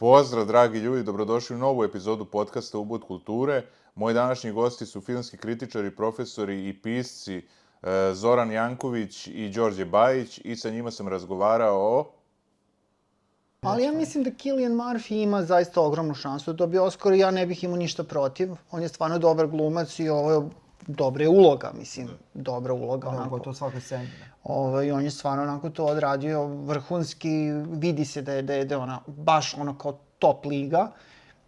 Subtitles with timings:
[0.00, 3.62] Pozdrav, dragi ljudi, dobrodošli u novu epizodu podcasta Ubud kulture.
[3.94, 7.42] Moji današnji gosti su filmski kritičari, profesori i pisci e,
[8.14, 12.12] Zoran Janković i Đorđe Bajić i sa njima sam razgovarao o...
[13.60, 17.30] Ali ja mislim da Killian Murphy ima zaista ogromnu šansu da dobije Oscar i ja
[17.30, 18.50] ne bih imao ništa protiv.
[18.70, 20.40] On je stvarno dobar glumac i ovo je
[20.86, 23.10] dobra je uloga, mislim, dobra uloga.
[23.10, 23.30] Da, onako.
[23.30, 24.06] gotovo svakoj sceni.
[24.06, 24.24] Da.
[24.44, 28.74] Ovaj, on je stvarno onako to odradio vrhunski, vidi se da je, da je, da
[28.74, 30.90] je ona baš ono kao top liga.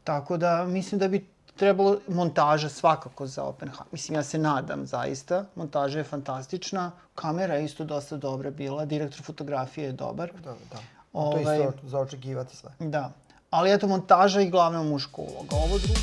[0.05, 1.27] Tako da mislim da bi
[1.57, 3.87] trebalo montaža svakako za Oppenheimer.
[3.93, 5.45] Mislim, ja se nadam zaista.
[5.55, 6.91] Montaža je fantastična.
[7.15, 8.85] Kamera je isto dosta dobra bila.
[8.85, 10.33] Direktor fotografije je dobar.
[10.45, 10.79] Da, da.
[11.13, 12.71] Ovaj- To je isto za očekivati sve.
[12.79, 13.13] Da.
[13.51, 15.57] Ali eto, montaža i glavna muška uloga.
[15.57, 16.01] Ovo drugo...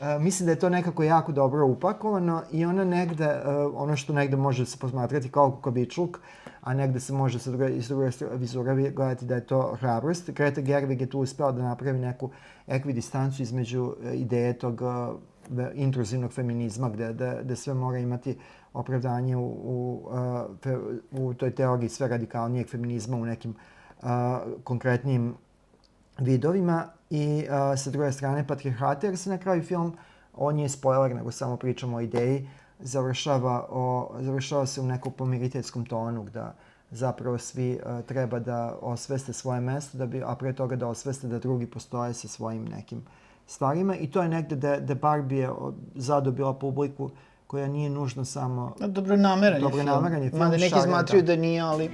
[0.00, 3.40] E, mislim da je to nekako jako dobro upakovano i ona negde, e,
[3.74, 6.18] ono što negde može se posmatrati kao kukavičluk,
[6.60, 9.76] a negde se može sa druge, iz druge str- vizura vi- gledati da je to
[9.80, 10.30] hrabrost.
[10.30, 12.30] Greta Gerwig je tu uspela da napravi neku
[12.66, 14.80] ekvidistancu između e, ideje tog
[15.50, 18.38] ve- intruzivnog feminizma gde, gde, gde sve mora imati
[18.74, 20.76] opravdanje u, u, e, fe,
[21.12, 23.54] u toj teoriji sve radikalnijeg feminizma u nekim
[24.02, 24.06] e,
[24.64, 25.34] konkretnim
[26.18, 29.96] vidovima i a, sa druge strane patriarhata, jer se na kraju film,
[30.34, 32.48] on nije spoiler, nego samo pričamo o ideji,
[32.80, 36.54] završava, o, završava se u nekom pomiriteljskom tonu, da
[36.90, 41.26] zapravo svi a, treba da osveste svoje mesto, da bi, a pre toga da osveste
[41.26, 43.02] da drugi postoje sa svojim nekim
[43.46, 43.96] stvarima.
[43.96, 45.50] I to je negde da, da Barbie je
[45.94, 47.10] zadobila publiku
[47.46, 48.74] koja nije nužno samo...
[48.86, 49.86] Dobro nameran je Dobro film.
[49.86, 51.36] nameran je film, Mada neki šaran, smatruju da.
[51.36, 51.90] da nije, ali...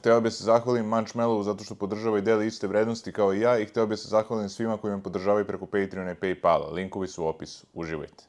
[0.00, 3.58] Hteo bih se zahvalim Manchmellovu zato što podržava i deli iste vrednosti kao i ja
[3.58, 6.72] i hteo bih se zahvalim svima koji me podržavaju preko Patreona i Paypala.
[6.72, 7.66] Linkovi su u opisu.
[7.74, 8.24] Uživajte.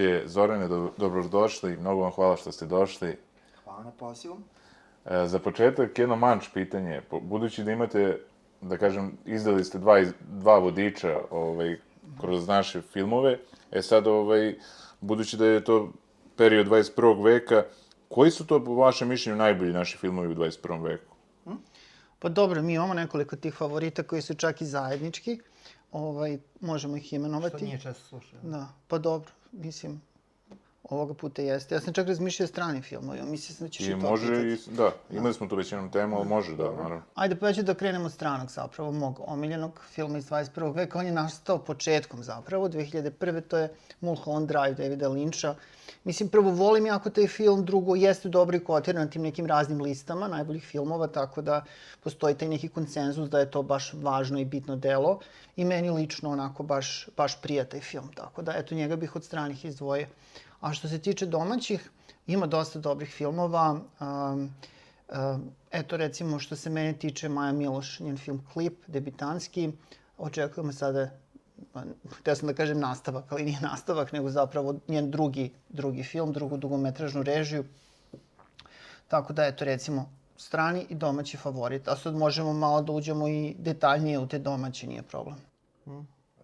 [0.00, 1.76] Đorđe, Zorane, do, dobrodošli.
[1.76, 3.16] Mnogo vam hvala što ste došli.
[3.64, 4.38] Hvala na pozivu.
[5.04, 7.02] E, za početak, jedno manč pitanje.
[7.22, 8.20] Budući da imate,
[8.60, 11.76] da kažem, izdali ste dva, dva vodiča ovaj,
[12.20, 13.38] kroz naše filmove,
[13.72, 14.54] e sad, ovaj,
[15.00, 15.92] budući da je to
[16.36, 17.24] period 21.
[17.24, 17.64] veka,
[18.08, 20.82] koji su to, po vašem mišljenju, najbolji naši filmovi u 21.
[20.82, 21.14] veku?
[22.18, 25.40] Pa dobro, mi imamo nekoliko tih favorita koji su čak i zajednički.
[25.92, 27.56] Ovaj, možemo ih imenovati.
[27.56, 28.40] Što nije često slušao.
[28.42, 30.00] Da, pa dobro, mislim,
[30.82, 31.74] ovoga puta jeste.
[31.74, 34.26] Ja sam čak razmišljao o stranim filmovima, mislim sam da ćeš I i to može,
[34.26, 34.70] pitati.
[34.70, 37.02] i, da, imali smo tu već jednom temu, ali može, da, naravno.
[37.14, 40.74] Ajde, pa ja ću da krenemo od stranog zapravo, mog omiljenog filma iz 21.
[40.74, 40.98] veka.
[40.98, 43.40] On je nastao početkom zapravo, 2001.
[43.40, 45.54] To je Mulholland Drive Davida Lyncha.
[46.04, 49.80] Mislim, prvo, volim jako taj film, drugo, jeste dobro i kotiran na tim nekim raznim
[49.80, 51.64] listama najboljih filmova, tako da
[52.00, 55.20] postoji taj neki konsenzus da je to baš važno i bitno delo.
[55.56, 59.24] I meni lično onako baš, baš prija taj film, tako da, eto, njega bih od
[59.24, 60.06] stranih izdvojio.
[60.60, 61.90] A što se tiče domaćih,
[62.26, 63.80] ima dosta dobrih filmova.
[64.00, 64.50] Um,
[65.10, 69.72] Um, eto recimo što se mene tiče Maja Miloš, njen film Klip, debitanski,
[70.18, 71.10] očekujemo sada
[72.10, 76.56] htio sam da kažem nastavak, ali nije nastavak, nego zapravo njen drugi, drugi film, drugu
[76.56, 77.64] dugometražnu režiju.
[79.08, 81.88] Tako da, eto, recimo, strani i domaći favorit.
[81.88, 85.36] A sad možemo malo da uđemo i detaljnije u te domaće, nije problem.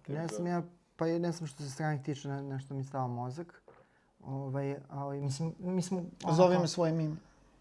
[0.07, 0.61] Ne znam ja,
[0.95, 3.61] pa ne znam što se stranih tiče, ne, nešto mi stava mozak.
[4.25, 6.03] Ovaj, ali mislim, mi smo...
[6.31, 7.15] Zove me svojim ime.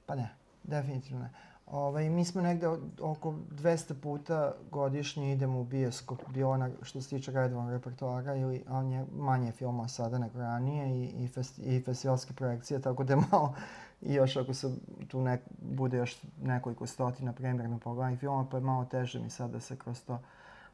[0.07, 0.29] Pa ne,
[0.65, 1.31] definitivno ne.
[1.67, 2.67] Ovaj, mi smo negde
[3.01, 8.65] oko 200 puta godišnje idemo u bioskop, bio ona što se tiče redovnog repertoara, ili,
[8.69, 13.13] on je manje filmova sada nego ranije i, i, fest, i festivalske projekcije, tako da
[13.13, 13.55] je malo,
[14.03, 14.71] i još ako se
[15.09, 19.51] tu nek, bude još nekoliko stotina premjerno pogledanih filmova, pa je malo teže mi sad
[19.51, 20.19] da se kroz to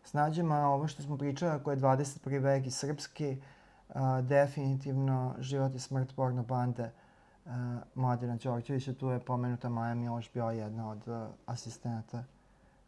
[0.04, 2.40] snađem, a ovo što smo pričali, ako je 21.
[2.40, 3.36] vek i srpski,
[3.94, 6.90] a, definitivno život i smrt porno bande
[7.44, 7.52] uh,
[7.94, 12.24] Mladena Đorđevića, tu je pomenuta Maja Miloš bila jedna od uh, asistenata,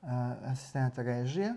[0.03, 0.09] uh,
[0.45, 1.55] asistenata režije.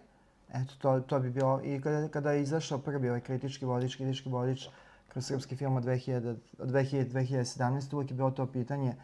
[0.53, 4.29] Eto, to, to bi bilo, i kada, kada je izašao prvi ovaj kritički vodič, kritički
[4.29, 4.67] vodič
[5.07, 7.95] kroz srpski film od 2000, od 2000 2017.
[7.95, 8.95] uvijek je bilo to pitanje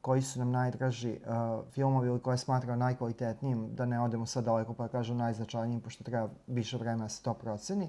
[0.00, 4.74] koji su nam najdraži uh, filmovi ili koje smatramo najkvalitetnijim, da ne odemo sad daleko
[4.74, 7.88] pa kažem najznačajnijim, pošto treba više vremena da se to proceni.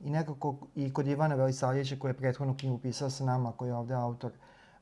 [0.00, 3.74] I nekako i kod Ivana Velisavljevića koji je prethodnu knjigu pisao sa nama, koji je
[3.74, 4.32] ovde autor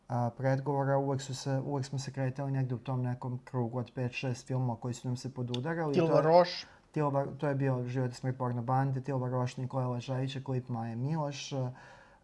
[0.09, 3.93] a, predgovora, uvek, su se, uvek smo se kretali negde u tom nekom krugu od
[3.95, 5.95] 5-6 filmova koji su nam se podudarali.
[5.95, 6.67] Tilva to, Roš.
[6.93, 10.97] Tilva, to je bio Život i smrt porno bande, Tilva Roš, Nikola Ležajića, klip Maje
[10.97, 11.71] Miloš, a,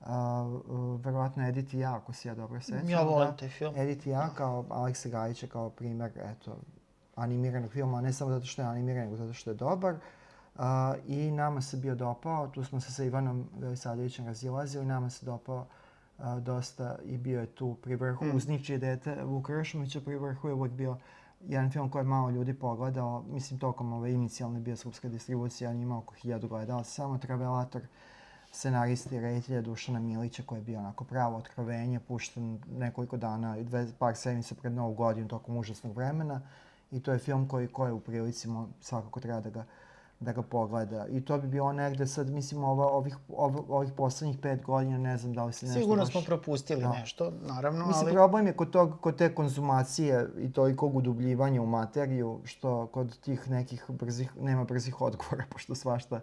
[0.01, 0.61] a,
[1.05, 2.91] verovatno Edith i ja, ako se ja dobro sećam.
[2.91, 3.37] Ja volim da.
[3.37, 3.75] taj film.
[3.77, 6.57] Edith i ja, kao Aleksa Gajića, kao primer, eto,
[7.15, 9.95] animiranog filma, ne samo zato što je animiran, nego zato što je dobar.
[9.95, 10.01] Uh,
[11.07, 15.67] I nama se bio dopao, tu smo se sa Ivanom Velisavljevićem razilazili, nama se dopao
[16.19, 18.37] uh, dosta i bio je tu pri vrhu, mm.
[18.37, 20.97] uz ničije dete Vuka Ršumića pri vrhu je uvijek bio
[21.41, 25.83] jedan film koji je malo ljudi pogledao, mislim tokom ove inicijalne bioskopske distribucije, on je
[25.83, 27.83] imao oko hiljadu gledala, samo Travelator,
[28.53, 33.87] scenaristi reditelja Dušana Milića koji je bio onako pravo otkrovenje, pušten nekoliko dana i dve,
[33.99, 36.41] par sedmica pred Novu godinu tokom užasnog vremena.
[36.91, 38.49] I to je film koji, koji je u prilici,
[38.81, 39.65] svakako treba da ga
[40.21, 41.07] da ga pogleda.
[41.07, 45.19] I to bi bilo negde sad, mislim, ova, ovih, ov, ovih poslednjih pet godina, ne
[45.19, 46.13] znam da li se nešto Sigurno baš...
[46.13, 46.93] smo propustili Da.
[46.93, 48.13] nešto, naravno, Mislim, ali...
[48.13, 53.51] problem je kod, tog, kod te konzumacije i tolikog udubljivanja u materiju, što kod tih
[53.51, 56.21] nekih brzih, nema brzih odgovora, pošto svašta...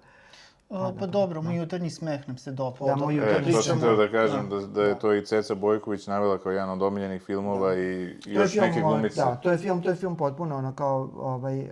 [0.71, 2.87] A, pa dobro, moj jutarnji smeh nam se dopao.
[2.87, 6.07] Da, moj jutarnji to sam teo da kažem, da, da je to i Ceca Bojković
[6.07, 9.21] navela kao jedan od omiljenih filmova i, i još film, neke ovaj, glumice.
[9.21, 11.67] Da, to je film, to je film potpuno ono kao ovaj uh,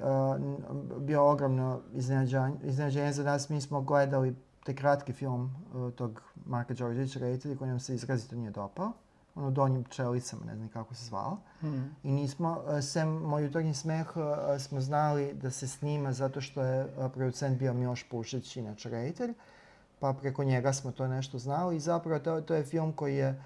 [0.98, 3.50] bio ogromno iznenađenje, iznenađenje za nas.
[3.50, 8.36] Mi smo gledali taj kratki film uh, tog Marka Đorđevića reditelja koji nam se izrazito
[8.36, 8.92] nije dopao.
[9.40, 11.38] Ono donjim čelicama, ne znam kako se zvao.
[11.60, 11.96] Hmm.
[12.04, 14.24] I nismo, uh, sem moj jutarnji smeh, uh,
[14.60, 19.34] smo znali da se snima zato što je uh, producent bio Miloš Pušić, inače reditelj.
[20.00, 23.42] Pa preko njega smo to nešto znali i zapravo to, to je film koji je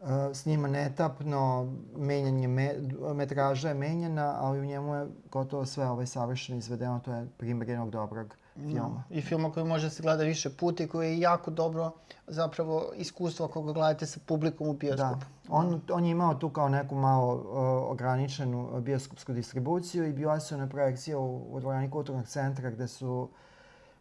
[0.00, 2.74] uh, sniman etapno, menjanje me,
[3.14, 7.68] metraža je menjana, ali u njemu je gotovo sve ovaj savršeno izvedeno, to je primjer
[7.68, 9.04] jednog dobrog filma.
[9.10, 11.90] I film koji može da se gleda više puta i koji je jako dobro
[12.26, 15.26] zapravo iskustvo ako ga gledate sa publikom u Da, bioskopu.
[15.48, 20.40] on, on je imao tu kao neku malo uh, ograničenu uh, bioskopsku distribuciju i bila
[20.40, 23.28] su na projekcija u, u dvorani kulturnog centra gde su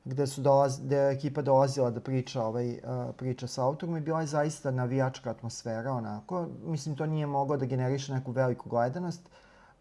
[0.05, 2.79] gde su dolaz, gde je ekipa dolazila da priča ovaj uh,
[3.17, 6.47] priča sa autorom i bila je zaista navijačka atmosfera onako.
[6.63, 9.21] Mislim to nije moglo da generiše neku veliku gledanost,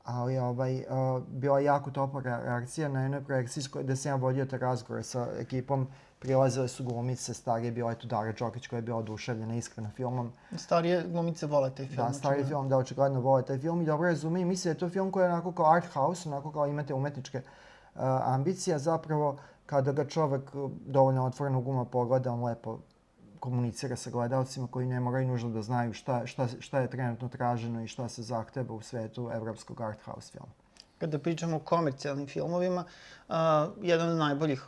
[0.07, 4.17] ali ovaj uh, bila je jako topla re- reakcija na jednoj projekciji gde sam ja
[4.17, 5.87] vodio te razgovore sa ekipom.
[6.19, 10.33] Prilazile su glumice, starije bila je tu Dara Đokić koja je bila oduševljena iskreno filmom.
[10.57, 11.97] Starije glumice vole taj film.
[11.97, 12.49] Da, stari očigledno.
[12.49, 15.11] film, da, očigledno vole taj film i dobro razume i misle da je to film
[15.13, 19.37] koji je onako kao art house, onako kao imate umetničke uh, ambicije, zapravo
[19.67, 22.79] kada ga čovek uh, dovoljno otvorenog uma pogleda, on lepo
[23.41, 27.83] komunicira sa gledalcima koji ne moraju nužno da znaju šta, šta, šta je trenutno traženo
[27.83, 30.53] i šta se zahteva u svetu evropskog art house filma.
[30.99, 32.85] Kada pričamo o komercijalnim filmovima,
[33.29, 33.35] uh,
[33.83, 34.63] jedan od najboljih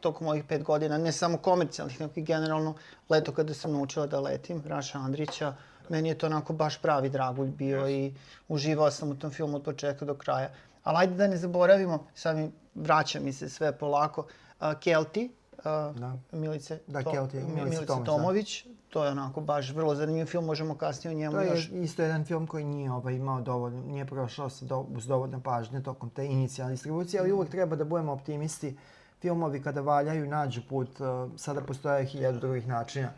[0.00, 2.74] tokom ovih pet godina, ne samo komercijalnih, nego i generalno
[3.08, 5.54] leto kada sam naučila da letim, Raša Andrića,
[5.88, 8.14] meni je to onako baš pravi dragulj bio i
[8.48, 10.50] uživao sam u tom filmu od početka do kraja.
[10.84, 14.20] Ali ajde da ne zaboravimo, sad mi vraća mi se sve polako,
[14.60, 15.30] uh, Kelti,
[15.64, 16.18] uh, Da.
[16.32, 18.12] Milice, Da, To- Kelti, Mi- Milice Milice Tomović, da.
[18.12, 18.66] Tomović.
[18.88, 22.02] To je onako baš vrlo zanimljiv film, možemo kasnije o njemu To je još isto
[22.02, 26.10] jedan film koji nije ovaj, imao dovoljno, nije prošao sa do, uz dovoljno pažnje tokom
[26.10, 28.76] te inicijalne distribucije, ali uvek treba da budemo optimisti.
[29.20, 31.06] Filmovi kada valjaju nađu put, uh,
[31.36, 33.08] sada postoje hiljadu drugih načina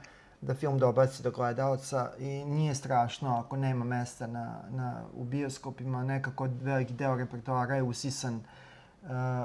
[0.40, 6.04] da film dobaci do gledalca i nije strašno ako nema mesta na, na, u bioskopima,
[6.04, 8.42] nekako veliki deo repertoara je usisan uh,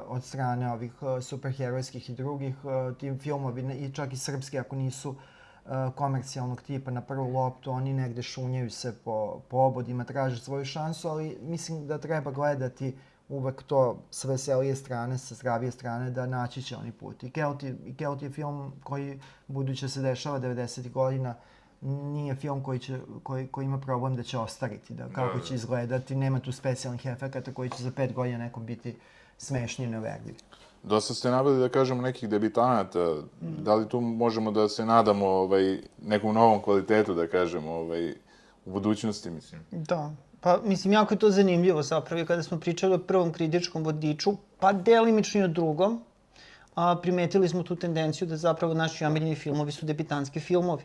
[0.08, 2.56] od strane ovih uh, superherojskih i drugih.
[2.66, 7.72] Uh, ti filmovi, i čak i srpski, ako nisu uh, komercijalnog tipa na prvu loptu,
[7.72, 12.98] oni negde šunjaju se po, po obodima, traže svoju šansu, ali mislim da treba gledati
[13.30, 17.24] uvek to s veselije strane, sa zdravije strane, da naći će oni put.
[17.24, 20.92] I Kelti, i Kelti je film koji, buduće se dešava 90.
[20.92, 21.36] godina,
[21.82, 26.16] nije film koji, će, koji, koji ima problem da će ostariti, da kako će izgledati,
[26.16, 28.96] nema tu specijalnih efekata koji će za pet godina nekom biti
[29.42, 30.38] smešni i neverljivi.
[30.84, 33.16] Dosta ste naveli, da kažemo, nekih debitanata.
[33.42, 38.14] Da li tu možemo da se nadamo ovaj, nekom novom kvalitetu, da kažemo, ovaj,
[38.66, 39.62] u budućnosti, mislim?
[39.72, 40.12] Da.
[40.42, 44.74] Pa, mislim, jako je to zanimljivo zapravo kada smo pričali o prvom kritičkom vodiču, pa
[44.74, 46.04] delimično i o drugom,
[46.76, 50.84] a, primetili smo tu tendenciju da zapravo naši omiljeni filmovi su debitanski filmovi.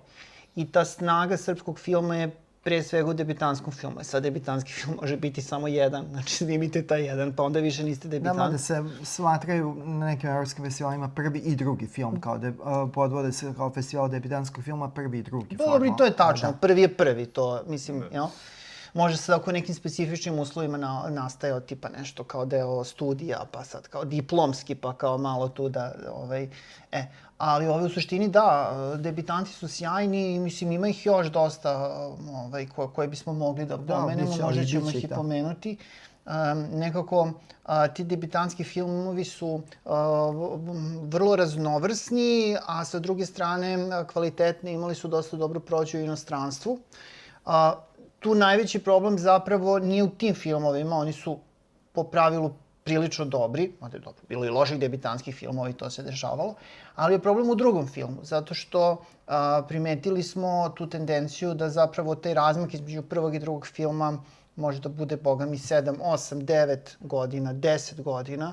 [0.56, 2.30] I ta snaga srpskog filma je
[2.66, 3.96] pre svega u debitanskom filmu.
[4.02, 8.08] Sad debitanski film može biti samo jedan, znači snimite taj jedan, pa onda više niste
[8.08, 8.38] debitant.
[8.38, 12.56] Nama da se smatraju na nekim evropskim festivalima prvi i drugi film, kao de, uh,
[12.94, 15.70] podvode se kao festival debitanskog filma prvi i drugi film.
[15.70, 16.50] Dobro, i to je tačno.
[16.50, 16.56] Da.
[16.56, 18.26] Prvi je prvi, to, mislim, jel?
[18.96, 23.88] Može sad ako nekim specifičnim uslovima na, nastajao tipa nešto kao deo studija, pa sad
[23.88, 26.48] kao diplomski, pa kao malo tu da, ovaj,
[26.92, 27.06] e,
[27.38, 31.78] ali ove u suštini da, debitanti su sjajni i mislim ima ih još dosta
[32.32, 35.14] ovaj, ko, koje bismo mogli da pomenemo, biće, možda ćemo ih i da.
[35.14, 35.76] pomenuti.
[36.26, 36.32] Um,
[36.72, 37.32] nekako
[37.64, 40.00] a, ti debitanski filmovi su a,
[40.30, 43.78] v- vrlo raznovrsni, a sa druge strane
[44.12, 46.78] kvalitetni, imali su dosta dobru prođu u inostranstvu.
[47.44, 47.74] A,
[48.20, 51.38] tu najveći problem zapravo nije u tim filmovima, oni su
[51.92, 52.50] po pravilu
[52.84, 56.54] prilično dobri, mada je dobro, bilo i loših debitanskih filmova i to se dešavalo,
[56.94, 62.14] ali je problem u drugom filmu, zato što a, primetili smo tu tendenciju da zapravo
[62.14, 64.18] taj razmak između prvog i drugog filma
[64.56, 68.52] može da bude, boga mi, 7, 8, 9 godina, 10 godina,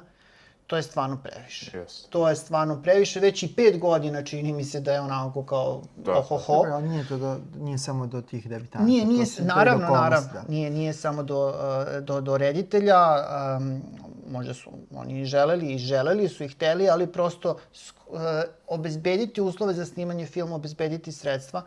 [0.68, 1.72] to je stvarno previše.
[1.74, 2.10] Yes.
[2.10, 5.82] To je stvarno previše, već i 5 godina čini mi se da je onako kao
[5.98, 6.12] Da.
[6.14, 6.54] ohoho.
[6.54, 8.86] Dobro, ali nije to do, nije samo do tih debitanata.
[8.86, 10.44] Nije, nije, to se- to naravno, naravno, da.
[10.48, 12.98] nije, nije samo do, uh, do, do reditelja,
[13.58, 13.82] um,
[14.28, 18.20] možda su oni želeli i želeli su i hteli, ali prosto sk- uh,
[18.68, 21.62] obezbediti uslove za snimanje filma, obezbediti sredstva,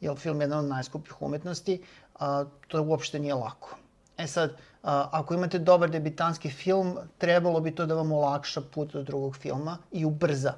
[0.00, 1.82] jer film je jedna od najskupih umetnosti,
[2.14, 3.76] a, to uopšte nije lako.
[4.18, 8.92] E sad, a, ako imate dobar debitanski film, trebalo bi to da vam olakša put
[8.92, 10.54] do drugog filma i ubrza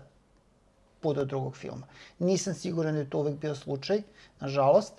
[1.00, 1.86] put do drugog filma.
[2.18, 4.02] Nisam siguran da je to uvek bio slučaj,
[4.40, 4.92] nažalost,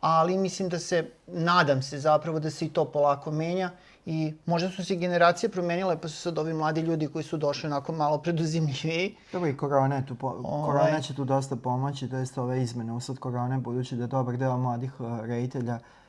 [0.00, 3.70] ali mislim da se, nadam se zapravo da se i to polako menja
[4.06, 7.66] i možda su se generacije promenile pa su sad ovi mladi ljudi koji su došli
[7.66, 9.16] onako malo preduzimljiviji.
[9.32, 10.66] Dobro, i korona, je tu po, Ovaj.
[10.66, 14.56] korona će tu dosta pomoći, to jest ove izmene usled korone, budući da dobar deo
[14.56, 15.99] mladih uh, reditelja uh,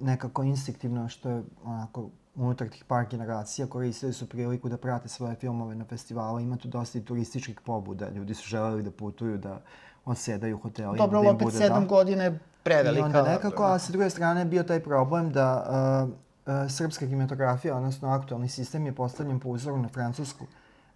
[0.00, 5.34] nekako instinktivno, što je onako unutar tih par generacija, koristili su priliku da prate svoje
[5.34, 6.40] filmove na festivalu.
[6.40, 8.08] Ima tu dosta i turističkih pobuda.
[8.08, 9.60] Ljudi su želeli da putuju, da
[10.04, 10.96] odsedaju u hotelima.
[10.96, 11.88] Dobro, da opet sedam da.
[11.88, 13.00] godina je prevelika.
[13.00, 15.66] I onda nekako, a sa druge strane je bio taj problem da
[16.04, 20.46] uh, uh, srpska kinematografija, odnosno aktualni sistem je postavljen po uzoru na francusku,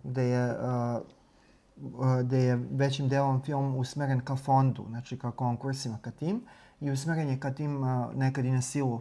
[0.03, 1.01] gde je, uh,
[1.99, 6.43] uh, gde je većim delom film usmeren ka fondu, znači ka konkursima, ka tim,
[6.81, 7.81] i usmeren je ka tim
[8.15, 9.01] nekad i na silu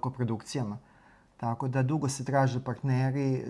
[0.00, 0.78] koprodukcijama.
[1.36, 3.44] Tako da dugo se traže partneri,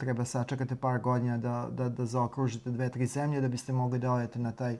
[0.00, 4.12] treba sačekate par godina da, da, da zaokružite dve, tri zemlje da biste mogli da
[4.12, 4.76] odete na taj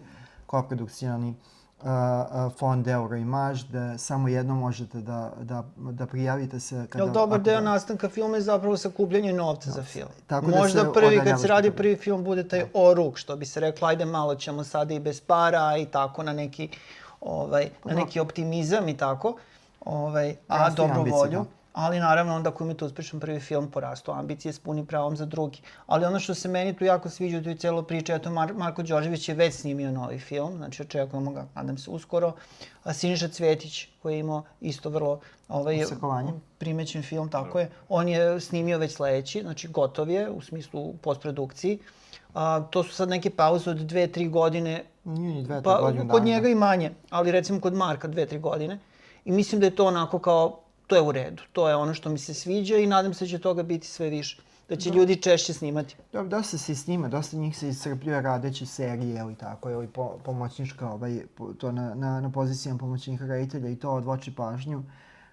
[0.46, 6.87] koprodukcijalni uh, uh, fond Euroimage, da samo jedno možete da, da, da prijavite se.
[6.88, 10.08] Kada, Jel dobar deo da- nastanka filma je zapravo sakupljanje novca za film.
[10.26, 13.46] Tako da Možda se prvi, kad se radi prvi film, bude taj oruk, što bi
[13.46, 16.68] se reklo, ajde malo ćemo sada i bez para i tako na neki,
[17.25, 19.37] ovaj, na neki optimizam i tako,
[19.85, 21.38] ovaj, a dobru ambicije, volju.
[21.38, 21.45] da.
[21.75, 25.61] Ali naravno onda ako imate uspešan prvi film, porastu ambicije s punim pravom za drugi.
[25.87, 28.83] Ali ono što se meni tu jako sviđa u toj celo priči, eto Mar Marko
[28.83, 32.33] Đorđević je već snimio novi film, znači očekujemo ga, nadam se, uskoro.
[32.85, 35.85] A Siniša Cvetić, koji je imao isto vrlo ovaj,
[36.59, 37.71] primećen film, tako je.
[37.88, 41.78] On je snimio već sledeći, znači gotov je u smislu postprodukciji.
[42.35, 45.81] A, to su sad neke pauze od dve, tri godine, Nije ni dve, tri pa
[45.81, 48.79] godine kod njega i manje, ali recimo kod Marka dve, tri godine.
[49.25, 51.43] I mislim da je to onako kao, to je u redu.
[51.53, 54.11] To je ono što mi se sviđa i nadam se da će toga biti sve
[54.11, 54.43] više.
[54.69, 55.97] Da će ljudi češće snimati.
[56.12, 60.91] Dobro, dosta se snima, dosta njih se iscrpljuje radeći serije ili tako, ili po, pomoćnička,
[60.91, 61.23] ovaj,
[61.59, 64.83] to na, na, na pozicijama pomoćnika reditelja i to odvoči pažnju.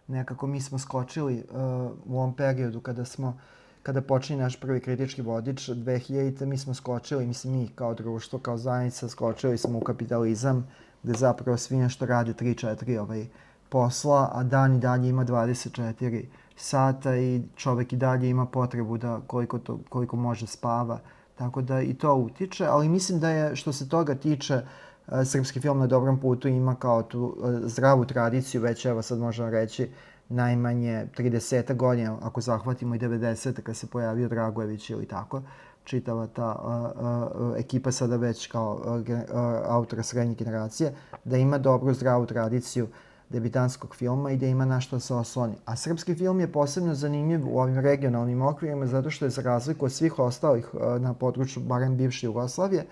[0.07, 1.57] Nekako mi smo skočili uh,
[2.05, 3.39] u ovom periodu kada smo
[3.83, 8.57] kada počinje naš prvi kritički vodič 2000-te, mi smo skočili, mislim mi kao društvo, kao
[8.57, 10.67] zajednica, skočili smo u kapitalizam,
[11.03, 13.25] gde zapravo svi nešto rade 3-4 ovaj,
[13.69, 16.23] posla, a dan i dalje ima 24
[16.55, 20.99] sata i čovek i dalje ima potrebu da koliko, to, koliko može spava.
[21.35, 25.59] Tako da i to utiče, ali mislim da je što se toga tiče e, srpski
[25.59, 29.89] film na dobrom putu ima kao tu e, zdravu tradiciju, već evo sad možemo reći
[30.31, 33.61] najmanje 30 godina, ako zahvatimo i 90.
[33.61, 35.41] kad se pojavio Dragojević ili tako,
[35.83, 39.01] čitava ta a, a, ekipa sada već kao a,
[39.33, 42.87] a, autora srednje generacije, da ima dobru zdravu tradiciju
[43.29, 45.53] debitanskog filma i da ima na što se osloni.
[45.65, 49.85] A srpski film je posebno zanimljiv u ovim regionalnim okvirima zato što je za razliku
[49.85, 50.67] od svih ostalih
[50.99, 52.85] na području, barem bivše Jugoslavije,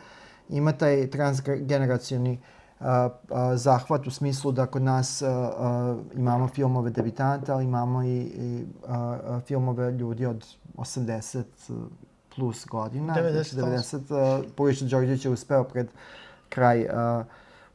[0.49, 2.58] ima taj transgeneracioni a, a,
[3.55, 5.23] zahvat u smislu da kod nas
[6.15, 8.65] imamo filmove debitanta, ali imamo i,
[9.45, 10.45] filmove ljudi od
[10.75, 11.43] 80
[12.35, 13.13] plus godina.
[13.13, 13.31] 98.
[13.31, 14.43] Znači 90.
[14.55, 15.87] Puriša Đorđević je uspeo pred
[16.49, 16.87] kraj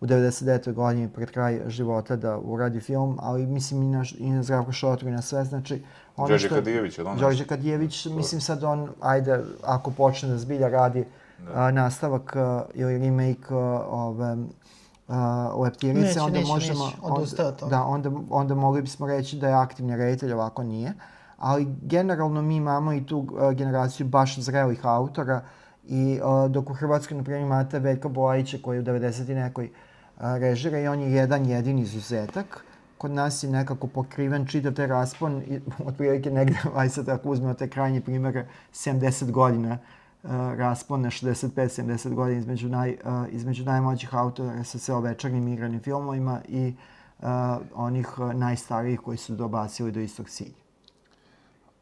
[0.05, 0.73] u 99.
[0.73, 5.09] godini pred kraj života da uradi film, ali mislim i na, i na Zdravko Šotru
[5.09, 5.83] i na sve, znači
[6.17, 6.55] ono Đorđe što...
[6.55, 11.05] Kadijević, je li on Đorđe Kadijević, mislim sad on, ajde, ako počne da zbilja radi
[11.55, 14.37] a, nastavak a, ili remake a, ove,
[15.09, 16.85] uh, leptirice, Neće, onda neće, možemo...
[16.85, 17.71] neće, odustao od toga.
[17.71, 20.93] Da, onda, onda mogli bismo reći da je aktivni reditelj, ovako nije.
[21.39, 25.43] Ali generalno mi imamo i tu uh, generaciju baš zrelih autora
[25.89, 29.31] i uh, dok u Hrvatskoj, na primjer, imate Veljka Bolajića koji je u 90.
[29.31, 29.65] i nekoj
[30.17, 32.65] uh, režira i on je jedan jedini izuzetak.
[32.99, 37.55] Kod nas je nekako pokriven čitav taj raspon, i, otprilike negde, aj sad ako uzmemo
[37.55, 39.79] te krajnje primere, 70 godina uh,
[40.57, 46.41] raspon na 65-70 godina između, naj, uh, između najmlađih autora sa sve večernim igranim filmovima
[46.49, 46.75] i
[47.19, 47.27] uh,
[47.75, 50.65] onih uh, najstarijih koji su dobacili do istog cilja.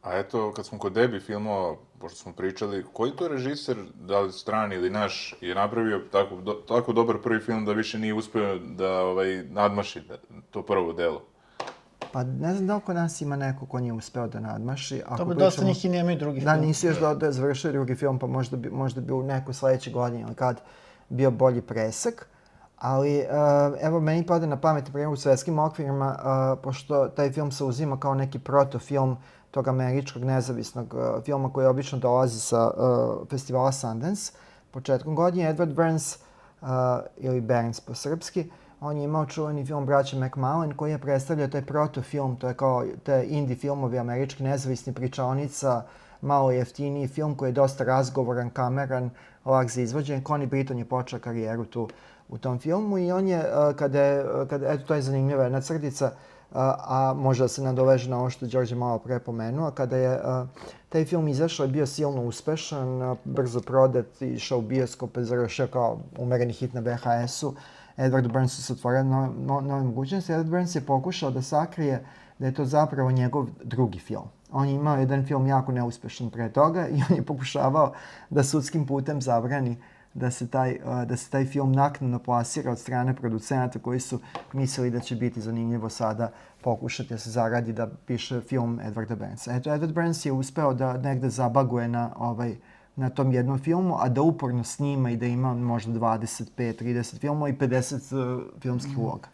[0.03, 4.33] A eto, kad smo kod debi filmova, pošto smo pričali, koji to režiser, da li
[4.33, 8.59] strani ili naš, je napravio tako, do, tako dobar prvi film da više nije uspeo
[8.59, 10.03] da ovaj, nadmaši
[10.51, 11.23] to prvo delo?
[12.13, 15.03] Pa ne znam da kod nas ima neko ko nije uspeo da nadmaši.
[15.03, 16.67] Ako To bi pričamo- dosta njih i nemaju drugih Da, filmova.
[16.67, 19.91] nisu još da, da završili drugi film, pa možda bi, možda bi u nekoj sledeće
[19.91, 20.61] godini ili kad
[21.09, 22.27] bio bolji presek.
[22.79, 23.27] Ali, uh,
[23.81, 26.17] evo, meni pada na pamet, na primjer, u svetskim okvirima,
[26.55, 29.15] uh, pošto taj film se uzima kao neki protofilm
[29.51, 32.75] tog američkog nezavisnog uh, filma koji obično dolazi sa uh,
[33.29, 34.33] festivala Sundance,
[34.71, 36.19] početkom godine, Edward Burns,
[36.61, 36.69] uh,
[37.17, 38.51] ili Burns po srpski,
[38.83, 42.85] on je imao čuveni film Braća McMullen koji je predstavljao taj protofilm, to je kao
[43.03, 45.83] te indie filmovi američki nezavisni pričaonica,
[46.21, 49.11] malo jeftiniji film koji je dosta razgovoran, kameran,
[49.45, 50.23] lak za izvođenje.
[50.27, 51.89] Connie Britton je počeo karijeru tu
[52.29, 55.61] u tom filmu i on je, uh, kada je, kada, eto to je zanimljiva jedna
[55.61, 56.57] crtica, uh,
[56.89, 60.49] a možda se nadoveže na ovo što Đorđe malo pre pomenuo, kada je uh,
[60.89, 65.99] taj film izašao je bio silno uspešan, uh, brzo prodat, išao u bioskop, završio kao
[66.19, 67.55] umereni hit na VHS-u.
[67.97, 70.33] Edward Burnsu se otvorio nove, no, nove mogućnosti.
[70.33, 72.05] Edward Burns je pokušao da sakrije
[72.39, 74.25] da je to zapravo njegov drugi film.
[74.53, 77.93] On je imao jedan film jako neuspešan pre toga i on je pokušavao
[78.31, 79.77] da sudskim putem zabrani
[80.15, 84.21] da se taj, uh, da se taj film naknadno plasira od strane producenata koji su
[84.53, 86.31] mislili da će biti zanimljivo sada
[86.63, 89.57] pokušati da se zaradi da piše film Edwarda Burnsa.
[89.57, 92.57] Eto, Edward Burns je uspeo da negde zabaguje na ovaj
[92.97, 97.53] na tom jednom filmu, a da uporno snima i da ima možda 25-30 filmova i
[97.53, 99.29] 50 uh, filmskih uloga.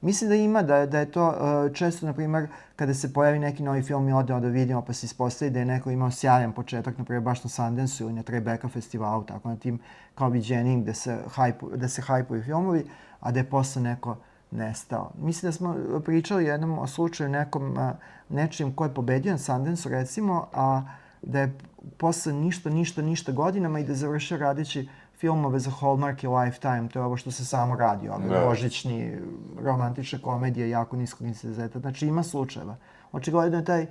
[0.00, 3.62] Mislim da ima, da, da je to uh, često, na primjer, kada se pojavi neki
[3.62, 6.98] novi film i odemo da vidimo pa se ispostavi da je neko imao sjajan početak,
[6.98, 9.78] na primjer baš na Sundance ili na Tribeca festivalu, tako na tim
[10.14, 12.84] kao viđenim gde se, hajpu, da se hajpuju filmovi,
[13.20, 14.16] a da je posle neko
[14.50, 15.10] nestao.
[15.18, 17.90] Mislim da smo pričali jednom o slučaju nekom uh,
[18.28, 20.82] nečijem ko je pobedio na Sundance, recimo, a
[21.22, 21.58] da je
[21.96, 26.88] posle ništa, ništa, ništa godinama i da je završio radeći filmove za Hallmark i Lifetime,
[26.92, 28.44] to je ovo što se samo radi, ove Da.
[28.46, 29.16] božićni,
[29.60, 31.78] romantične komedije, jako niskog intenziteta.
[31.78, 32.76] Znači ima slučajeva.
[33.12, 33.86] Očigledno je taj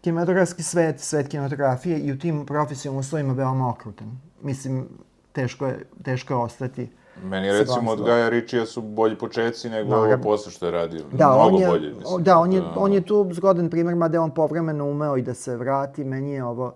[0.00, 4.18] kinematografski svet, svet kinematografije i u tim profesionalnim uslovima veoma okrutan.
[4.42, 4.88] Mislim,
[5.32, 6.90] teško je, teško je ostati.
[7.22, 8.04] Meni recimo od.
[8.04, 10.14] Gaja Ritchija su bolji početci nego Naravno.
[10.14, 11.04] ovo posle što je radio.
[11.12, 12.22] Da, Mnogo on je, bolje, mislim.
[12.22, 15.34] da, on je, on je tu zgodan primjer, mada je on povremeno umeo i da
[15.34, 16.04] se vrati.
[16.04, 16.72] Meni je ovo uh,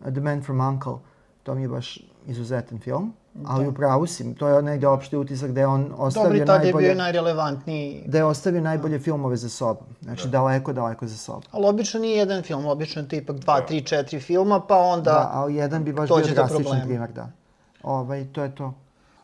[0.00, 0.94] The Man from Uncle,
[1.42, 3.12] to mi je baš izuzetan film.
[3.46, 6.64] Ali u pravu si, to je negde opšti utisak da je on ostavio i tad
[6.64, 8.04] je bio najbolje, i najrelevantniji.
[8.06, 9.86] da je ostavio najbolje filmove za sobom.
[10.00, 11.42] Znači daleko, daleko za sobom.
[11.50, 15.10] Ali obično nije jedan film, obično je to ipak dva, tri, četiri filma, pa onda...
[15.10, 17.28] Da, ali jedan bi baš bio drastičan primjer, da.
[17.82, 18.74] Ovaj, to je to.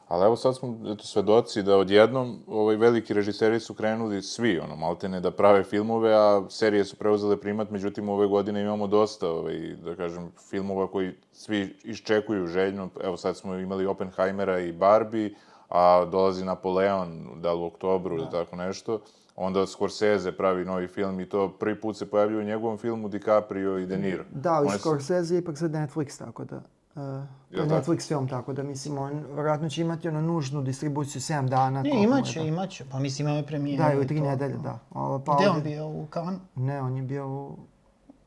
[0.09, 4.77] Ali evo sad smo eto, svedoci da odjednom ovaj, veliki režiseri su krenuli svi, ono,
[4.77, 9.77] maltene da prave filmove, a serije su preuzele primat, međutim ove godine imamo dosta, ovaj,
[9.85, 12.88] da kažem, filmova koji svi iščekuju željno.
[13.05, 15.35] Evo sad smo imali Oppenheimera i Barbie,
[15.69, 19.01] a dolazi Napoleon, da li u oktobru ili tako nešto.
[19.37, 23.79] Onda Scorsese pravi novi film i to prvi put se pojavljuje u njegovom filmu DiCaprio
[23.79, 24.25] i De Niro.
[24.31, 26.62] Da, ali Scorsese je ipak sad Netflix, tako da...
[26.96, 27.02] Uh,
[27.50, 27.66] to je?
[27.66, 31.82] Netflix film, tako da mislim, on vjerojatno će imati ono nužnu distribuciju 7 dana.
[31.82, 32.46] Ne, je imaće, to.
[32.46, 32.85] imaće.
[32.87, 33.85] Pa mislim, imamo premijeru.
[33.85, 34.24] Da, ili i tri to.
[34.24, 34.78] nedelje, da.
[34.90, 35.87] O, pa Gde on bio?
[35.87, 36.38] U Kanu?
[36.56, 37.56] Ne, on je bio u...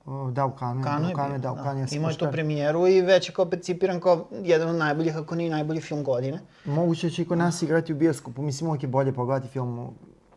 [0.05, 0.83] o, Da, u Kanu.
[0.83, 1.79] Kanu u je Kanu, bio, da, u Kanu.
[1.79, 4.75] ja sam Imao je tu pošteno- premijeru i već je kao percipiran kao jedan od
[4.75, 6.39] najboljih, ako nije najbolji film godine.
[6.65, 8.41] Moguće će i kod nas igrati u bioskopu.
[8.41, 9.93] Mislim, uvijek je bolje pogledati film u-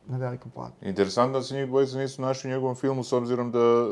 [0.07, 0.73] na velikom planu.
[0.83, 3.87] Interesantno da se njih dvojica nisu našli u njegovom filmu, s obzirom da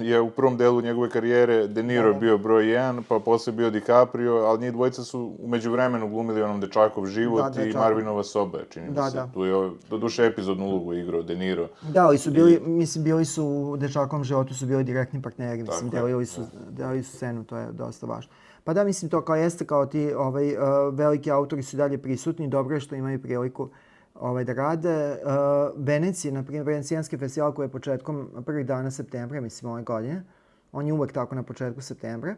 [0.00, 4.34] je u prvom delu njegove karijere De Niro bio broj 1, pa posle bio DiCaprio,
[4.34, 7.72] ali njih dvojica su umeđu vremenu glumili onom Dečakov život Da, i.
[7.72, 9.16] Marvinova soba, čini mi Da, se.
[9.16, 9.28] da.
[9.34, 11.68] Tu je, do duše, epizodnu ulogu igrao De Niro.
[11.82, 15.90] Da, ali su bili, mislim, bili su u dečakom životu, su bili direktni partneri, mislim,
[15.90, 18.32] Tako delili su, delili su scenu, to je dosta važno.
[18.64, 20.60] Pa da, mislim, to kao jeste, kao ti ovaj, uh,
[20.92, 23.68] veliki autori su i dalje prisutni, dobro je što imaju priliku
[24.20, 25.10] ovaj, da rade.
[25.10, 30.22] Uh, Venecija, na primjer, Venecijanski festival koji je početkom prvih dana septembra, mislim, ove godine,
[30.72, 32.34] on je uvek tako na početku septembra,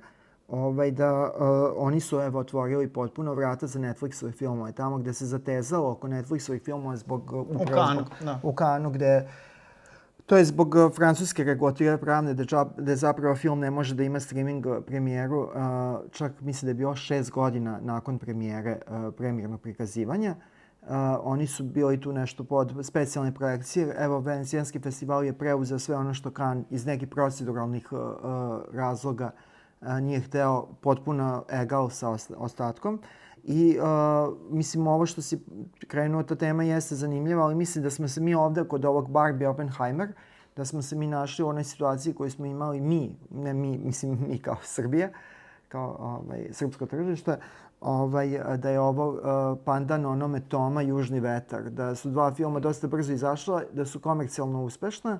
[0.48, 1.30] ovaj, da uh,
[1.76, 4.72] oni su evo otvorili potpuno vrata za Netflixove filmove.
[4.72, 7.32] Tamo gde se zatezalo oko Netflixovih filmova zbog...
[7.32, 8.40] uh, upravo Kanu, da.
[8.42, 9.28] U Kanu, gde
[10.26, 14.20] To je zbog francuske regulative pravne da, džab, da zapravo film ne može da ima
[14.20, 15.50] streaming premijeru, uh,
[16.10, 20.30] čak mislim da je bilo šest godina nakon premijere uh, premijernog prikazivanja.
[20.30, 20.42] Uh,
[21.22, 23.94] oni su bili tu nešto pod specijalne projekcije.
[23.98, 29.30] Evo, Venecijanski festival je preuzeo sve ono što kan iz nekih proceduralnih uh, uh, razloga
[29.80, 33.00] uh, nije hteo potpuno egal sa osta- ostatkom.
[33.44, 35.40] I uh, mislim ovo što si
[35.88, 39.48] krenuo, ta tema jeste zanimljiva, ali mislim da smo se mi ovde kod ovog Barbie
[39.48, 40.12] Oppenheimer,
[40.56, 44.18] da smo se mi našli u onoj situaciji koju smo imali mi, ne mi, mislim
[44.28, 45.08] mi kao Srbija,
[45.68, 47.38] kao ovaj, srpsko tržište,
[47.80, 52.86] ovaj, da je ovo uh, pandan onome Toma Južni vetar, da su dva filma dosta
[52.86, 55.18] brzo izašla, da su komercijalno uspešna,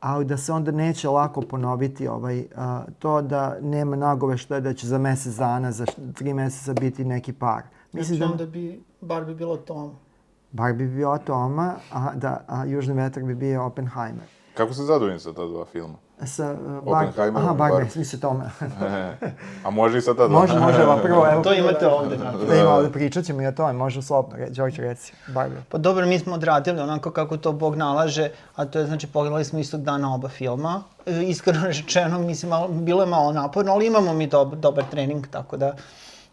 [0.00, 4.60] ali da se onda neće lako ponoviti ovaj, a, to da nema nagove što je
[4.60, 7.62] da će za mesec dana, za tri meseca biti neki par.
[7.92, 8.26] Mislim Mislim da...
[8.26, 9.92] da onda bi Barbie bilo Tom.
[10.52, 14.26] Barbie bi bio Toma, a, da, a Južni vetar bi bio Oppenheimer.
[14.54, 16.03] Kako ste zadovoljni sa ta dva filma?
[16.26, 17.90] Sa, uh, Oppenheimer, Aha, Barbie, Barbie.
[17.96, 18.50] mislio Toma.
[19.64, 20.40] A može i sa ta dva?
[20.40, 21.42] može, može, evo prvo, evo.
[21.42, 24.46] To imate ovde, Da, da ima ovde, pričat ćemo i o tome, može slobno, re,
[24.50, 25.62] Đorđe reci, Barbie.
[25.68, 29.44] Pa dobro, mi smo odradili onako kako to Bog nalaže, a to je, znači, pogledali
[29.44, 30.82] smo istog dana oba filma.
[31.06, 35.26] E, iskreno rečeno, mislim, malo, bilo je malo naporno, ali imamo mi dob, dobar trening,
[35.30, 35.72] tako da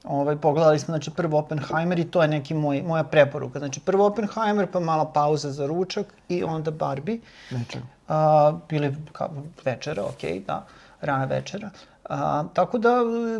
[0.04, 3.60] ovaj, pogledali smo, znači, prvo Oppenheimer i to je neki moj, moja preporuka.
[3.60, 7.20] Znači, prvo Oppenheimer, pa mala pauza za ručak i onda Barbie.
[7.52, 7.82] Nečeg.
[8.08, 9.30] A, bili ka,
[9.66, 10.66] večera, okej, da,
[11.02, 11.70] rana večera.
[12.10, 12.96] A, tako da,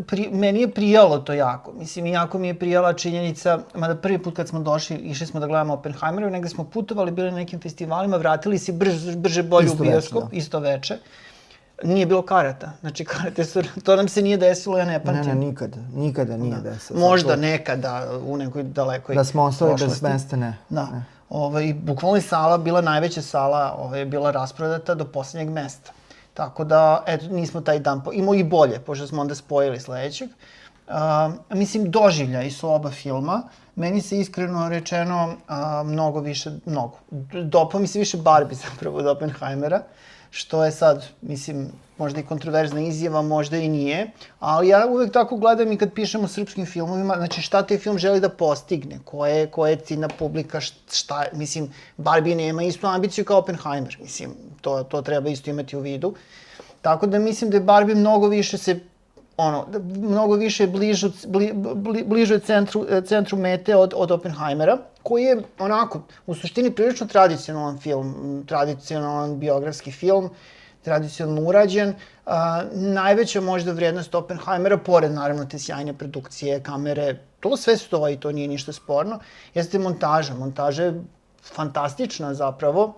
[0.08, 1.72] pri, meni je prijalo to jako.
[1.74, 5.48] Mislim, jako mi je prijala činjenica, mada prvi put kad smo došli, išli smo da
[5.48, 9.84] gledamo Oppenheimera, negde smo putovali, bili na nekim festivalima, vratili se brže, brže bolje Isto
[9.84, 10.38] u veče, bioskop, da.
[10.38, 10.98] isto veče.
[11.84, 12.72] Nije bilo karata.
[12.82, 15.26] Znači, karate su, to nam se nije desilo, ja ne Ne, pamtim.
[15.26, 16.62] ne, nikada, nikada nije da.
[16.62, 17.00] desilo.
[17.00, 20.06] Možda to- nekada u nekoj dalekoj Da smo ostali bez prošlosti.
[20.06, 20.58] mesta, ne.
[20.70, 20.86] Da.
[20.86, 21.04] Ne.
[21.30, 25.92] Ovaj, bukvalno je sala bila najveća sala, ovaj, je bila rasprodata do poslednjeg mesta.
[26.34, 28.12] Tako da, eto, nismo taj dan, po...
[28.14, 30.30] imao i bolje, pošto smo onda spojili sledećeg.
[30.88, 30.94] Uh,
[31.50, 33.42] mislim, doživljaj su oba filma.
[33.76, 35.56] Meni se iskreno rečeno uh,
[35.88, 36.98] mnogo više, mnogo.
[37.44, 39.82] Dopao mi se više Barbie zapravo od Oppenheimera,
[40.32, 41.68] što je sad, mislim,
[41.98, 46.24] možda i kontroverzna izjava, možda i nije, ali ja uvek tako gledam i kad pišem
[46.24, 50.08] o srpskim filmovima, znači šta taj film želi da postigne, koja je, koja je ciljna
[50.08, 55.78] publika, šta, mislim, Barbie nema istu ambiciju kao Oppenheimer, mislim, to, to treba isto imati
[55.78, 56.14] u vidu.
[56.82, 58.80] Tako da mislim da je Barbie mnogo više se
[59.42, 64.78] ono, da mnogo više bližu, bli, bli, bliže centru, e, centru mete od, od Oppenheimera,
[65.04, 70.30] koji je onako, u suštini prilično tradicionalan film, tradicionalan biografski film,
[70.84, 71.94] tradicionalno urađen.
[72.26, 78.32] A, najveća možda vrednost Oppenheimera, pored naravno te sjajne produkcije, kamere, to sve stoji, to
[78.32, 79.20] nije ništa sporno,
[79.54, 80.34] jeste montaža.
[80.34, 81.02] Montaža je
[81.44, 82.94] fantastična zapravo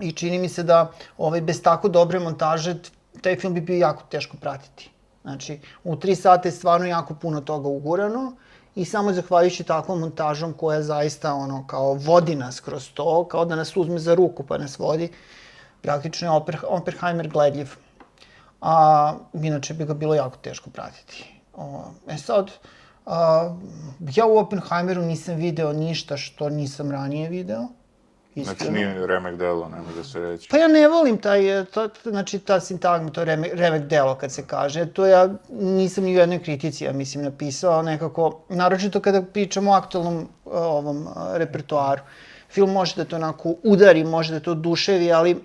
[0.00, 2.76] i čini mi se da ovaj, bez tako dobre montaže
[3.20, 4.90] taj film bi bio jako teško pratiti.
[5.28, 8.32] Znači, u tri sata je stvarno jako puno toga ugurano
[8.74, 13.56] i samo zahvaljujući takvom montažom koja zaista ono kao vodi nas kroz to, kao da
[13.56, 15.10] nas uzme za ruku pa nas vodi,
[15.82, 17.74] praktično je Oper, Oppenheimer gledljiv.
[18.60, 21.40] A, inače bi ga bilo jako teško pratiti.
[21.56, 22.50] O, e sad,
[23.06, 23.54] a,
[24.00, 27.68] ja u Oppenheimeru nisam video ništa što nisam ranije video.
[28.44, 28.76] Znači iskreno.
[28.76, 30.48] nije remek delo, ne može se reći.
[30.50, 34.32] Pa ja ne volim taj, e, to, znači ta sintagma, to reme, remek delo kad
[34.32, 39.22] se kaže, to ja nisam ni u jednoj kritici, ja mislim, napisao nekako, naročito kada
[39.22, 42.02] pričamo o aktualnom e, ovom e, repertoaru.
[42.50, 45.36] Film može da to onako udari, može da to oduševi, ali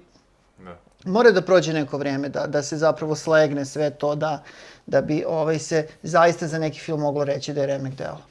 [0.63, 0.77] Da.
[1.05, 4.43] mora da prođe neko vreme, da, da se zapravo slegne sve to, da,
[4.85, 8.21] da bi ovaj, se zaista za neki film moglo reći da je remek delo.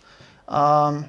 [0.48, 1.05] Um,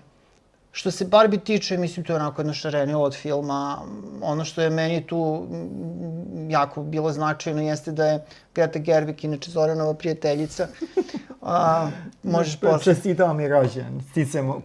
[0.75, 3.77] Što se Barbie tiče, mislim, to je onako jedno šarenilo od filma.
[4.21, 9.51] Ono što je meni tu mm, jako bilo značajno jeste da je Greta Gerwig, inače
[9.51, 10.67] Zoranova prijateljica.
[11.41, 11.89] A,
[12.23, 12.93] možeš posle.
[12.93, 14.01] Čestitao mi rođen.
[14.11, 14.63] Sticam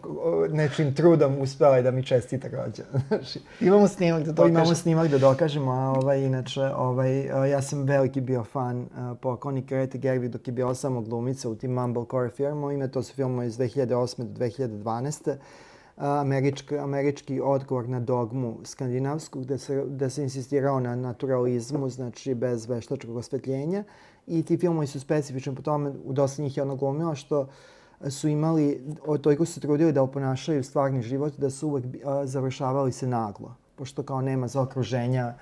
[0.51, 2.87] nečim trudom uspela je da mi čestita rođen.
[3.69, 7.83] Imamo snimak da to imamo snimak da dokažemo, a ovaj, inače, ovaj, a, ja sam
[7.83, 8.87] veliki bio fan
[9.21, 12.89] pokojnik Grete Gerwig dok je bio samo glumica u tim Mumblecore filmovima.
[12.89, 14.23] To su filmovi iz 2008.
[14.23, 15.37] do 2012
[15.99, 22.67] američki, američki odgovor na dogmu skandinavsku, gde se, gde se insistirao na naturalizmu, znači bez
[22.67, 23.85] veštačkog osvetljenja.
[24.27, 27.49] I ti filmovi su specifični po tome, u dosta njih je ono glumila što
[28.11, 28.81] su imali,
[29.23, 33.55] toliko su trudili da oponašaju stvarni život, da su uvek a, završavali se naglo.
[33.75, 35.35] Pošto kao nema zaokruženja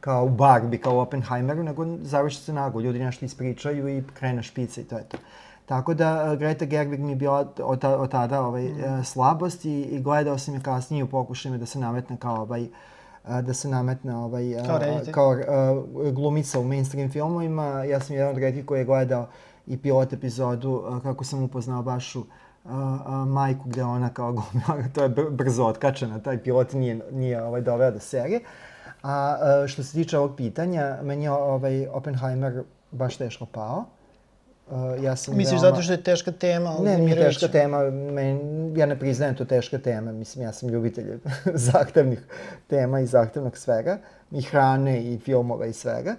[0.00, 2.80] kao u Barbie, kao u Oppenheimeru, nego završi se naglo.
[2.80, 5.18] Ljudi nešto ispričaju i krene špica i to je to.
[5.66, 8.98] Tako da uh, Greta Gerwig mi je bila od, ta- od tada ovaj, Mm.
[8.98, 12.62] uh, slabost i, i gledao sam je kasnije u pokušajima da se nametne kao ovaj,
[13.24, 15.12] uh, da se nametne ovaj, Kao reditelj.
[15.12, 15.34] kao
[16.12, 17.64] glumica u mainstream filmovima.
[17.84, 19.26] Ja sam jedan od redkih koji je gledao
[19.66, 22.26] i pilot epizodu kako sam upoznao baš u uh,
[22.64, 22.76] uh,
[23.28, 27.60] majku gde ona kao glumila, to je br brzo otkačena, taj pilot nije, nije ovaj,
[27.60, 28.40] doveo do serije.
[29.02, 33.84] A uh, što se tiče ovog pitanja, meni je ovaj Oppenheimer baš teško pao.
[34.70, 36.76] Uh, ja sam Misliš veoma- zato što je teška tema?
[36.82, 38.38] ne, nije teška tema, men,
[38.76, 41.18] ja ne priznajem to teška tema, mislim ja sam ljubitelj
[41.70, 42.22] zahtevnih
[42.66, 43.98] tema i zahtevnog svega,
[44.30, 46.16] i hrane i filmova i svega.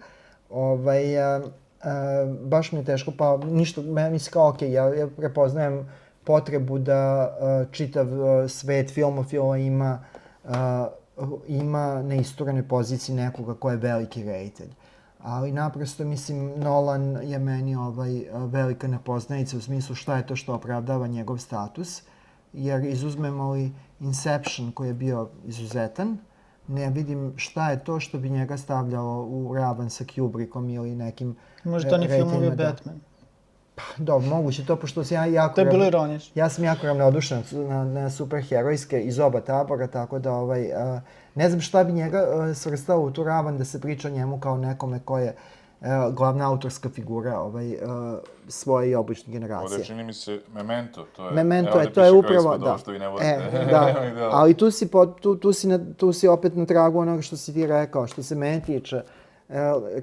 [0.50, 1.42] Ovaj, a,
[1.84, 5.90] a, baš mi je teško, pa ništa, meni mislim kao okej, ja, ja prepoznajem
[6.24, 10.04] potrebu da a, čitav a, svet filmofila ima
[10.44, 10.88] a,
[11.48, 12.16] ima na
[12.70, 14.70] poziciji nekoga ko je veliki reditelj.
[15.26, 20.54] Ali naprosto, mislim, Nolan je meni ovaj, velika nepoznanica u smislu šta je to što
[20.54, 22.02] opravdava njegov status.
[22.54, 26.18] Jer izuzmemo li Inception koji je bio izuzetan,
[26.68, 31.36] ne vidim šta je to što bi njega stavljalo u ravan sa Kubrickom ili nekim
[31.64, 32.56] Možda to ni filmovi da.
[32.56, 33.00] Batman.
[33.98, 35.56] Dobro, moguće to, pošto sam ja jako...
[35.56, 36.32] To je bilo ironično.
[36.36, 41.02] Ja sam jako ravnodušan na, na superherojske iz oba tabora, tako da ovaj, a,
[41.36, 44.40] ne znam šta bi njega a, svrstao u tu ravan da se priča o njemu
[44.40, 45.36] kao nekome ko je
[45.82, 49.84] a, glavna autorska figura ovaj, a, svoje i obične generacije.
[49.84, 51.34] čini mi se Memento, to je...
[51.34, 52.70] Memento evo je, ovdje to je piše kao upravo, ispod da.
[52.70, 53.28] ovo što vi ne volite.
[53.54, 54.30] E, da, Da.
[54.32, 57.38] ali tu si, pod, tu, tu, si na, tu si opet na tragu onoga što
[57.38, 58.96] si ti rekao, što se mene tiče.
[58.96, 59.25] E,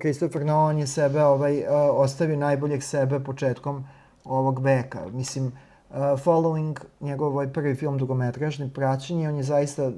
[0.00, 3.84] Christopher Nolan je sebe ovaj, e, ostavio najboljeg sebe početkom
[4.24, 5.08] ovog veka.
[5.12, 9.90] Mislim, uh, Following, njegov ovaj prvi film dugometražni praćenje, on je zaista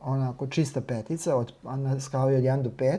[0.00, 2.98] onako čista petica od, na skali od 1 do 5.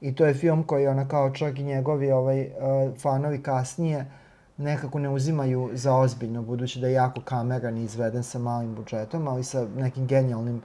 [0.00, 4.06] I to je film koji ona kao čak i njegovi ovaj, uh, fanovi kasnije
[4.56, 9.28] nekako ne uzimaju za ozbiljno, budući da je jako kameran i izveden sa malim budžetom,
[9.28, 10.62] ali sa nekim genijalnim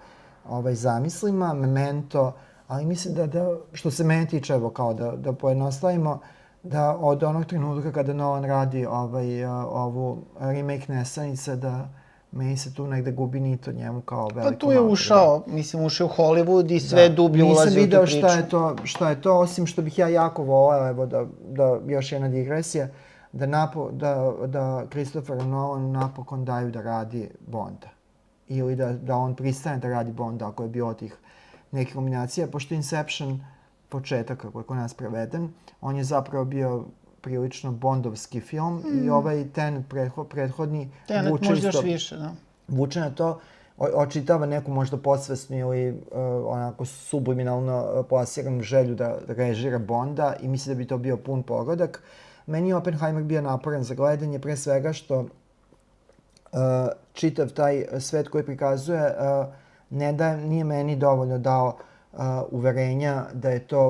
[0.50, 2.34] ovaj, zamislima, Memento,
[2.70, 6.20] ali mislim da, da što se mene tiče, evo kao da, da pojednostavimo,
[6.64, 11.90] da od onog trenutka kada Nolan radi ovaj, ovu remake Nesanice, da
[12.32, 15.86] meni se tu negde gubi nit od njemu kao Pa velikom tu je ušao, mislim,
[15.86, 18.18] ušao u Hollywood i sve dublje ulazi u tu Nisam video priču.
[18.18, 21.80] šta je to, šta je to, osim što bih ja jako voleo, evo da, da
[21.88, 22.88] još jedna digresija,
[23.32, 27.90] da, napo, da, da Christopher Nolan napokon daju da radi Bonda.
[28.48, 31.18] Ili da, da on pristane da radi Bonda ako je bilo tih
[31.72, 33.40] nekih kombinacija, pošto Inception,
[33.90, 35.50] početak kako je kod nas preveden,
[35.82, 36.84] on je zapravo bio
[37.22, 40.92] prilično bondovski film i ovaj ten pretho, prethodni Mm.
[41.08, 42.32] Tenet vuče možda isto- još više, da.
[42.68, 43.40] vuče na to,
[43.78, 45.98] o- očitava neku možda podsvesnu ili uh,
[46.46, 51.44] onako subliminalno uh, plasiranu želju da režira Bonda i misli da bi to bio pun
[51.44, 52.04] pogodak.
[52.46, 56.60] Meni je Oppenheimer bio naporan za gledanje, pre svega što uh,
[57.14, 59.54] čitav taj svet koji prikazuje uh,
[59.90, 61.78] ne da nije meni dovoljno dao
[62.14, 62.20] uh,
[62.52, 63.90] uverenja da je to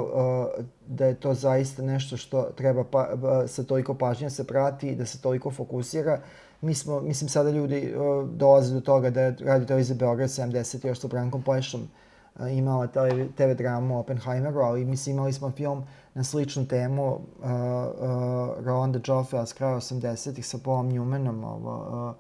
[0.58, 4.88] uh, da je to zaista nešto što treba pa, uh, sa toliko pažnje se prati
[4.88, 6.20] i da se toliko fokusira.
[6.62, 10.88] Mi smo, mislim, sada ljudi uh, dolaze do toga da je Radio Televizija Beograd 70
[10.88, 15.84] još sa Brankom Plešom uh, imala tele, TV dramu Oppenheimeru, ali mislim imali smo film
[16.14, 22.16] na sličnu temu uh, uh, Rolanda Joffea s kraja 80-ih sa Paulom Newmanom, ovo, uh,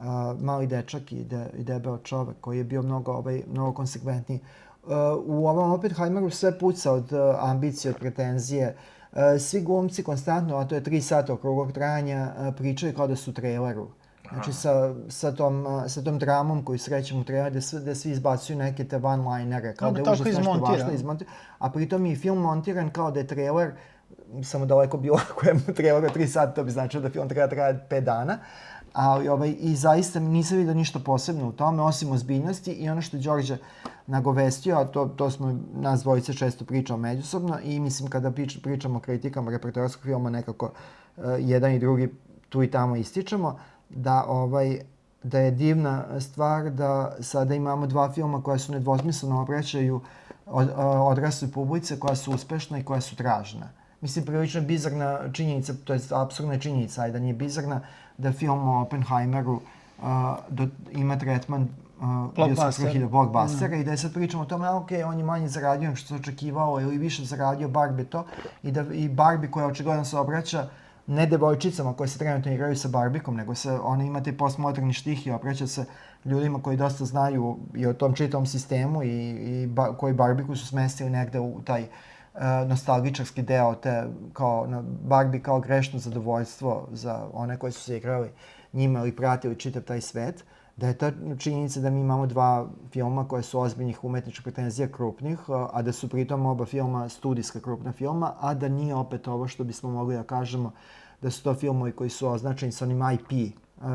[0.00, 4.40] uh, mali dečak i, de, i debel čovek koji je bio mnogo, ovaj, mnogo konsekventniji.
[4.82, 4.90] Uh,
[5.26, 8.76] u ovom Oppenheimeru sve puca od uh, ambicije, od pretenzije.
[9.12, 13.16] Uh, svi glumci konstantno, a to je tri sata okrugog trajanja, uh, pričaju kao da
[13.16, 13.88] su u traileru.
[14.32, 17.94] Znači sa, sa, tom, uh, sa tom dramom koju srećemo u traileru, da, sve, da
[17.94, 21.34] svi izbacuju neke te one-linere, kao Dobro, da je užas nešto važno izmontiran.
[21.58, 23.72] A pritom je i film montiran kao da je trailer
[24.42, 27.48] samo daleko bilo ako je trailer od 3 sata, to bi značilo da film treba
[27.48, 28.38] traje 5 dana.
[28.92, 33.16] Ali ovaj, i zaista nisam vidio ništa posebno u tome, osim ozbiljnosti i ono što
[33.16, 33.56] je Đorđe
[34.06, 38.98] nagovestio, a to, to smo nas dvojice često pričao međusobno i mislim kada prič, pričamo
[38.98, 40.66] o kritikama repertoarskog filma nekako
[41.16, 42.14] uh, jedan i drugi
[42.48, 44.80] tu i tamo ističemo, da ovaj
[45.22, 50.00] da je divna stvar da sada imamo dva filma koja su nedvosmisleno obraćaju
[50.46, 50.68] od,
[51.00, 53.68] odrasloj publice, koja su uspešna i koja su tražna.
[54.00, 57.80] Mislim, prilično bizarna činjenica, to je absurdna činjenica, ajde da nije bizarna,
[58.20, 60.04] da film o Oppenheimeru uh,
[60.48, 61.68] do, ima tretman
[62.00, 65.96] uh, bioskopskih blockbustera i da je sad pričamo o tome, ok, on je manje zaradio
[65.96, 68.24] što se očekivao ili više zaradio Barbie to
[68.62, 70.68] i da i Barbie koja očigledno se obraća
[71.06, 75.26] ne devojčicama koje se trenutno igraju sa Barbikom, nego se ona ima taj postmoderni štih
[75.26, 75.84] i obraća se
[76.24, 80.66] ljudima koji dosta znaju i o tom čitom sistemu i, i ba, koji Barbiku su
[80.66, 81.88] smestili negde u taj e,
[82.66, 88.30] nostalgičarski deo te kao na Barbie kao grešno zadovoljstvo za one koji su se igrali
[88.72, 90.44] njima ili pratili čitav taj svet
[90.80, 95.38] da je ta činjenica da mi imamo dva filma koje su ozbiljnih umetničkih pretenzija krupnih,
[95.72, 99.64] a da su pritom oba filma studijska krupna filma, a da nije opet ovo što
[99.64, 100.72] bismo mogli da kažemo
[101.22, 103.54] da su to filmovi koji su označeni sa onim IP,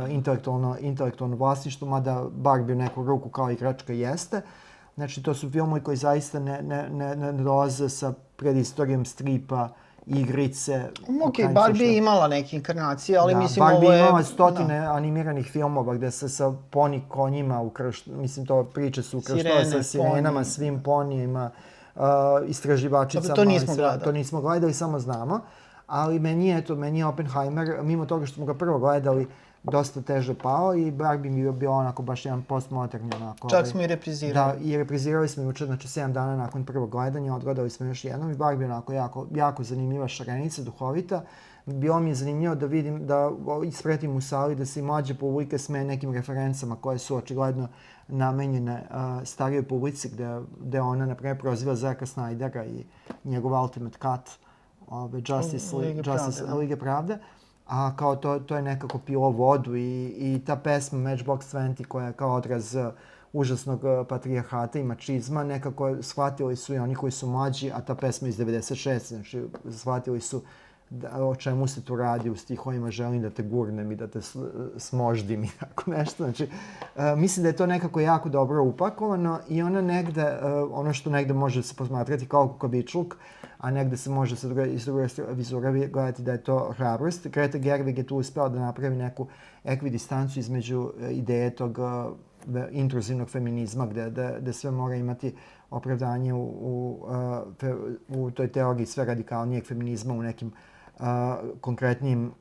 [0.10, 4.42] intelektualno, intelektualno vlasništvo, mada Barbie u neku ruku kao igračka jeste.
[4.96, 9.70] Znači, to su filmovi koji zaista ne, ne, ne, ne dolaze sa predistorijom stripa,
[10.06, 10.90] igrice.
[11.24, 14.00] Ok, Barbie je imala neke inkarnacije, ali da, mislim Barbie ovo je...
[14.00, 14.94] imala stotine da.
[14.94, 18.06] animiranih filmova gde se sa poni konjima ukrš...
[18.06, 20.46] Mislim, to priče su ukrštale sa sirenama, poni.
[20.46, 21.52] svim ponijima,
[21.96, 22.02] uh,
[22.48, 23.28] istraživačicama.
[23.28, 24.04] Dobro, to nismo sve, gledali.
[24.04, 25.40] To nismo gledali, samo znamo.
[25.88, 29.28] Ali meni je to, meni je Oppenheimer, mimo toga što smo ga prvo gledali,
[29.72, 33.50] dosta teže pao i Barbie mi je bio onako baš jedan postmoderni onako.
[33.50, 34.60] Čak ovaj, smo i reprizirali.
[34.60, 38.32] Da, i reprizirali smo juče, znači 7 dana nakon prvog gledanja, odgledali smo još jednom
[38.32, 41.24] i Barbie onako jako, jako zanimljiva šarenica, duhovita.
[41.66, 43.32] Bilo mi je zanimljivo da vidim, da
[43.68, 47.68] ispretim u sali, da se i mlađe publike sme nekim referencama koje su očigledno
[48.08, 52.86] namenjene uh, starijoj publici, gde, gde ona, na primjer, proziva Zaka Snydera i
[53.24, 54.38] njegov Ultimate Cut,
[54.88, 56.56] ove, Justice, Lige, Justice, Pravde, da.
[56.56, 57.18] Lige Pravde
[57.68, 62.08] a kao to, to je nekako pilo vodu i, i ta pesma Matchbox 20 koja
[62.08, 62.88] je kao odraz uh,
[63.34, 67.96] užasnog uh, patrijahata i mačizma, nekako shvatili su i oni koji su mlađi, a ta
[67.96, 69.08] pesma iz 96.
[69.08, 70.42] Znači, shvatili su
[70.90, 74.20] da, o čemu se tu radi u stihovima, želim da te gurnem i da te
[74.78, 76.24] smoždim i tako nešto.
[76.24, 76.44] Znači,
[76.96, 81.10] uh, mislim da je to nekako jako dobro upakovano i ona negde, uh, ono što
[81.10, 83.18] negde može se posmatrati kao kukabičluk,
[83.58, 87.28] a negde se može sa druge, iz druge vizura gledati da je to hrabrost.
[87.28, 89.28] Greta Gerwig je tu uspela da napravi neku
[89.64, 92.14] ekvidistancu između e, ideje tog uh,
[92.72, 95.36] intruzivnog feminizma, gde, gde, gde sve mora imati
[95.70, 97.06] opravdanje u, u,
[98.10, 100.54] u toj teoriji sve radikalnijeg feminizma u nekim uh,
[101.62, 102.32] konkretnim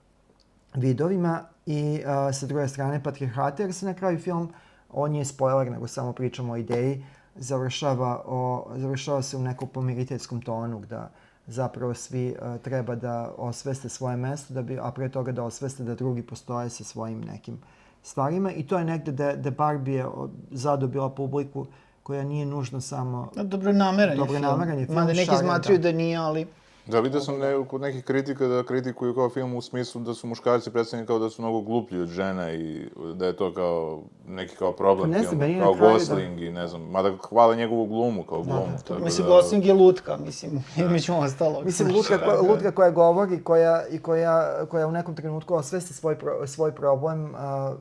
[0.75, 4.53] vidovima i uh, sa druge strane patriarhata, jer se na kraju film,
[4.93, 7.05] on nije spoiler, nego samo pričamo o ideji,
[7.37, 11.11] završava, o, završava se u nekom pomiriteljskom tonu da
[11.47, 15.85] zapravo svi uh, treba da osveste svoje mesto, da bi, a pre toga da osveste
[15.85, 17.59] da drugi postoje sa svojim nekim
[18.03, 20.07] stvarima i to je negde da, da Barbie je
[20.51, 21.67] zadobila publiku
[22.03, 23.31] koja nije nužno samo...
[23.37, 24.27] Dobro nameran je film.
[24.27, 24.99] Dobro nameran je film.
[24.99, 25.93] Mada neki smatruju da.
[25.93, 26.47] da nije, ali
[26.87, 30.27] Da, vidio sam ne, kod nekih kritika da kritikuju kao film u smislu da su
[30.27, 34.57] muškarci predstavljeni kao da su mnogo gluplji od žena i da je to kao neki
[34.57, 36.45] kao problem pa ne film, znam, kao da- Gosling da...
[36.45, 38.67] i ne znam, mada hvala njegovu glumu kao da, glumu.
[38.89, 39.05] Da, da.
[39.05, 39.33] Mislim, da...
[39.35, 40.89] Gosling je lutka, mislim, da.
[40.89, 41.65] među ostalog.
[41.65, 46.19] Mislim, lutka, koja, lutka koja govori koja, i koja, koja u nekom trenutku osvesti svoj,
[46.19, 47.31] pro, svoj problem, uh,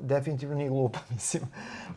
[0.02, 1.44] definitivno nije glupa, mislim.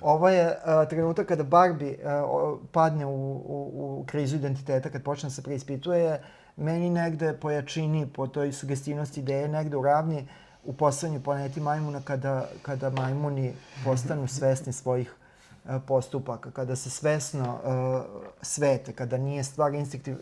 [0.00, 5.26] Ovo je uh, trenutak kada Barbie uh, padne u, u, u krizu identiteta, kad počne
[5.26, 6.20] da se preispituje,
[6.56, 10.26] meni negde po jačini, po toj sugestivnosti ideje, negde u ravni
[10.64, 13.52] u poslednjoj planeti majmuna kada, kada majmuni
[13.84, 15.14] postanu svesni svojih
[15.64, 19.72] uh, postupaka, kada se svesno uh, svete, kada nije stvar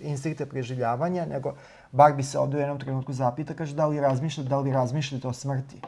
[0.01, 1.55] instinkte preživljavanja, nego
[1.93, 5.29] bar bi se ovde u jednom trenutku zapita, kaže da li razmišljate, da li razmišljate
[5.29, 5.81] o smrti.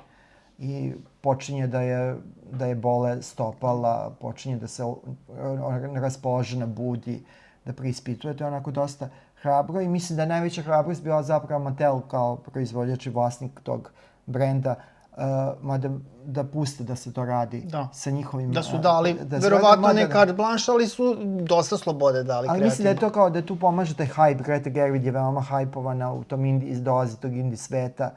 [0.59, 2.17] I počinje da je,
[2.53, 4.83] da je bole stopala, počinje da se
[5.95, 7.25] raspoložena budi,
[7.65, 9.09] da preispituje, to je onako dosta
[9.47, 13.91] hrabro i mislim da je najveća hrabrost bila zapravo Mattel kao proizvođač i vlasnik tog
[14.27, 14.75] brenda,
[15.17, 15.23] uh,
[15.63, 15.91] mada
[16.25, 17.89] da puste da se to radi da.
[17.93, 18.53] sa njihovim...
[18.53, 22.65] Da su dali, uh, da verovatno ne carte blanche, ali su dosta slobode dali Ali
[22.65, 26.13] mislim da je to kao da tu pomaže taj hype, Greta Gerwig je veoma hajpovana
[26.13, 28.11] u tom indi, dolazi tog indi sveta.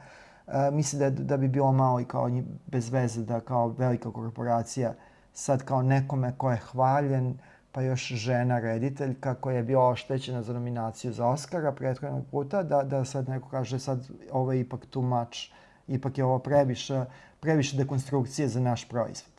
[0.46, 2.30] Uh, mislim da, da bi bilo malo i kao
[2.66, 4.94] bez veze da kao velika korporacija
[5.32, 7.38] sad kao nekome ko je hvaljen,
[7.72, 12.82] pa još žena rediteljka koja je bila oštećena za nominaciju za Oscara prethodnog puta, da,
[12.82, 15.38] da sad neko kaže sad ovo je ipak too much,
[15.88, 17.04] ipak je ovo previše,
[17.40, 19.32] previše dekonstrukcije za naš proizvod.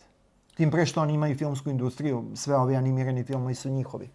[0.55, 4.09] Tim pre što oni imaju filmsku industriju, sve ovi animirani filmovi su njihovi.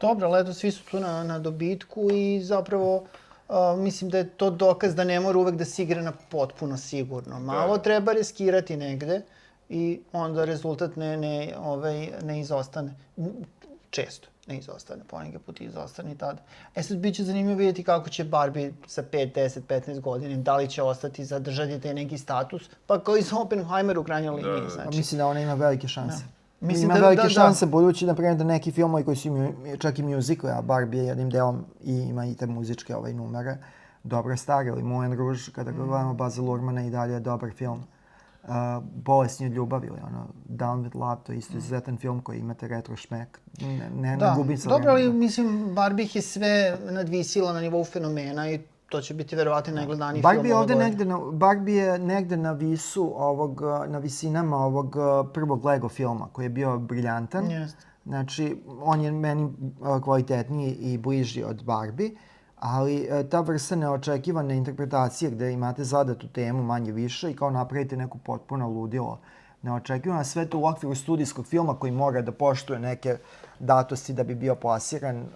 [0.00, 3.04] Dobro, ali eto, svi su tu na, na dobitku i zapravo uh,
[3.78, 7.40] mislim da je to dokaz da ne mora uvek da se igra na potpuno sigurno.
[7.40, 7.82] Malo da.
[7.82, 9.22] treba riskirati negde
[9.68, 12.94] i onda rezultat ne, ne, ovaj, ne izostane
[13.92, 16.42] često ne izostane, poneke put izostane i tada.
[16.74, 20.56] E sad bit će zanimljivo vidjeti kako će Barbie sa 5, 10, 15 godina, da
[20.56, 24.62] li će ostati, zadržati taj neki status, pa kao i sa Oppenheimer u krajnjoj liniji.
[24.62, 24.90] Da, znači.
[24.90, 26.24] Pa mislim da ona ima velike šanse.
[26.24, 26.66] Da.
[26.66, 27.34] Mislim ima da, velike da, da.
[27.34, 27.70] šanse, da.
[27.70, 31.30] budući, na primjer, da neki filmovi koji su čak i muzikle, a Barbie je jednim
[31.30, 33.56] delom i ima i te muzičke ovaj, numere,
[34.04, 35.76] dobro stare, ili Moulin Rouge, kada mm.
[35.76, 37.84] gledamo Baza Lurmana i dalje je dobar film.
[38.94, 42.68] Bolesni od ljubavi ili ono Down with Love, to je isto izuzetan film koji imate
[42.68, 43.40] retro šmek.
[43.60, 47.60] Ne, ne, Da, ne gubim se dobro, ali mislim, Barbie ih je sve nadvisila na
[47.60, 51.82] nivou fenomena i to će biti verovatno najgledaniji film Barbie je ovde negde na, Barbie
[51.82, 56.78] je negde na visu ovog, na visinama ovog uh, prvog Lego filma koji je bio
[56.78, 57.50] briljantan.
[57.50, 57.86] Jeste.
[58.04, 62.10] Znači, on je meni uh, kvalitetniji i bliži od Barbie,
[62.62, 67.96] ali uh, ta vrsta neočekivane interpretacije gde imate zadatu temu manje više i kao napravite
[67.96, 69.18] neku potpuno ludilo
[69.62, 73.16] neočekivano, a sve to u okviru studijskog filma koji mora da poštuje neke
[73.58, 75.26] datosti da bi bio plasiran uh,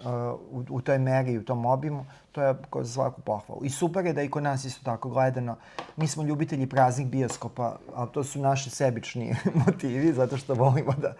[0.51, 3.65] u, u toj meri i u tom obimu, to je ko za svaku pohvalu.
[3.65, 5.57] I super je da i kod nas isto tako gledano.
[5.97, 11.15] Mi smo ljubitelji praznih bioskopa, ali to su naši sebični motivi, zato što volimo da,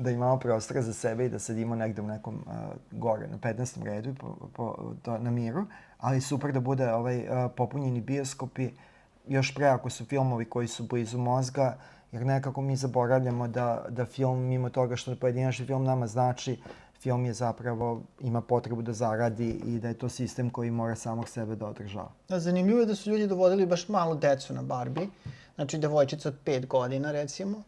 [0.00, 2.52] da imamo prostora za sebe i da sedimo negde u nekom uh,
[2.90, 3.84] gore na 15.
[3.84, 5.66] redu po, po, to, na miru.
[5.98, 8.70] Ali super da bude ovaj, uh, popunjeni bioskopi,
[9.28, 11.76] još pre ako su filmovi koji su blizu mozga,
[12.12, 16.58] jer nekako mi zaboravljamo da, da film, mimo toga što pojedinačni film nama znači,
[17.00, 21.28] film je zapravo, ima potrebu da zaradi i da je to sistem koji mora samog
[21.28, 22.10] sebe da održava.
[22.28, 25.06] Da, zanimljivo je da su ljudi dovodili baš malo decu na Barbie,
[25.54, 27.62] znači devojčica od pet godina recimo,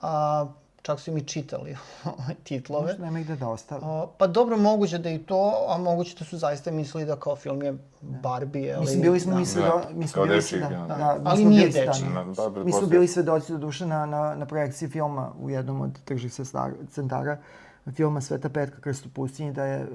[0.00, 0.46] a,
[0.82, 2.86] čak su im i čitali ove titlove.
[2.86, 3.80] Možda nema ih gde da ostave.
[3.84, 7.36] A, pa dobro, moguće da i to, a moguće da su zaista mislili da kao
[7.36, 8.80] film je Barbie, ali...
[8.80, 9.38] Mislim, bili smo da.
[9.38, 11.14] mi svedo, Da, mi smo kao bili dečiji da, film, da, da.
[11.14, 12.08] mi Ali smo nije bili dečiji.
[12.36, 15.80] Da, da, Mi smo bili svedoci do duše na, na, na projekciji filma u jednom
[15.80, 17.38] od sestar- centara
[17.86, 19.88] filma Sveta Petka Krst u pustinji da je uh,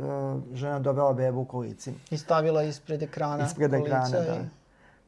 [0.53, 1.97] žena dovela bebu u kolicima.
[2.11, 4.37] I stavila ispred ekrana Ispred kolica ekrana, i- da.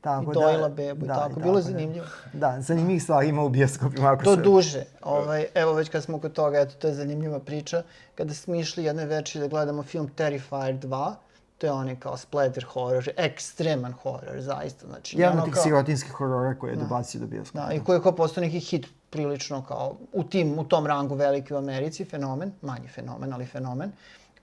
[0.02, 1.39] Tako I dojila bebu i tako.
[1.39, 1.72] Bilo je da.
[1.72, 2.06] zanimljivo.
[2.34, 4.12] Da, zanimljivih stvari ima u bioskopima.
[4.12, 4.41] Ako To se...
[4.41, 4.84] duže.
[5.02, 7.84] Ovaj, evo već kad smo kod toga, eto, to je zanimljiva priča.
[8.16, 11.14] Kada smo išli jedne večeri da gledamo film Terrifier 2,
[11.58, 14.88] to je onaj kao splatter horror, ekstreman horror, zaista.
[14.88, 17.66] Znači, Jedan od tih kao- sirotinskih horora koje je dobacio do bioskopa.
[17.66, 21.16] Da, i koji je kao postao neki hit prilično kao u tim, u tom rangu
[21.16, 23.91] veliki u Americi, fenomen, manji fenomen, ali fenomen,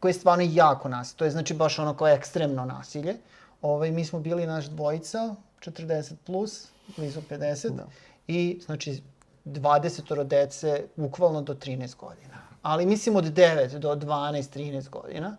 [0.00, 1.14] koji je stvarno jako nas.
[1.14, 3.16] To je znači baš ono kao ekstremno nasilje.
[3.62, 7.86] Ovaj, mi smo bili naš dvojica, 40 plus, blizu 50, Da.
[8.26, 9.02] i znači
[9.44, 12.38] 20 dece, bukvalno do 13 godina.
[12.62, 15.36] Ali mislim od 9 do 12, 13 godina.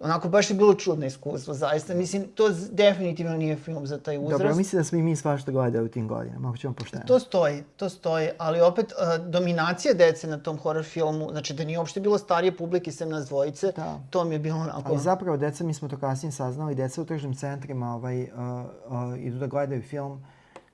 [0.00, 1.94] Onako, baš je bilo čudno iskustvo, zaista.
[1.94, 4.32] Mislim, to definitivno nije film za taj uzrast.
[4.32, 7.04] Dobro, mislim da smo i mi svašta gledali u tim godinama, ako ćemo pošteno.
[7.06, 11.64] To stoji, to stoji, ali opet uh, dominacija dece na tom horror filmu, znači da
[11.64, 14.00] nije uopšte bilo starije publike sem nas dvojice, Da.
[14.10, 14.82] to mi je bilo onako...
[14.92, 19.18] Ali zapravo, deca, mi smo to kasnije saznali, deca u tržnim centrima ovaj, uh, uh,
[19.18, 20.24] idu da gledaju film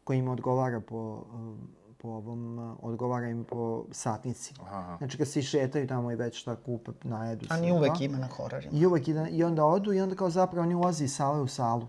[0.05, 4.55] koji im odgovara po, uh, po ovom, uh, odgovara im po satnici.
[4.62, 4.96] Aha.
[4.98, 7.62] Znači kad se šetaju tamo i već šta kupe, najedu A se.
[7.62, 8.05] ni uvek da.
[8.05, 8.72] ima na hororima.
[8.72, 11.46] I uvek ide, i onda odu i onda kao zapravo oni ulaze iz sale u
[11.46, 11.86] salu.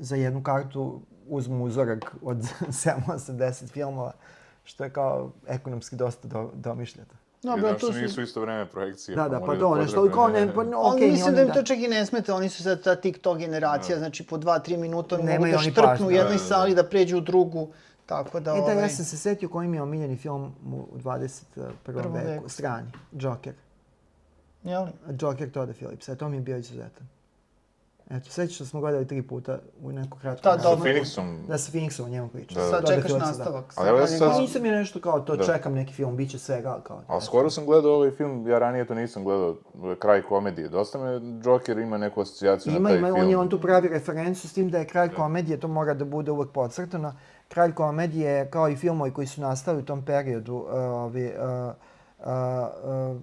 [0.00, 2.36] Za jednu kartu uzmu uzorak od
[2.68, 4.12] 780 filmova,
[4.64, 7.14] što je kao ekonomski dosta do, domišljata.
[7.42, 7.98] I Dobro, znaš to što su...
[7.98, 9.16] nisu isto vreme projekcije.
[9.16, 11.42] Da, da, pa to, nešto, ali kao ne, pa ne, Ali okej, mislim oni da
[11.42, 14.38] im da- to čak i ne smeta, oni su sad ta TikTok generacija, znači po
[14.38, 16.38] dva, tri minuta oni mogu da štrpnu u jednoj Da, da, da.
[16.38, 17.68] sali, da pređu u drugu,
[18.06, 18.50] tako da...
[18.50, 21.42] E da, ovaj, ja sam se setio koji mi je omiljeni film u 21.
[21.82, 22.48] Prvom veku, veku.
[22.48, 23.54] strani, Joker.
[24.64, 24.90] Jeli?
[25.20, 27.06] Joker Toda Phillipsa, to mi je bio izuzetan.
[28.10, 30.64] Eto, sećaš da smo gledali tri puta u neku kratku Da, vremenu.
[30.64, 30.90] Sa dobro.
[30.92, 31.46] Phoenixom.
[31.48, 32.54] Da, sa Phoenixom o njemu pričam.
[32.54, 32.62] Da.
[32.62, 33.72] Sad Toda čekaš Phillipsa, nastavak.
[33.76, 34.38] Ali evo ja Sad- sad- Da.
[34.38, 35.44] Nisam je nešto kao to, Da.
[35.44, 37.02] čekam neki film, bit će svega, ali kao...
[37.06, 39.56] Ali skoro sam gledao ovaj film, ja ranije to nisam gledao,
[39.98, 40.68] kraj komedije.
[40.68, 41.10] Dosta me
[41.44, 43.20] Joker ima neku asocijaciju Ima, na taj ima, film.
[43.20, 46.04] on, je, on tu pravi referencu s tim da je kralj komedije, to mora da
[46.04, 47.12] bude uvek podcrtano.
[47.48, 51.74] Kralj komedije je kao i filmovi koji su nastali u tom periodu, uh, ovi, uh,
[52.18, 52.26] uh,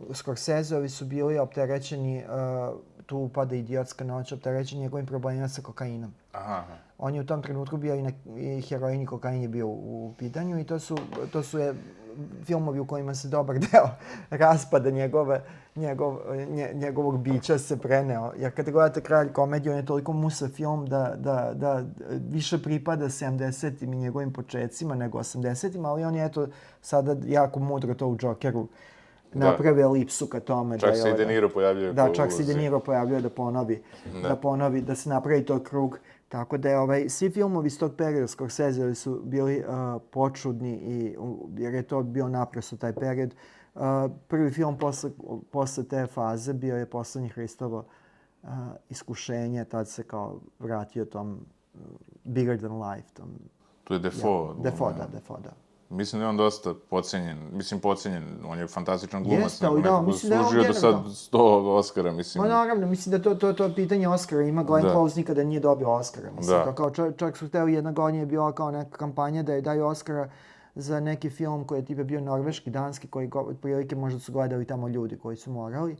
[0.09, 6.13] uh, Scorseseovi su bili opterećeni, uh, tu upada idiotska noć, opterećeni njegovim problemima sa kokainom.
[6.31, 6.63] Aha.
[6.97, 10.07] On je u tom trenutku bio i, na, i heroin i kokain je bio u,
[10.07, 10.97] u pitanju i to su,
[11.31, 11.73] to su je,
[12.43, 13.89] filmovi u kojima se dobar deo
[14.39, 15.41] raspada njegove,
[15.75, 16.17] njegov,
[16.49, 18.31] nje, njegovog bića se preneo.
[18.37, 21.83] Jer kada gledate Kralj komediju, on je toliko musa film da, da, da
[22.29, 26.47] više pripada 70-im i njegovim početcima nego 80-im, ali on je eto
[26.81, 28.67] sada jako mudro to u Jokeru
[29.33, 29.39] Da.
[29.41, 30.79] napravio elipsu ka tome.
[30.79, 31.93] Čak da se i ovaj- De Niro pojavljuje.
[31.93, 32.53] da, čak se i De.
[32.53, 33.83] Niro pojavljuje da ponovi,
[34.13, 34.27] da.
[34.29, 34.35] Da.
[34.35, 35.99] ponovi, da se napravi to krug.
[36.33, 41.15] Tako da je ovaj, svi filmovi iz tog perioda Scorsese su bili uh, počudni i,
[41.57, 43.35] jer je to bio naprosto taj period.
[43.75, 43.81] Uh,
[44.27, 45.11] prvi film posle,
[45.51, 47.85] posle te faze bio je Poslednji Hristovo
[48.43, 48.49] uh,
[48.89, 51.81] iskušenje, tad se kao vratio tom uh,
[52.23, 53.29] bigger than life, tom
[53.83, 54.55] Tu je Defoe.
[54.63, 55.07] Defoe, glumio.
[55.07, 55.62] da, Defoe, da.
[55.93, 57.37] Mislim da je on dosta pocenjen.
[57.51, 58.23] Mislim, pocenjen.
[58.45, 59.43] On je fantastičan glumac.
[59.43, 61.37] Jeste, ali da, mislim da je on do sad generalno- 100
[61.69, 62.41] Oscara, mislim.
[62.43, 64.63] Ma naravno, mislim da to, to, to pitanje Oscara ima.
[64.63, 64.91] Glenn Da.
[64.91, 66.31] Close nikada nije dobio Oscara.
[66.31, 66.63] Mislim, Da.
[66.63, 69.61] to kao čovjek, čovjek su hteli jedna godina je bila kao neka kampanja da je
[69.61, 70.29] daju Oscara
[70.75, 74.87] za neki film koji je tipe bio norveški, danski, koji otprilike možda su gledali tamo
[74.87, 75.95] ljudi koji su morali.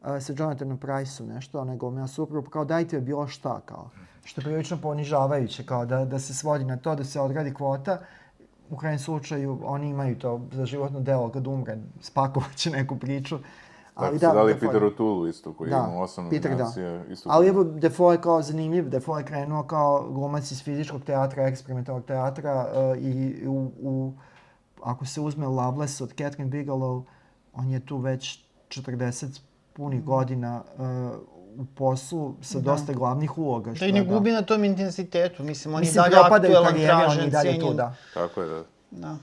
[0.00, 3.90] Uh, sa Jonathanom Price-u nešto, ona je glumila suprugu, kao dajte joj bilo šta, kao.
[4.24, 7.98] Što je prilično ponižavajuće, kao da, da se svodi na to, da se odradi kvota.
[8.74, 13.38] U krajnjem slučaju, oni imaju to za životno delo kad umre, spakovaće neku priču.
[13.94, 16.90] Tako su dali Peter O'Toole isto, koji da, ima osam Peter, nominacija.
[16.90, 17.12] Da.
[17.12, 18.88] Isto Ali evo, Defoe je kao zanimljiv.
[18.88, 24.12] Defoe je krenuo kao glumac iz fizičkog teatra, eksperimentalnog teatra uh, i u, u,
[24.82, 27.02] ako se uzme Loveless od Catherine Bigelow,
[27.52, 29.40] on je tu već 40
[29.72, 30.06] punih mm.
[30.06, 30.84] godina uh,
[31.58, 32.64] u poslu sa da.
[32.64, 33.74] dosta glavnih uloga.
[33.74, 34.36] Što da i ne gubi da.
[34.36, 35.42] na tom intenzitetu.
[35.42, 37.76] Mislim, on Mislim, je dalje aktuelan, tražen, cenjen.
[37.76, 37.94] Da.
[38.14, 38.62] Tako je, da.
[38.90, 39.16] Da.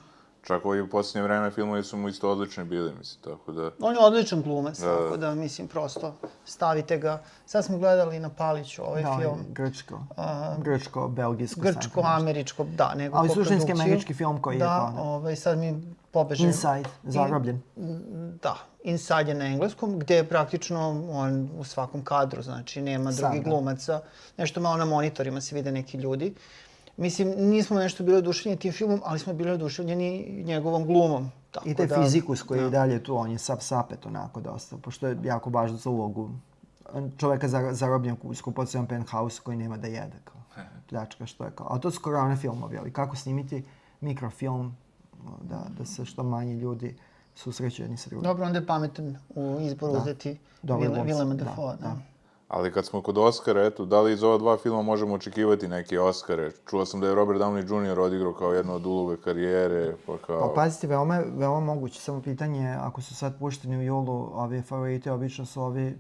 [0.44, 3.72] Čak ovaj u posljednje vreme filmovi su mu isto odlični bili, mislim, tako da...
[3.80, 6.14] On je odličan glumac, da, tako da, mislim, prosto
[6.46, 7.22] stavite ga.
[7.46, 9.38] Sad smo gledali na Paliću ovaj da, film.
[9.48, 9.96] Da, grčko.
[9.96, 11.62] Uh, grčko, belgijsko.
[11.62, 14.96] Grčko, američko, da, nego Ali suštinski američki film koji da, je to.
[14.96, 16.48] Da, ovaj, sad mi pobeže...
[16.48, 17.62] Inside, zarobljen.
[17.76, 23.12] In, da, Inside je na engleskom, gde je praktično on u svakom kadru, znači nema
[23.12, 23.50] drugih da.
[23.50, 24.02] glumaca.
[24.38, 26.34] Nešto malo na monitorima se vide neki ljudi.
[26.98, 31.32] Mislim, nismo nešto bili oduševljeni tim filmom, ali smo bili oduševljeni njegovom glumom.
[31.52, 32.66] Tako I taj da, fizikus koji da.
[32.66, 36.30] je dalje tu, on je sap sapet onako dosta, pošto je jako važno za ulogu
[37.18, 40.18] čoveka zarobljen u skupocenom penthouse koji nema da jede.
[40.24, 40.42] Kao.
[40.90, 41.68] Pljačka što je kao.
[41.70, 43.64] A to su korona filmovi, ali kako snimiti
[44.02, 44.72] mikrofilm
[45.42, 46.96] da, da se što manje ljudi
[47.36, 48.24] susreću jedni sa drugim.
[48.24, 50.00] Dobro, onda je pametan u izboru da.
[50.00, 51.76] uzeti Willema Dafoe.
[51.76, 51.88] Da, da.
[51.88, 52.12] da.
[52.52, 56.00] Ali kad smo kod Oscara, eto, da li iz ova dva filma možemo očekivati neke
[56.00, 56.52] Oscare?
[56.70, 58.00] Čuo sam da je Robert Downey Jr.
[58.00, 60.40] odigrao kao jednu od uloga karijere, pa kao...
[60.40, 65.10] Pa pazite, veoma, veoma moguće, samo pitanje, ako su sad pušteni u julu, ovi favoriti,
[65.10, 65.98] obično su ovi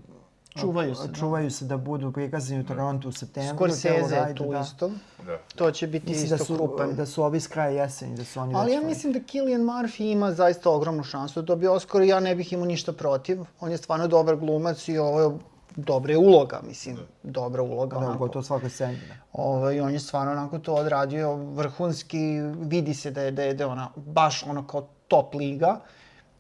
[0.60, 1.08] Čuvaju se.
[1.08, 1.14] Da.
[1.14, 1.50] Čuvaju da.
[1.50, 3.56] se da budu prikazani u Torontu u septembru.
[3.56, 4.60] Scorsese je tu da.
[4.60, 4.92] isto.
[5.26, 5.38] Da.
[5.56, 6.96] To će biti mislim isto da su, krupan.
[6.96, 10.12] Da su ovi s kraja jeseni, da su oni Ali ja mislim da Killian Murphy
[10.12, 13.40] ima zaista ogromnu šansu da dobije Oscar i ja ne bih imao ništa protiv.
[13.60, 15.30] On je stvarno dobar glumac i ovo je
[15.76, 17.02] dobra je uloga, mislim, da.
[17.24, 18.00] dobra uloga.
[18.00, 18.28] Da, onako.
[18.28, 18.96] to svakoj sceni.
[19.08, 19.14] Da.
[19.34, 23.64] Ovaj, on je stvarno onako to odradio vrhunski, vidi se da je, da je, da
[23.64, 25.80] je ona baš ono kao top liga.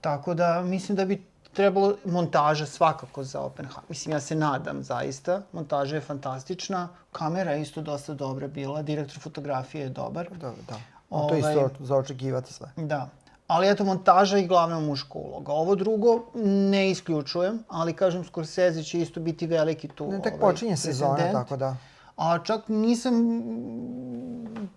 [0.01, 3.89] Tako da mislim da bi trebalo montaža svakako za Oppenheimer.
[3.89, 5.41] Mislim, ja se nadam zaista.
[5.51, 6.87] Montaža je fantastična.
[7.11, 8.81] Kamera je isto dosta dobra bila.
[8.81, 10.29] Direktor fotografije je dobar.
[10.29, 10.79] Da, da.
[11.09, 12.71] Ovaj, to je isto za očekivati sve.
[12.75, 13.09] Da.
[13.47, 15.51] Ali eto, montaža i glavna muška uloga.
[15.51, 16.23] Ovo drugo
[16.69, 21.31] ne isključujem, ali kažem, Scorsese će isto biti veliki tu Ne, tek ovaj, počinje sezona,
[21.31, 21.75] tako da.
[22.15, 23.13] A čak nisam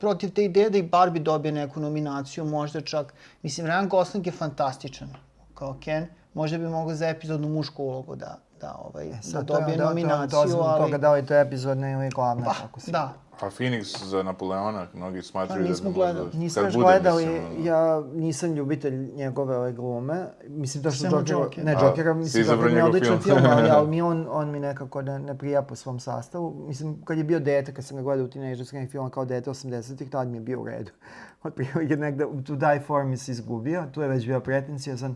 [0.00, 4.32] protiv te ideje da i Barbie dobije neku nominaciju, možda čak, mislim, Ryan Gosling je
[4.32, 5.08] fantastičan
[5.54, 9.76] kao Ken, možda bi mogao za epizodnu mušku ulogu da, da, ovaj, e, da dobije
[9.76, 10.84] da, nominaciju, to, to, to, ali...
[10.84, 12.90] toga da li to epizodne ili glavne, pa, kako se...
[12.90, 16.30] Da, A Phoenix za Napoleona, mnogi smatruju pa, nismo da gledali.
[16.34, 20.26] Nismo još gledali, mislim, ja nisam ljubitelj njegove ove glume.
[20.48, 24.02] Mislim da što Joker, Joker, ne Jokera, mislim da je odličan film, ali, ali mi
[24.02, 26.64] on, on mi nekako ne, ne prija po svom sastavu.
[26.68, 30.10] Mislim, kad je bio dete, kad sam ga gledao u tinejdžerskim filmom kao dete 80-ih,
[30.10, 30.90] tad mi je bio u redu.
[31.42, 35.14] Od prilike negde To Die For mi se izgubio, tu je već bio pretenciozan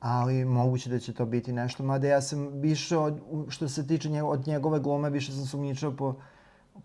[0.00, 4.08] ali moguće da će to biti nešto, mada ja sam više, od, što se tiče
[4.08, 6.14] njegove, od njegove glume, više sam sumničao po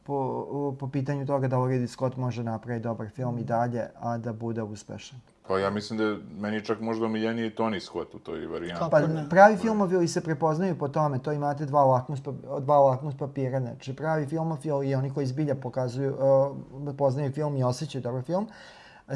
[0.04, 4.34] po, po pitanju toga da Ridley Scott može napraviti dobar film i dalje, a da
[4.34, 5.20] bude uspešan.
[5.48, 8.86] Pa ja mislim da je meni čak možda omiljeniji Tony Scott u toj varijanti.
[8.92, 12.20] Pa pravi filmovi se prepoznaju po tome, to imate dva lakmus,
[12.60, 17.64] dva lakmus papira, znači pravi filmofil i oni koji zbilja pokazuju, uh, poznaju film i
[17.64, 18.48] osjećaju dobar film,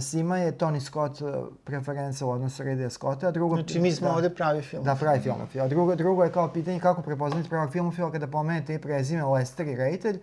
[0.02, 1.30] Svima je Tony Scott uh,
[1.64, 3.32] preferenca u odnosu Ridley Scotta.
[3.32, 4.84] Drugo, znači mi smo da, ovde pravi film.
[4.84, 5.68] Da, pravi filmofil.
[5.68, 9.76] Drugo, drugo je kao pitanje kako prepoznati pravog filmofila kada pomenete i prezime Lester i
[9.76, 10.20] Rated.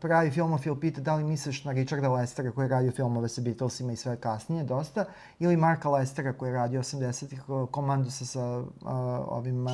[0.00, 3.92] Pravi filmofil pita da li misliš na Richarda Lestera koji je radio filmove sa Beatlesima
[3.92, 5.04] i sve kasnije dosta,
[5.38, 8.66] ili Marka Lestera koji je radio 80-ih komandusa sa uh,
[9.28, 9.72] ovim uh,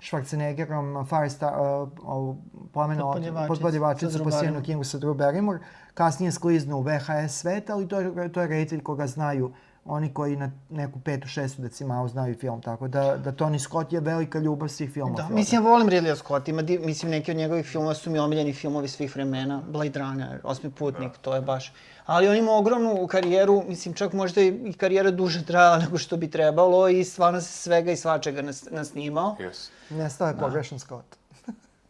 [0.00, 2.36] Schwarzeneggerom, Firestar, uh,
[2.72, 3.16] pomeno
[3.48, 5.58] podpodjevačica po Stevenu Kingu sa Drew Barrymore,
[5.94, 9.52] kasnije skliznu u VHS svet, ali to je, to je reditelj koga znaju
[9.84, 14.00] oni koji na neku petu, šestu decimalu znaju film, tako da, da Tony Scott je
[14.00, 15.22] velika ljubav svih filmova.
[15.22, 18.52] Da, mislim, ja volim Ridley Scott, ima, mislim, neki od njegovih filmova su mi omiljeni
[18.52, 21.18] filmovi svih vremena, Blade Runner, Osmi putnik, da.
[21.18, 21.72] to je baš...
[22.06, 26.30] Ali on ima ogromnu karijeru, mislim, čak možda i karijera duže trajala nego što bi
[26.30, 29.36] trebalo i stvarno se svega i svačega nas, nasnimao.
[29.40, 29.68] Yes.
[29.90, 30.40] Nestao je da.
[30.40, 31.16] pogrešan Scott.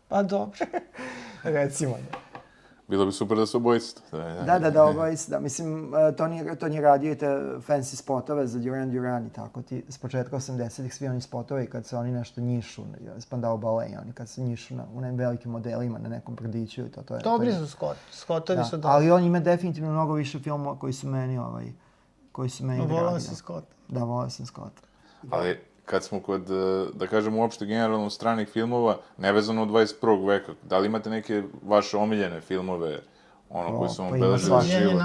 [0.09, 0.59] pa dobro.
[1.43, 2.24] Recimo, da.
[2.89, 3.97] Bilo bi super da se obojice.
[4.47, 5.41] Da, da, da, obojice, da.
[5.41, 7.27] Mislim, e, to nije, to nije radio i te
[7.67, 9.63] fancy spotove za Duran Duran i tako.
[9.63, 12.83] Ti, s početka 80-ih svi oni spotovi kad se oni nešto njišu,
[13.19, 16.91] Spandau Ballet, oni kad se njišu na, u nekim velikim modelima na nekom brdiću i
[16.91, 17.21] to, to je...
[17.21, 18.91] Dobri su Scott, Scottovi da, su dobri.
[18.91, 21.73] Ali on ima definitivno mnogo više filmova koji su meni ovaj,
[22.33, 23.25] koji su meni Volao dragi.
[23.25, 23.37] si da.
[23.37, 23.67] Scott.
[23.89, 24.83] Da, volao sam Scotta.
[25.31, 30.29] Ali kad smo kod, e, da kažem, uopšte generalno stranih filmova, nevezano od 21.
[30.29, 33.01] veka, da li imate neke vaše omiljene filmove,
[33.51, 34.79] ono, O, koji su vam pa svašta.
[34.79, 35.03] život?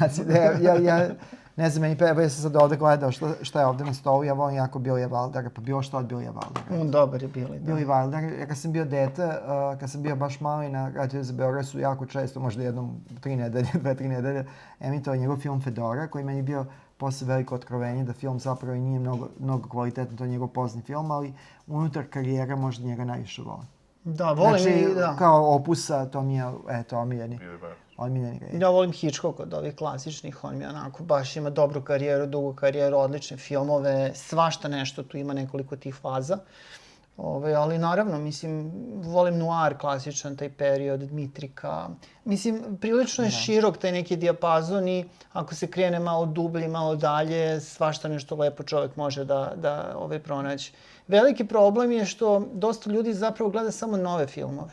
[0.00, 0.26] Nacije.
[0.26, 1.08] Da, ja, ja, ja,
[1.56, 4.24] ne znam, meni evo ja sam sad ovde gledao šta, šta je ovde na stolu,
[4.24, 6.80] ja volim jako Billy Wildera, pa bilo šta od Billy Wildera.
[6.80, 7.72] On dobar je bili, da.
[7.72, 11.22] Billy Wilder, ja kad sam bio dete, uh, kad sam bio baš mali na Radio
[11.22, 14.46] za Beograd su jako često, možda jednom tri nedelje, dve, tri nedelje,
[14.80, 16.64] emitovao njegov film Fedora, koji meni bio
[16.96, 20.82] posle veliko otkrovenje da film zapravo i nije mnogo, mnogo kvalitetan, to je njegov pozni
[20.82, 21.32] film, ali
[21.66, 23.66] unutar karijere možda njega najviše volim.
[24.04, 25.16] Da, volim znači, i, da.
[25.18, 27.38] kao opusa, to mi je, eto, omiljeni,
[27.96, 28.58] omiljeni ga je.
[28.60, 32.96] Ja volim Hitchcock od ovih klasičnih, on mi onako baš ima dobru karijeru, dugu karijeru,
[32.96, 36.38] odlične filmove, svašta nešto, tu ima nekoliko tih faza.
[37.16, 41.88] Ove, ali naravno, mislim, volim noir klasičan, taj period, Dmitrika.
[42.24, 47.60] Mislim, prilično je širok taj neki dijapazon i ako se krene malo dublje, malo dalje,
[47.60, 50.72] svašta nešto lepo čovjek može da, da ovaj, pronaći.
[51.08, 54.72] Veliki problem je što dosta ljudi zapravo gleda samo nove filmove.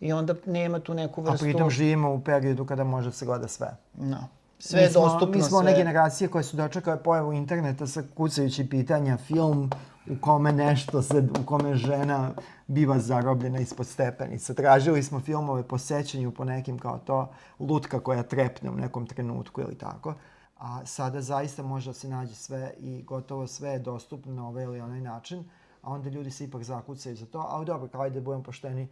[0.00, 1.44] I onda nema tu neku A vrstu...
[1.44, 3.76] pritom živimo u periodu kada može da se gleda sve.
[3.94, 4.28] No.
[4.64, 5.78] Sve mi smo, dostupno, Mi smo one sve.
[5.78, 9.70] generacije koje su dočekale pojavu interneta sa kucajući pitanja, film
[10.10, 12.30] u kome nešto se, u kome žena
[12.66, 14.54] biva zarobljena ispod stepenica.
[14.54, 19.60] Tražili smo filmove po sećanju, po nekim kao to, lutka koja trepne u nekom trenutku
[19.60, 20.14] ili tako.
[20.58, 24.64] A sada zaista može da se nađe sve i gotovo sve je dostupno na ovaj
[24.64, 25.44] ili onaj način,
[25.82, 27.46] a onda ljudi se ipak zakucaju za to.
[27.48, 28.88] Ali dobro, kao da budemo pošteni,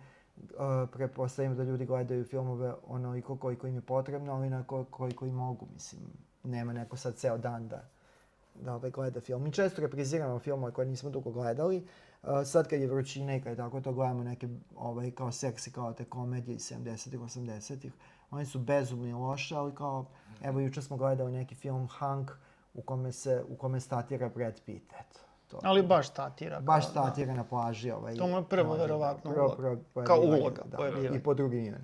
[1.49, 5.33] uh, da ljudi gledaju filmove onoliko koliko im je potrebno, ali na ko- koliko i
[5.33, 6.03] mogu, mislim.
[6.45, 7.89] Nema neko sad ceo dan da,
[8.55, 9.43] da ovaj gleda film.
[9.43, 11.87] Mi često repriziramo filmove koje nismo dugo gledali.
[12.23, 15.73] Uh, sad kad je vrućina i kad je tako to gledamo neke ovaj, kao seksi,
[15.73, 17.93] kao te komedije iz 70-ih, 80-ih.
[18.31, 20.05] One su bezumni loše, ali kao,
[20.43, 22.31] evo juče smo gledali neki film Hank
[22.75, 25.30] u kome se, u kome statira Brad Pitt, eto.
[25.51, 25.59] To.
[25.63, 26.61] Ali baš statira.
[26.61, 27.01] Baš kao, da.
[27.03, 27.91] statira na plaži.
[27.91, 29.57] Ovaj, To mu je prvo, može, verovatno, prvo, uloga.
[29.93, 31.19] prvo Kao uloga, da, pojavljivanje.
[31.19, 31.81] I po drugim imenom.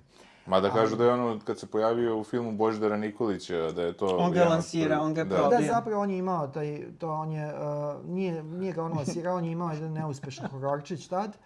[0.47, 4.07] Mada kažu da je ono, kad se pojavio u filmu Božidara Nikolića, da je to...
[4.07, 5.37] On ga lansira, on ga je da.
[5.37, 5.59] probio.
[5.59, 7.61] Da, zapravo on je imao taj, to on je, uh,
[8.07, 11.37] nije, nije ga on lansirao, on je imao jedan neuspešan hororčić tad.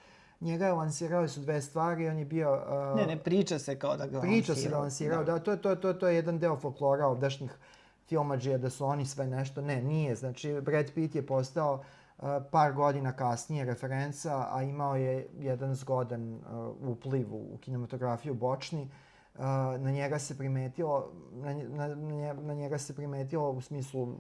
[0.41, 2.53] Njega je lansirali su dve stvari, on je bio...
[2.93, 4.71] Uh, Ne, ne, priča se kao da ga Priča se lansirao.
[4.71, 7.51] da lansirao, da, to, je- to, to, je- to je jedan deo folklora ovdašnjih
[8.03, 9.61] filmađija, da su oni sve nešto.
[9.61, 10.15] Ne, nije.
[10.15, 11.81] Znači, Brad Pitt je postao uh,
[12.51, 16.41] par godina kasnije referenca, a imao je jedan zgodan uh,
[16.91, 18.91] upliv u, kinematografiju bočni.
[19.35, 19.41] Uh,
[19.79, 24.17] na njega se primetilo, na, na, na njega se primetilo u smislu uh,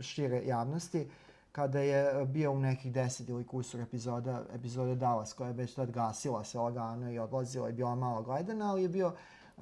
[0.00, 1.10] šire javnosti,
[1.52, 5.90] kada je bio u nekih deset ili kusur epizoda, epizode Dallas, koja je već tad
[5.90, 9.12] gasila se lagano i odlazila i bila malo gledana, ali je bio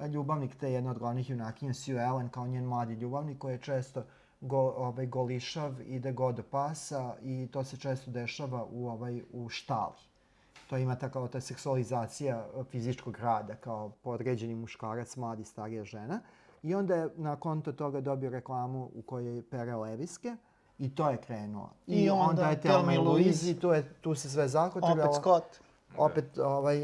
[0.09, 4.03] ljubavnik te jedne od glavnih junakinja, Sue Ellen, kao njen mladi ljubavnik, koji je često
[4.47, 9.49] go, ovaj, golišav, ide go do pasa i to se često dešava u, ovaj, u
[9.49, 9.95] štali.
[10.69, 16.19] To ima ta kao ta seksualizacija e, fizičkog rada, kao podređeni muškarac, mladi, starija žena.
[16.63, 20.35] I onda je na konto toga dobio reklamu u kojoj pere leviske
[20.79, 21.69] i to je krenuo.
[21.87, 25.03] I onda je Thelma i i Louise i tu, je, tu se sve zakotrljalo.
[25.03, 25.45] Opet Scott.
[25.97, 26.83] Opet ovaj,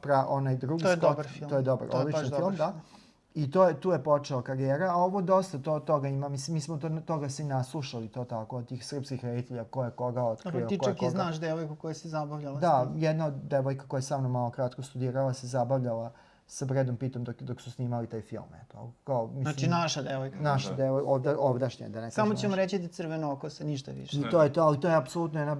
[0.00, 1.10] pra, onaj drugi To je Scott.
[1.10, 1.50] dobar film.
[1.50, 2.74] To je dobar, To je odličan baš film, dobar da.
[3.34, 6.28] I to je, tu je počela karijera, a ovo dosta to, toga ima.
[6.28, 9.84] Mislim, mi smo to, toga se i naslušali, to tako, od tih srpskih reditelja, ko
[9.84, 11.10] je koga otkrio, Dobro, ti ko je čak i koga.
[11.10, 14.82] znaš devojku koja se zabavljala Da, jedna od devojka koja je sa mnom malo kratko
[14.82, 16.12] studirala se zabavljala
[16.46, 18.44] sa Bradom Pittom dok, dok su snimali taj film.
[18.62, 20.36] Eto, kao, mislim, Znači naša devojka.
[20.40, 22.62] naša devoj, ovda, ovdašnja, da ne Samo ćemo naša.
[22.62, 24.16] reći da je crveno oko se, ništa više.
[24.18, 25.56] I to je to, ali to je apsolutno jedna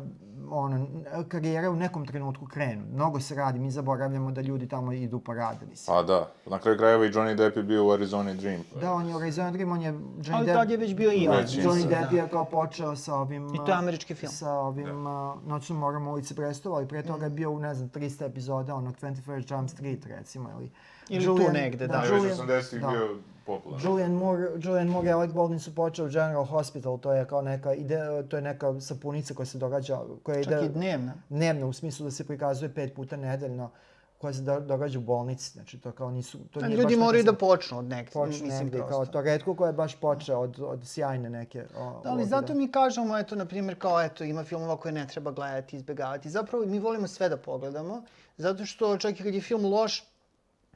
[0.50, 0.86] ono,
[1.24, 2.82] karijera u nekom trenutku krenu.
[2.86, 5.96] Mnogo se radi, mi zaboravljamo da ljudi tamo idu pa rade, mislim.
[5.96, 8.60] Pa da, na kraju krajeva i Johnny Depp je bio u Arizona Dream.
[8.74, 9.92] pa- Da, on je u Arizona Dream, on je...
[9.92, 11.10] Johnny Ali Depp- tad je već bio.
[11.10, 11.64] Već je.
[11.64, 11.96] Johnny Da.
[11.96, 13.46] Depp je kao počeo sa ovim...
[13.46, 14.32] I to je američki film.
[14.32, 15.12] Sa ovim uh,
[15.46, 18.94] Noćnom morom ulici Brestova, ali pre toga je bio u, ne znam, 300 epizoda onog
[18.94, 20.70] 21st Jump Street, recimo, ili...
[21.08, 21.92] Ili tu negde, da.
[21.92, 22.88] Da, Julian- već 80-ih da.
[22.88, 23.16] bio
[23.46, 23.86] popularan.
[23.86, 27.42] Julian Moore, Julian Moore i Alec Baldwin su počeli u General Hospital, to je kao
[27.42, 31.14] neka ide, to je neka sapunica koja se događa, koja Čak ide i dnevna.
[31.28, 33.70] dnevno u smislu da se prikazuje pet puta nedeljno,
[34.18, 37.24] koja se do, događa u bolnici, znači to kao nisu, to nije Ljudi baš moraju
[37.24, 38.90] da počnu od nek, počne mislim negde, prosto.
[38.90, 41.64] kao to redko ko je baš počeo od, od sjajne neke.
[41.78, 45.06] O, Da, ali zato mi kažemo, eto, na primjer, kao, eto, ima filmova koje ne
[45.06, 46.30] treba gledati, izbjegavati.
[46.30, 48.02] Zapravo, mi volimo sve da pogledamo,
[48.36, 50.04] zato što čak i kad je film loš,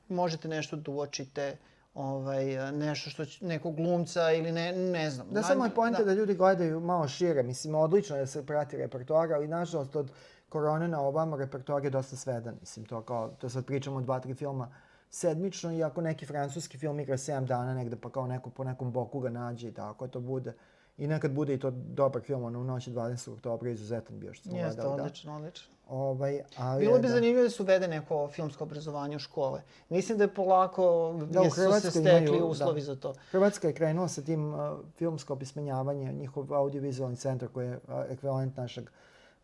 [0.08, 1.56] možete nešto da uočite,
[1.96, 5.26] ovaj, nešto što će, nekog glumca ili ne, ne znam.
[5.30, 6.14] Da, samo je poenta da.
[6.14, 7.42] ljudi gledaju malo šire.
[7.42, 10.10] Mislim, odlično je da se prati repertoar, ali nažalost od
[10.48, 12.56] korone na ovamo repertoar je dosta svedan.
[12.60, 14.68] Mislim, to kao, to sad pričamo o dva, tri filma
[15.10, 18.92] sedmično i ako neki francuski film igra 7 dana negde pa kao neko po nekom
[18.92, 20.54] boku ga nađe i tako to bude.
[20.98, 23.32] I nekad bude i to dobar film, ono u noći 20.
[23.32, 25.00] oktobra izuzetan bio što smo Jeste, gledali.
[25.00, 25.72] odlično, odlično.
[25.72, 25.75] Da.
[25.88, 27.08] Ovaj, ali Bilo bi da.
[27.08, 29.62] zanimljivo da se uvede neko filmsko obrazovanje u škole.
[29.88, 32.84] Mislim da je polako, Da, jesu se stekli imaju, uslovi da.
[32.84, 33.14] za to.
[33.30, 38.56] Hrvatska je krenula sa tim uh, filmsko opismenjavanje, njihov audiovizualni centar koji je uh, ekvivalent
[38.56, 38.90] našeg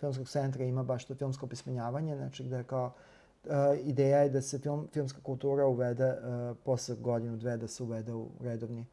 [0.00, 2.92] filmskog centra ima baš to filmsko opismenjavanje, znači gde je kao
[3.44, 3.50] uh,
[3.84, 8.12] ideja je da se film, filmska kultura uvede uh, posle godinu, dve, da se uvede
[8.12, 8.86] u redovni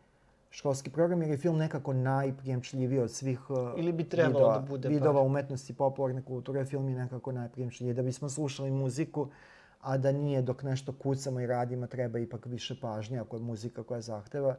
[0.50, 4.66] školski program, jer je film nekako najprijemčljiviji od svih uh, Ili bi trebalo vidova, da
[4.66, 7.94] bude vidova umetnosti, popularne kulture, film je nekako najprijemčljiviji.
[7.94, 9.28] Da bismo slušali muziku,
[9.82, 13.84] a da nije dok nešto kucamo i radimo, treba ipak više pažnje ako je muzika
[13.84, 14.56] koja zahteva.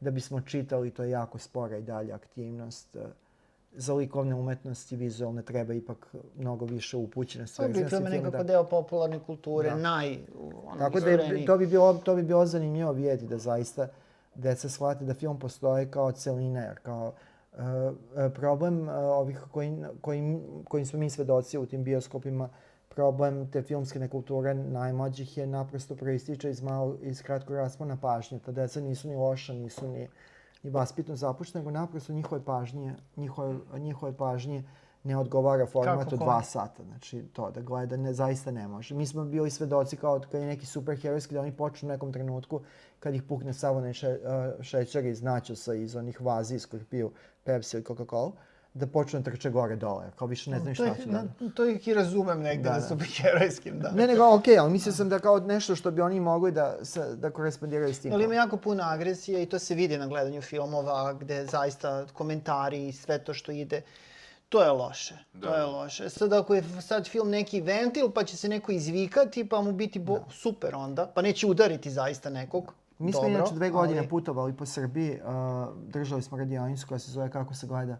[0.00, 2.96] Da bismo čitali, to je jako spora i dalje aktivnost.
[2.96, 3.02] Uh,
[3.74, 7.56] Za likovne umetnosti vizualne treba ipak mnogo više upućenosti.
[7.56, 9.76] To bi film nekako da- deo popularne kulture, Da.
[9.76, 10.18] naj...
[10.64, 13.88] Ono, Tako da je, to bi bilo, to bi bilo zanimljivo vidjeti da zaista
[14.34, 17.12] deca shvate da film postoji kao celina, jer kao
[17.52, 17.60] uh,
[18.34, 22.48] problem uh, ovih koji, koji, kojim smo mi svedoci u tim bioskopima,
[22.88, 28.38] problem te filmske nekulture najmlađih je naprosto proističe iz, malo, iz kratko raspona pažnje.
[28.38, 30.08] Ta deca nisu ni loša, nisu ni,
[30.62, 34.64] ni vaspitno zapuštena, nego naprosto njihove pažnje, njihove, njihove pažnje
[35.04, 36.82] ne odgovara formatu dva sata.
[36.82, 38.94] Znači, to da gleda ne, zaista ne može.
[38.94, 42.60] Mi smo bili svedoci kao kad je neki superherojski da oni počnu u nekom trenutku
[43.00, 44.18] kad ih pukne sav onaj še,
[44.60, 47.10] šećer iz načosa, iz onih vazi iz kojih piju
[47.44, 48.32] Pepsi ili Coca-Cola,
[48.74, 50.04] da počnu da trče gore dole.
[50.16, 51.24] Kao više ne to, šta će da...
[51.54, 52.86] to ih i razumem negde Da, da, da.
[52.86, 53.90] su herojskim, da.
[53.90, 57.14] Ne, nego okej, ali mislio sam da kao nešto što bi oni mogli da, sa,
[57.14, 58.12] da korespondiraju s tim.
[58.12, 62.88] Ali ima jako puno agresije i to se vidi na gledanju filmova gde zaista komentari
[62.88, 63.82] i sve to što ide.
[64.52, 65.16] To je loše.
[65.32, 65.48] Da.
[65.48, 66.10] To je loše.
[66.10, 69.98] Sad ako je sad film neki ventil pa će se neko izvikati pa mu biti
[69.98, 72.74] bo- super onda, pa neće udariti zaista nekog.
[72.98, 76.98] Mi smo Dobro, inače dve godine ali- putovali po Srbiji, uh, držali smo radionicu koja
[76.98, 77.96] se zove Kako se gleda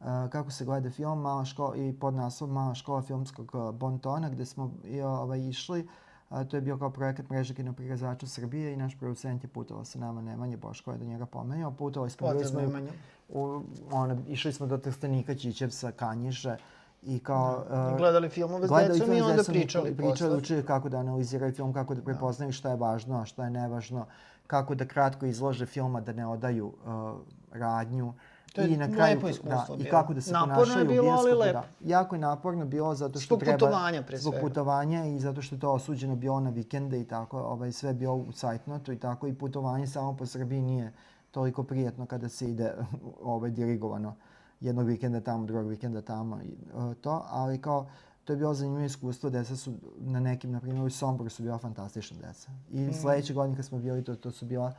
[0.00, 4.28] uh, kako se gleda film mala škola, i pod naslov Mala škola filmskog uh, bontona
[4.28, 5.88] gde smo i, ovaj, išli.
[6.30, 9.98] Uh, to je bio kao projekat mreže kinoprikazača Srbije i naš producent je putovao sa
[9.98, 11.70] nama Nemanje Boško je da njega pomenuo.
[11.70, 12.92] Putovali smo, bili Pozdrav smo, Nemanju.
[13.28, 13.62] U,
[13.92, 16.56] ono, išli smo do Trstenika, Čičevca, Kanjiže
[17.02, 17.64] i kao...
[17.70, 21.72] I uh, gledali filmove s decom i onda pričali, pričali, učili kako da analiziraju film,
[21.72, 24.06] kako da prepoznaju šta je važno, a šta je nevažno,
[24.46, 27.20] kako da kratko izlože filma da ne odaju uh,
[27.52, 28.12] radnju.
[28.52, 29.90] To je I na kraju, lepo iskustvo da, i bilo.
[29.90, 31.40] kako da se Naporno je ponašaju u bilo, ali bioskopu.
[31.40, 31.60] lepo.
[31.80, 31.88] Da.
[31.90, 33.58] Jako je naporno bilo zato što Zbog treba...
[33.58, 34.48] putovanja, pre Zbog svega.
[34.48, 37.94] putovanja i zato što je to osuđeno bilo na vikende i tako, ovaj, sve je
[37.94, 40.92] bilo u cajtnotu i tako i putovanje samo po Srbiji nije
[41.36, 42.72] toliko prijetno kada se ide
[43.22, 44.14] ovaj, dirigovano
[44.60, 47.86] jednog vikenda tamo, drugog vikenda tamo i uh, to, ali kao
[48.24, 51.58] to je bilo zanimljivo iskustvo, deca su na nekim, na primjer u Somboru su bila
[51.58, 52.50] fantastična deca.
[52.72, 52.92] I Mm.
[52.92, 54.72] sledeće godine kad smo bili, to, to su bila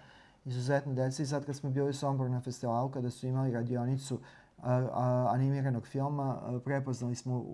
[0.46, 4.20] izuzetna deca i sad kad smo bili u Somboru na festivalu, kada su imali radionicu
[4.58, 7.46] a, a, animiranog filma, a, prepoznali smo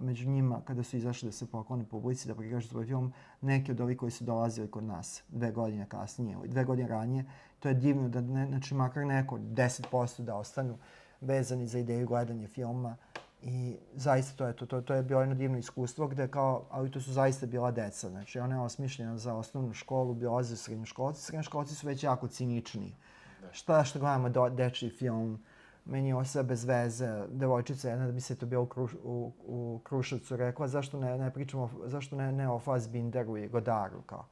[0.00, 3.80] među njima, kada su izašli da se poklone publici, da prikažu svoj film, neki od
[3.80, 7.24] ovih koji su dolazili kod nas dve godine kasnije, dve godine ranije.
[7.60, 10.78] To je divno da, ne, znači, makar neko, 10% da ostanu
[11.20, 12.96] vezani za ideju gledanja filma.
[13.42, 16.90] I zaista to je to, to, to je bilo jedno divno iskustvo gde kao, ali
[16.90, 18.08] to su zaista bila deca.
[18.08, 21.22] Znači ona je osmišljena za osnovnu školu, biolaze u srednjoškolci.
[21.22, 22.96] Srednjoškolci su već jako cinični.
[23.52, 25.44] Šta što gledamo do, dečiji film,
[25.84, 27.26] meni je ovo sve bez veze.
[27.28, 31.18] Devojčica jedna da bi se to bio u, Kruš, u, u Kruševcu rekla, zašto ne,
[31.18, 34.26] ne pričamo, zašto ne, ne o Fassbinderu i Godaru kao.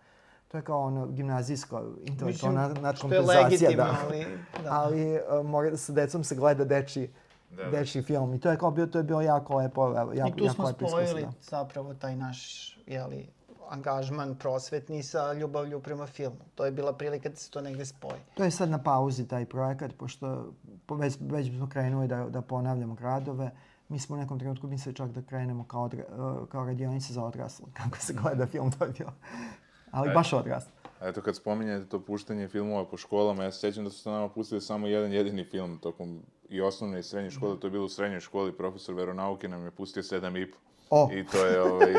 [0.49, 3.43] To je kao ono gimnazijsko intelektualna Mislim, nadkompenzacija.
[3.45, 3.97] legitimno, da.
[4.05, 4.27] ali...
[4.65, 4.73] Da.
[4.73, 7.11] ali uh, mora da sa decom se gleda deči,
[7.51, 7.71] Da, da.
[7.71, 8.35] dečiji film.
[8.35, 10.55] I to je kao bio, to je bilo jako lepo, evo, jako, I tu jako
[10.55, 11.33] smo spojili da.
[11.43, 12.41] zapravo taj naš,
[12.87, 13.27] jeli,
[13.69, 16.37] angažman prosvetni sa ljubavlju prema filmu.
[16.55, 18.21] To je bila prilika da se to negde spoji.
[18.35, 20.53] To je sad na pauzi taj projekat, pošto
[20.87, 23.51] po- već, već smo krenuli da, da ponavljamo gradove.
[23.89, 27.25] Mi smo u nekom trenutku mislili čak da krenemo kao, odra, uh, kao radionica za
[27.25, 29.13] odrasle, kako se gleda film, to je bilo.
[29.91, 30.15] Ali E.
[30.15, 30.71] baš odrasle.
[31.01, 34.11] A eto kad spominjete to puštanje filmova po školama, ja se sjećam da su se
[34.11, 37.85] nama pustili samo jedan jedini film tokom i osnovne i srednje škole, to je bilo
[37.85, 40.57] u srednjoj školi, profesor veronauke nam je pustio sedam i po.
[40.91, 41.11] O.
[41.13, 41.91] I to je, ovaj,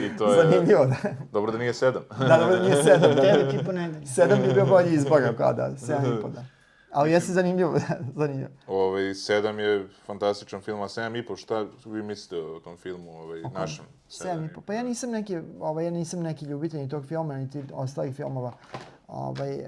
[0.00, 0.42] i to je...
[0.44, 0.96] Zanimljivo, da.
[1.32, 2.02] Dobro da nije sedam.
[2.18, 3.22] Da, dobro, nije sedam, da.
[3.22, 4.06] Devet i po nedelje.
[4.06, 6.44] Sedam bi bio bolji izbor, kao da, sedam i po, da.
[6.96, 7.78] Ali jeste zanimljivo,
[8.20, 8.50] zanimljivo.
[8.66, 13.10] Ovaj, sedam je fantastičan film, a sedam i po, šta vi mislite o tom filmu,
[13.10, 13.84] ovaj, našem?
[14.08, 14.60] Sedam i po.
[14.60, 18.52] Pa ja nisam neki, ovaj, ja nisam neki ljubitelj ni tog filma, niti ostalih filmova
[19.08, 19.66] ovaj, uh,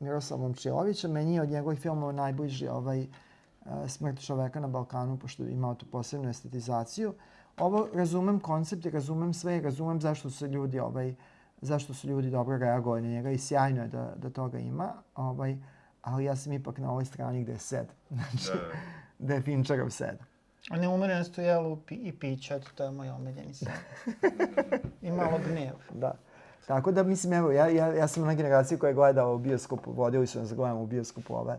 [0.00, 1.08] Miroslava Momčilovića.
[1.08, 5.74] Meni je od njegovih filmova najbliži ovaj, uh, Smrt čoveka na Balkanu, pošto je imao
[5.74, 7.14] tu posebnu estetizaciju.
[7.58, 11.14] Ovo razumem koncept i razumem sve i razumem zašto su ljudi ovaj,
[11.60, 15.56] zašto su ljudi dobro reagovali na njega i sjajno je da, da toga ima, ovaj,
[16.02, 17.86] ali ja sam ipak na ovoj strani gde je sed.
[18.10, 18.68] Znači, Da, da.
[19.18, 20.18] da je Fincherov sed.
[20.70, 23.68] A neumerenost u jelu pi- i pića, eto, to je moj omiljeni sad.
[25.02, 25.74] I malo gnev.
[25.94, 26.14] Da.
[26.66, 29.92] Tako da, mislim, evo, ja, ja, ja sam na generaciji koja je gledala u bioskopu,
[29.92, 31.58] vodili su nas da gledamo u bioskopu ove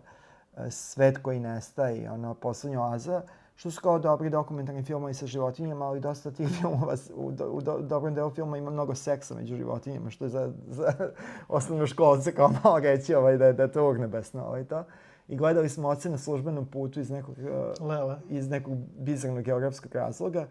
[0.58, 3.22] e, Svet koji nestaje i ono, Poslednja oaza,
[3.62, 7.62] što su kao dobri dokumentarni filmovi sa životinjama, ali dosta tih filmova, u, do, u
[7.62, 10.94] do, dobrom delu filma ima mnogo seksa među životinjama, što je za, za
[11.48, 14.84] osnovno školce kao malo reći ovaj, da, je- da je to urnebesno ovaj, to.
[15.28, 18.18] I gledali smo oce na službenom putu iz nekog, e, Lele.
[18.30, 20.48] iz nekog bizarnog geografskog razloga,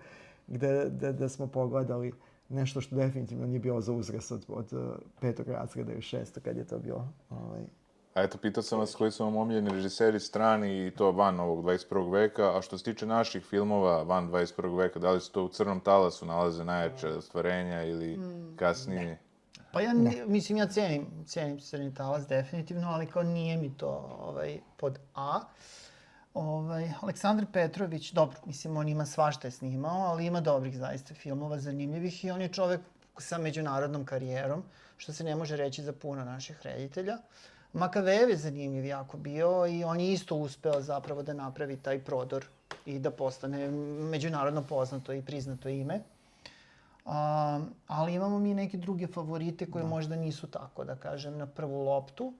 [0.47, 2.13] gde, gde, gde smo pogledali
[2.49, 4.81] nešto što definitivno nije bilo za uzrast od, od uh,
[5.21, 7.09] petog razreda ili šestog kad je to bilo.
[7.31, 7.61] Ovaj.
[8.21, 11.65] A eto, pitao sam vas koji su vam omiljeni režiseri strani i to van ovog
[11.65, 12.13] 21.
[12.13, 14.79] veka, a što se tiče naših filmova van 21.
[14.79, 18.19] veka, da li se to u Crnom talasu nalaze najjače ostvarenja ili
[18.57, 19.19] kasnije?
[19.73, 20.25] Pa ja, ne.
[20.27, 25.41] mislim, ja cenim, cenim Crni talas definitivno, ali kao nije mi to ovaj, pod A.
[26.35, 31.59] Ovaj, Aleksandar Petrović, dobro, mislim, on ima svašta je snimao, ali ima dobrih zaista filmova
[31.59, 32.81] zanimljivih i on je čovek
[33.19, 34.63] sa međunarodnom karijerom,
[34.97, 37.17] što se ne može reći za puno naših reditelja.
[37.17, 37.60] Makavejev
[38.29, 42.45] je zanimljiv jako bio i on je isto uspeo zapravo da napravi taj prodor
[42.87, 43.71] i da postane
[44.11, 46.01] međunarodno poznato i priznato ime.
[47.07, 51.85] A, ali imamo mi neke druge favorite koje možda nisu tako, da kažem, na prvu
[51.85, 52.33] loptu.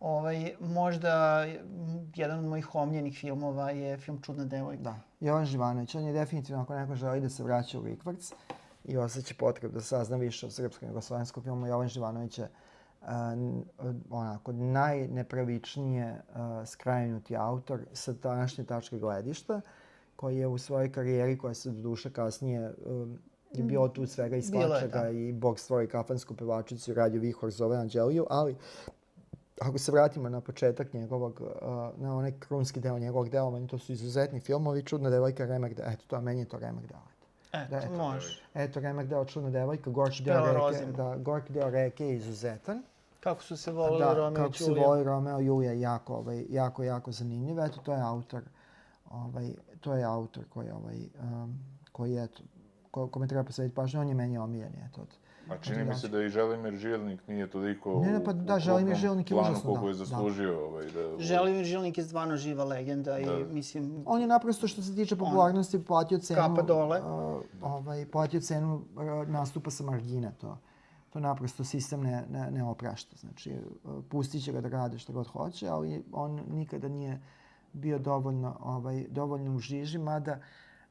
[0.00, 1.44] Ovaj, možda
[2.14, 4.82] jedan od mojih omljenih filmova je film Čudna devojka.
[4.82, 4.96] Da.
[5.20, 8.32] Jovan Živanović, on je definitivno, ako neko želi da se vraća u Rikvrc
[8.84, 12.50] i osjeća potrebu da sazna više o srpskom i jugoslovenskom filmu, Jovan Živanović je uh,
[14.10, 19.60] onako najnepravičnije uh, skrajnuti autor sa današnje tačke gledišta,
[20.16, 23.18] koji je u svojoj karijeri, koja se do duše kasnije um,
[23.52, 25.10] je bilo tu svega i svačega da.
[25.10, 28.56] i Bog stvori kafansku pevačicu i radio Vihor zove Anđeliju, ali
[29.60, 31.48] ako se vratimo na početak njegovog, uh,
[32.02, 36.20] na onaj krunski deo njegovog delovanja, to su izuzetni filmovi, Čudna devojka, Remek, eto, to,
[36.20, 36.84] meni je to Remek.
[37.56, 37.96] E, Da, to eto.
[37.96, 38.40] može.
[38.54, 40.40] Eto, Remek deo Čudna devojka, Gorki deo
[40.70, 42.82] reke, da, Gorki deo reke je izuzetan.
[43.20, 44.86] Kako su se volili da, Romeo i kako se Julija.
[44.86, 47.60] voli Romeo i Julija, jako, ovaj, jako, jako zanimljiv.
[47.60, 48.42] Eto, to je autor,
[49.10, 49.50] ovaj,
[49.80, 51.58] to je autor koji, ovaj, um,
[51.92, 52.42] koji eto,
[52.90, 55.08] ko, kome treba posvetiti pažnju, on je meni omiljeni, eto, od,
[55.50, 58.58] A čini mi se da i Želimir Žilnik nije toliko Ne, ne, pa da, u
[58.58, 60.04] Želimir krupnom Žilnik je planu užasno, koliko da, je da.
[60.04, 60.66] zaslužio.
[60.66, 63.38] Ovaj, da, Želimir Žilnik je stvarno živa legenda i Da.
[63.50, 64.02] mislim...
[64.06, 66.40] On je naprosto što se tiče popularnosti platio cenu...
[66.40, 67.00] Kapa dole.
[67.00, 70.58] uh, ovaj, platio cenu uh, nastupa sa margine, to.
[71.12, 73.16] To naprosto sistem ne, ne, ne oprašta.
[73.16, 73.52] Znači,
[73.84, 77.20] uh, pustit će ga da rade što god hoće, ali on nikada nije
[77.72, 80.38] bio dovoljno, ovaj, dovoljno u žiži, mada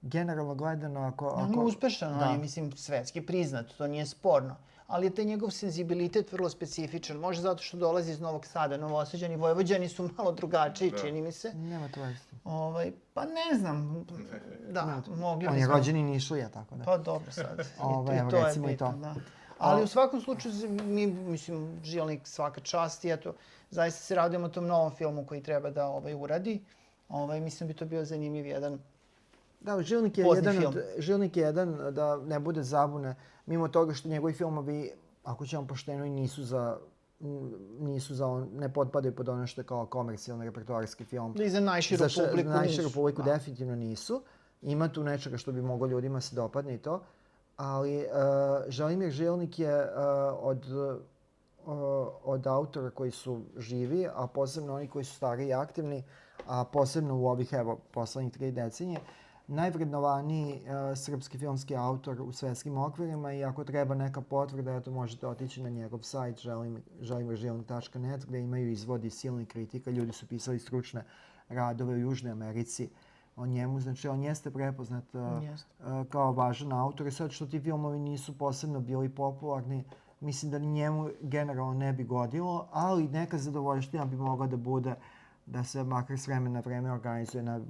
[0.06, 1.28] generalno gledano ako...
[1.28, 2.26] ako On je uspešan, da.
[2.26, 4.56] on je, mislim, svetski priznat, to nije sporno.
[4.88, 7.18] Ali je taj njegov senzibilitet vrlo specifičan.
[7.18, 8.78] Može zato što dolazi iz Novog Sada.
[8.78, 11.54] Novosađani i Vojvođani su malo drugačiji, čini mi se.
[11.54, 12.36] Nema to vesti.
[12.44, 14.06] Ovaj, pa ne znam.
[14.70, 16.84] Da, mogli On je rođeni Nišlija, tako da.
[16.84, 17.68] Pa dobro sad.
[17.80, 18.98] Ovaj, I, evo, to je recimo i bitno, to.
[18.98, 19.16] Da.
[19.58, 23.34] Ali u svakom slučaju, mi, mislim, Žilnik svaka čast i eto,
[23.70, 26.64] zaista se radujemo tom novom filmu koji treba da ovaj, uradi.
[27.10, 28.80] Ovaj, mislim da bi to bio zanimljiv jedan
[29.66, 30.68] Da, Žilnik je, Pozni jedan film.
[30.68, 34.92] od, Žilnik je jedan, da ne bude zabune, mimo toga što njegovi filmovi,
[35.24, 36.78] ako ćemo pošteno, i nisu za
[37.80, 41.34] nisu za on, ne potpadaju pod ono što je kao komercijalni repertoarski film.
[41.34, 42.94] Da i za najširu za še- publiku Za najširu nisu.
[42.94, 43.34] publiku Da.
[43.34, 44.22] definitivno nisu.
[44.64, 47.02] Ima tu nečega što bi moglo ljudima se dopadne i to.
[47.58, 48.06] Ali uh,
[48.68, 49.90] Želimir Žilnik je uh,
[50.40, 50.98] od, uh,
[52.24, 56.04] od autora koji su živi, a posebno oni koji su stari i aktivni,
[56.48, 59.00] a posebno u ovih, evo, poslednjih tri decenije,
[59.48, 65.28] najvrednovaniji uh, srpski filmski autor u svetskim okvirima i ako treba neka potvrda, eto možete
[65.28, 66.84] otići na njegov sajt želim,
[68.28, 69.92] gde imaju izvodi silnih kritika.
[69.92, 71.04] Ljudi su pisali stručne
[71.50, 72.90] radove u Južnoj Americi
[73.36, 73.80] o njemu.
[73.80, 75.70] Znači, on jeste prepoznat uh, Jeste.
[75.80, 77.08] uh, kao važan autor.
[77.08, 79.84] I sad što ti filmovi nisu posebno bili popularni,
[80.20, 84.96] mislim da njemu generalno ne bi godilo, ali neka zadovoljština bi mogla da bude
[85.46, 87.62] da se makar s vremena na vreme organizuje na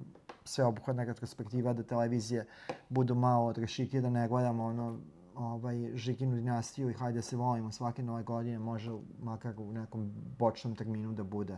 [0.45, 2.45] sveobuhvatna retrospektiva, da televizije
[2.89, 4.99] budu malo odrešitije, da ne gledamo ono
[5.35, 8.91] ovaj, Žikinu dinastiju i hajde se volimo svake nove godine, može
[9.21, 11.57] makar u nekom bočnom terminu da bude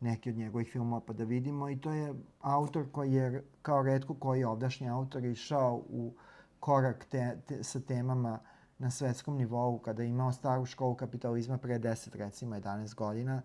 [0.00, 1.70] neki od njegovih filmova pa da vidimo.
[1.70, 6.12] I to je autor koji je kao redko koji ovdašnji autor išao u
[6.60, 8.38] korak te, te, sa temama
[8.78, 13.42] na svetskom nivou kada je imao staru školu kapitalizma pre 10 recimo 11 godina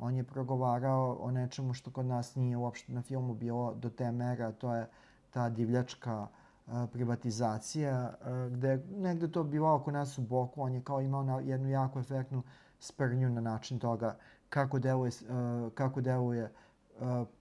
[0.00, 4.12] on je progovarao o nečemu što kod nas nije uopšte na filmu bilo do te
[4.12, 4.86] mere, a to je
[5.30, 6.28] ta divljačka
[6.92, 11.22] privatizacija, e, gde je negde to bilo oko nas u boku, on je kao imao
[11.22, 12.42] na, jednu jako efektnu
[12.78, 14.16] sprnju na način toga
[14.48, 16.50] kako deluje, e, kako deluje e,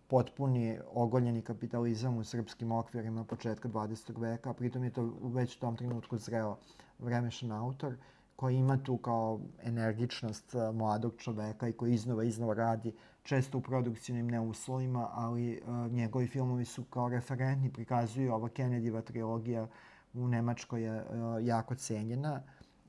[0.07, 4.19] potpuni ogoljeni kapitalizam u srpskim okvirima početka 20.
[4.19, 6.57] veka, a pritom je to već u tom trenutku zreo
[6.99, 7.95] vremešan autor
[8.39, 13.61] koji ima tu kao energičnost uh, mladog čoveka i koji iznova iznova radi često u
[13.61, 19.67] produkcijnim neuslovima, ali uh, njegovi filmovi su kao referentni, prikazuju ova Kennedyva trilogija
[20.13, 22.41] u Nemačkoj je uh, jako cenjena.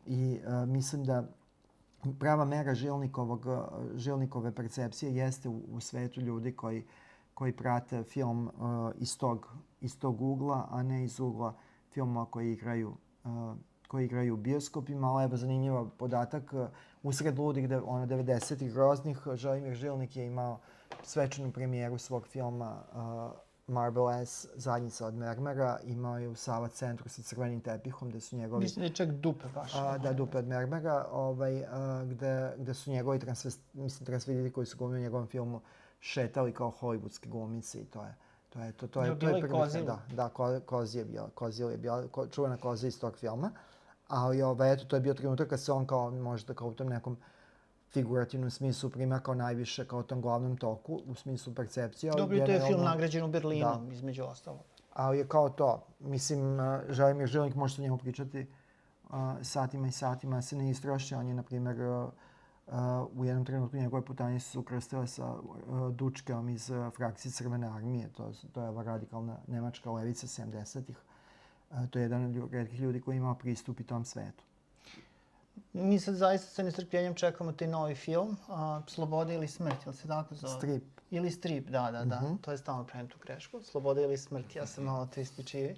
[0.06, 1.28] I uh, mislim da
[2.18, 3.46] prava mera Žilnikovog,
[3.94, 6.84] Žilnikove percepcije jeste u, u svetu ljudi koji,
[7.34, 8.52] koji prate film uh,
[8.98, 9.48] iz, tog,
[9.80, 11.54] iz tog ugla, a ne iz ugla
[11.92, 13.30] filmova koji igraju uh,
[13.90, 16.68] koji igraju u bioskopima, ali evo zanimljiva podatak, uh,
[17.02, 20.58] usred ludi gde ono 90-ih groznih, Želimir Žilnik je imao
[21.02, 23.32] svečanu premijeru svog filma uh,
[23.66, 28.36] Marble S, zadnjica od Mermera, imao je u Sava centru sa crvenim tepihom, gde su
[28.36, 28.62] njegovi...
[28.62, 29.74] Mislim da je čak dupe baš.
[29.74, 34.66] A, da, dupe od Mermera, ovaj, a, gde, gde su njegovi transvest, mislim, transvestiti koji
[34.66, 35.60] su glumili u njegovom filmu
[36.00, 38.14] šetali kao hollywoodske glumice i to je
[38.50, 39.84] to je to to je Je to je bila i prilika, Kozil?
[39.84, 43.50] da da ko, Kozi je bila Kozil je bila ko, čuvena Koza iz tog filma
[44.10, 46.88] ali ovaj eto to je bio trenutak kad se on kao možda kao u tom
[46.88, 47.16] nekom
[47.92, 52.12] figurativnom smislu prima kao najviše kao tom glavnom toku u smislu percepcije.
[52.16, 53.92] Dobro, to je film nagrađen u Berlinu, Da.
[53.92, 54.60] između ostalog.
[54.92, 55.86] ali je kao to.
[56.00, 58.46] Mislim, uh, Želimir Žilnik možete o njemu pričati
[59.04, 61.14] uh, satima i satima, se ne istroši.
[61.14, 62.08] On je, na primjer, uh,
[62.66, 62.74] uh,
[63.16, 67.66] u jednom trenutku njegove putanje su se ukrstile sa uh, Dučkeom iz uh, frakcije Crvene
[67.66, 68.08] armije.
[68.08, 70.96] To, to je ova radikalna nemačka levica 70-ih.
[71.70, 74.44] Uh, to je jedan od redkih ljudi koji imao pristup i tom svetu.
[75.72, 80.08] Mi sad zaista sa nestrpljenjem čekamo taj novi film, a, Sloboda ili smrt, ili se
[80.08, 80.56] tako zove?
[80.56, 80.82] Strip.
[81.10, 82.22] Ili strip, da, da, da.
[82.40, 83.62] To je stalno pravim tu grešku.
[83.62, 85.74] Sloboda ili smrt, ja sam malo to.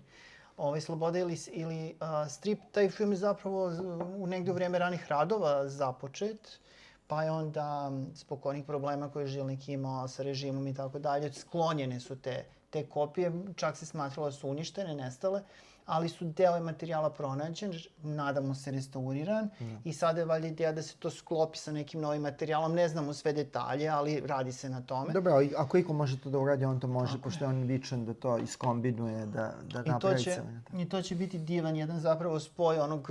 [0.56, 3.72] Ovaj, Sloboda ili, ili a, strip, taj film je zapravo
[4.16, 6.58] u negde u vrijeme ranih radova započet,
[7.06, 11.32] pa je onda zbog onih problema koje je Žilnik imao sa režimom i tako dalje,
[11.32, 15.42] sklonjene su te, te kopije, čak se smatralo da su uništene, nestale,
[15.86, 17.72] ali su deo materijala pronađen,
[18.02, 19.50] nadamo se restauriran
[19.84, 23.14] i sada je valjda ideja da se to sklopi sa nekim novim materijalom, ne znamo
[23.14, 25.12] sve detalje, ali radi se na tome.
[25.12, 28.04] Dobro, ali ako iko može to da uradi, on to može, pošto je on vičan
[28.04, 30.40] da to iskombinuje, da, da I to, napravi će.
[30.78, 33.10] I to će biti divan jedan zapravo spoj onog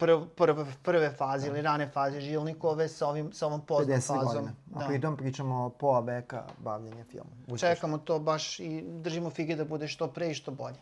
[0.00, 4.26] prv, prve, prve faze ili rane faze Žilnikove sa, ovim, sa ovom poznom 50 fazom.
[4.26, 4.52] godina.
[4.74, 7.58] A pritom pričamo o pola veka bavljenja filmom.
[7.58, 10.76] Čekamo to baš i držimo fige da bude što pre i što bolje.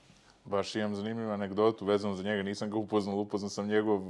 [0.49, 4.03] Baš imam zanimljivu anegdotu vezanu za njega, nisam ga upoznal, upoznao sam njegov,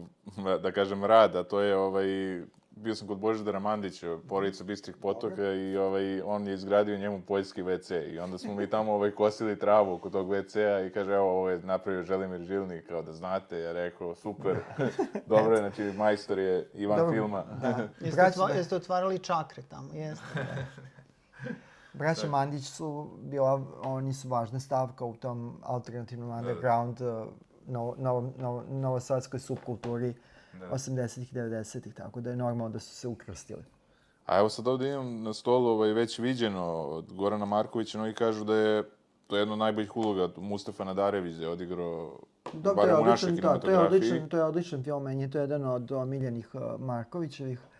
[0.63, 2.07] da kažem, rad, a to je, ovaj,
[2.83, 7.63] bio sam kod Božidara Mandića, porodica Bistrih potoka i ovaj, on je izgradio njemu poljski
[7.63, 11.31] WC i onda smo mi tamo ovaj, kosili travu oko tog WC-a i kaže, evo,
[11.31, 14.57] ovo je napravio Želimir Žilnik, kao da znate, ja rekao, super,
[15.27, 17.45] dobro je, znači, majstor je Ivan Dobro, filma.
[17.61, 17.69] Da.
[18.07, 20.25] Jeste, otva, jeste otvarali čakre tamo, jeste.
[21.93, 27.27] braća Mandić su bila, oni su važna stavka u tom alternativnom underground uh,
[27.67, 30.15] novo, novo, novo, novosadskoj subkulturi
[30.71, 33.63] 80-ih, 90-ih, tako da je normalno da su se ukrstili.
[34.27, 38.15] A evo sad ovde imam na stolu ovaj, već viđeno od Gorana Markovića, no i
[38.15, 38.85] kažu da je
[39.27, 40.29] to je jedna od najboljih uloga.
[40.37, 42.19] Mustafa Nadarević je odigrao,
[42.53, 44.11] Da, je barem u našoj odličan, da, to je kinematografiji.
[44.11, 47.78] odličan, to je odličan film, meni je to jedan od omiljenih uh, Markovićevih uh,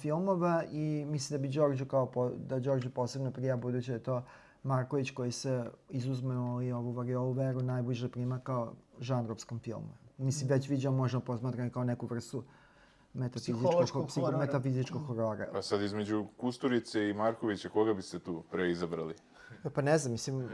[0.00, 4.02] filmova i mislim da bi Đorđe kao po, da Đorđe posebno prija budući da je
[4.02, 4.22] to
[4.62, 9.88] Marković koji se izuzmeo i ovu variolu veru najbliže prima kao žanrovskom filmu.
[10.18, 12.42] Mislim, već viđamo, možemo posmatrati kao neku vrstu
[13.14, 14.38] metafizičkog, psiho- horora.
[14.38, 15.48] metafizičkog horora.
[15.52, 19.14] A sad između Kusturice i Markovića, koga biste tu pre izabrali?
[19.74, 20.48] Pa ne znam, mislim,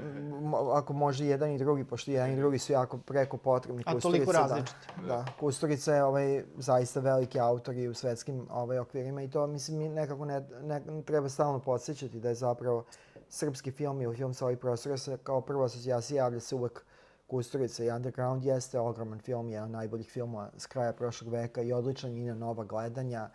[0.72, 3.82] ako može jedan i drugi, pošto jedan i drugi su jako preko potrebni.
[3.86, 4.86] A toliko Kusturica, različiti.
[5.00, 5.24] Da, da.
[5.40, 9.88] Kusturica je ovaj, zaista veliki autor i u svetskim ovaj, okvirima i to, mislim, mi
[9.88, 12.84] nekako ne, ne, treba stalno podsjećati da je zapravo
[13.28, 16.84] srpski film ili film sa ovih prostora se kao prva asocijacija javlja se uvek
[17.26, 21.72] Kusturica i Underground jeste ogroman film, jedan od najboljih filmova s kraja prošlog veka i
[21.72, 23.20] odličan i na nova gledanja.
[23.20, 23.28] A,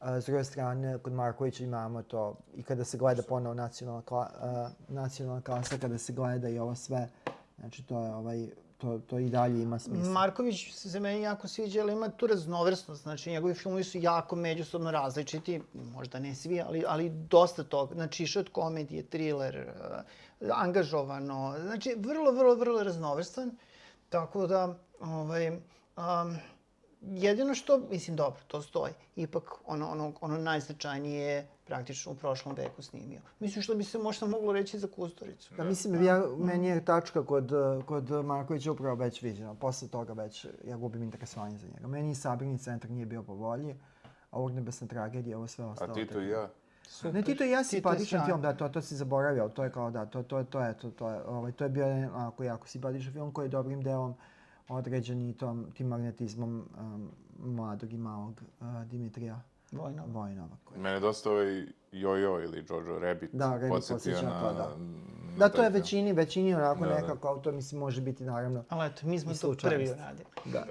[0.00, 4.30] S druge strane, kod Markovića imamo to i kada se gleda ponovo nacionalna, kla,
[4.88, 7.08] nacionalna klasa, kada se gleda i ovo sve,
[7.58, 10.12] znači to je ovaj, to, to i dalje ima smisla.
[10.12, 13.02] Marković se meni jako sviđa, ali ima tu raznovrsnost.
[13.02, 17.94] Znači, njegovi filmovi su jako međusobno različiti, možda ne svi, ali, ali dosta toga.
[17.94, 19.72] Znači, išao od komedije, thriller,
[20.52, 21.54] angažovano.
[21.62, 23.56] Znači, vrlo, vrlo, vrlo raznovrstan.
[24.08, 26.36] Tako da, ovaj, um,
[27.00, 28.92] jedino što, mislim, dobro, to stoji.
[29.16, 33.20] Ipak, ono, ono, ono najznačajnije je praktično u prošlom veku snimio.
[33.40, 35.54] Mislim što bi se možda moglo reći za Kusturicu.
[35.54, 37.52] Da, mislim, ja, meni je tačka kod,
[37.86, 39.54] kod Markovića upravo već viđena.
[39.54, 41.86] Posle toga već ja gubim interesovanje za njega.
[41.86, 43.76] Meni Sabirni centar nije bio po volji,
[44.30, 45.92] a Urnebesna tragedija, ovo sve ostalo.
[45.92, 46.48] A Tito i ja?
[47.12, 50.06] Ne, Tito i ja simpatičan film, da, to, to si zaboravio, to je kao da,
[50.06, 53.12] to, to, to je, to, to je, ovaj, to je bio jedan onako jako simpatičan
[53.12, 54.37] film koji je dobrim delom određen
[55.28, 59.40] i tom, tim magnetizmom um, mladog i malog uh, Dimitrija
[59.72, 60.04] Vojno.
[60.06, 60.56] Vojnova.
[60.64, 60.80] Koji...
[60.80, 64.76] Mene dosta ovaj Jojo ili Jojo Rabbit Da, Rabbit podsjetio na, to, da.
[64.76, 64.76] na
[65.38, 67.00] Da, to je većini, većini onako Da, da.
[67.00, 70.28] nekako, ali to mislim može biti naravno Ali eto, mi smo to prvi uradili.
[70.44, 70.66] Da.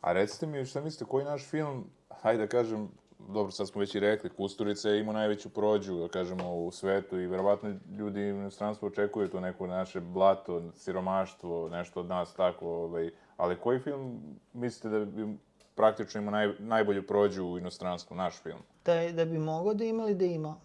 [0.00, 2.88] A recite mi, šta mislite, koji naš film, hajde da kažem,
[3.30, 7.20] dobro, sad smo već i rekli, Kusturica je imao najveću prođu, da kažemo, u svetu
[7.20, 12.66] i verovatno ljudi u inostranstvu očekuju to neko naše blato, siromaštvo, nešto od nas tako,
[12.66, 14.20] ovaj, ali koji film
[14.52, 15.36] mislite da bi
[15.74, 18.60] praktično imao naj, najbolju prođu u inostranstvu, naš film?
[18.84, 20.56] Da, da bi mogao da ima ili da ima?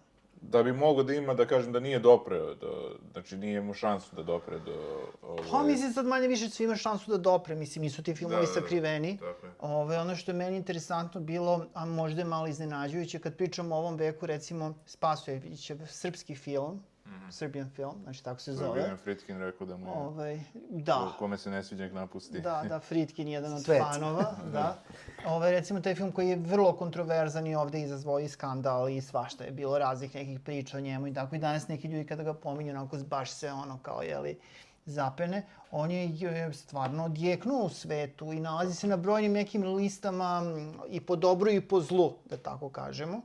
[0.42, 4.16] Da bi mogao da ima, da kažem, da nije dopreo, do, znači nije imao šansu
[4.16, 5.02] da dopre do...
[5.22, 8.40] Ovaj, Pa mislim sad manje više svi ima šansu da dopre, mislim nisu ti filmovi
[8.40, 8.60] Da, da, da.
[8.60, 9.08] sakriveni.
[9.08, 9.52] Je.
[9.60, 13.78] Ove, ono što je meni interesantno bilo, a možda je malo iznenađujuće, kad pričamo o
[13.78, 16.82] ovom veku, recimo Spasojevićev srpski film,
[17.30, 18.80] Serbian film, znači tako se zove.
[18.80, 19.92] William Friedkin rekao da mu je...
[19.92, 20.40] Ovaj,
[20.70, 21.12] da.
[21.18, 22.40] Kome se ne sviđa, nek napusti.
[22.40, 23.82] Da, da, Fritkin je jedan od Svet.
[23.82, 24.82] fanova, da.
[25.26, 29.44] Ovaj, recimo, taj film koji je vrlo kontroverzan i ovde izazvao i skandal i svašta
[29.44, 31.36] je bilo raznih nekih priča o njemu i tako.
[31.36, 34.38] I danas neki ljudi kada ga pominju, onako baš se ono kao, jeli,
[34.86, 35.46] zapene.
[35.70, 40.42] On je, je stvarno odjeknuo u svetu i nalazi se na brojnim nekim listama
[40.88, 43.20] i po dobru i po zlu, da tako kažemo.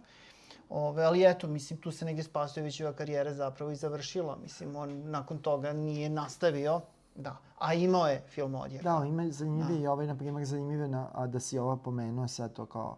[0.72, 4.38] Ove, ali eto, mislim, tu se negdje Spasojevićeva karijera zapravo i završila.
[4.38, 6.82] Mislim, on nakon toga nije nastavio,
[7.16, 7.38] da.
[7.60, 8.84] A imao je film Odjek.
[8.84, 12.28] Da, ali ima zanimljivi i ovaj, na primjer, zanimljivo na, a da si ovo pomenuo
[12.28, 12.98] sad to kao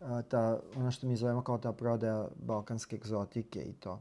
[0.00, 4.00] a, ta, ono što mi zovemo kao ta prodaja balkanske egzotike i to.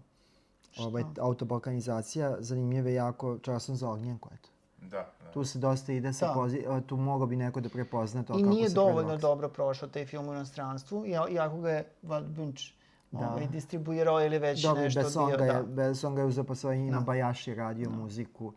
[0.78, 4.50] Ovaj, autobalkanizacija zanimljiva je jako časom za ognjenko, eto.
[4.82, 4.90] Da,
[5.24, 5.32] da.
[5.32, 6.34] Tu se dosta ide sa Da.
[6.34, 6.66] pozi...
[6.68, 9.50] a, tu mogao bi neko da prepozna to I kako nije se dovoljno prelaks- dobro
[9.50, 11.86] prošao taj film u inostranstvu, ja- iako ga je
[12.28, 12.72] Bunč
[13.12, 13.30] Da.
[13.30, 15.38] ovaj, distribuirao ili već Dobro, nešto Besson bio.
[15.38, 15.62] ga je, Da.
[15.64, 17.00] Besson ga je uzeo pa svoj ime, Da.
[17.00, 18.54] Bajaš je radio muziku.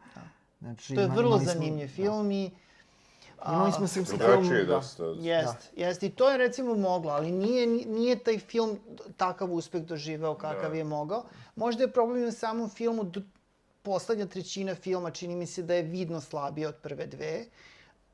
[0.61, 2.51] Znači, To je ima- vrlo smo- zanimljiv film i...
[3.39, 3.53] Da.
[3.53, 4.65] Imali smo srpski film, da.
[4.65, 5.05] dosta.
[5.05, 6.03] Jest, jest.
[6.03, 8.79] I to je recimo moglo, ali nije, nije taj film
[9.17, 10.77] takav uspeh doživeo kakav Da.
[10.77, 11.25] je mogao.
[11.57, 13.05] Možda je problem u samom filmu,
[13.83, 17.45] poslednja trećina filma čini mi se da je vidno slabija od prve dve.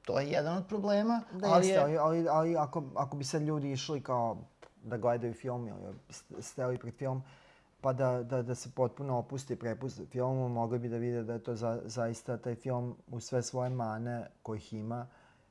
[0.03, 1.99] To je jedan od problema, Da, ali jeste, je...
[1.99, 4.37] ali, ali, ali ako, ako bi sad ljudi išli kao
[4.83, 5.79] da gledaju film ili
[6.09, 7.23] st- steli pred film,
[7.81, 11.33] pa da, da, da se potpuno opuste i prepuste filmu, mogli bi da vide da
[11.33, 15.07] je to za, zaista taj film u sve svoje mane kojih ima,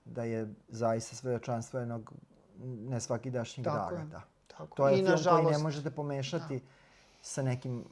[0.06, 2.14] da je zaista svedočanstvo jednog
[2.80, 3.98] nesvakidašnjeg Tako dara.
[3.98, 4.22] je, Da.
[4.50, 4.94] tako To je.
[4.94, 6.62] I film koji ne nažalost- možete pomešati
[7.22, 7.86] sa nekim, uh,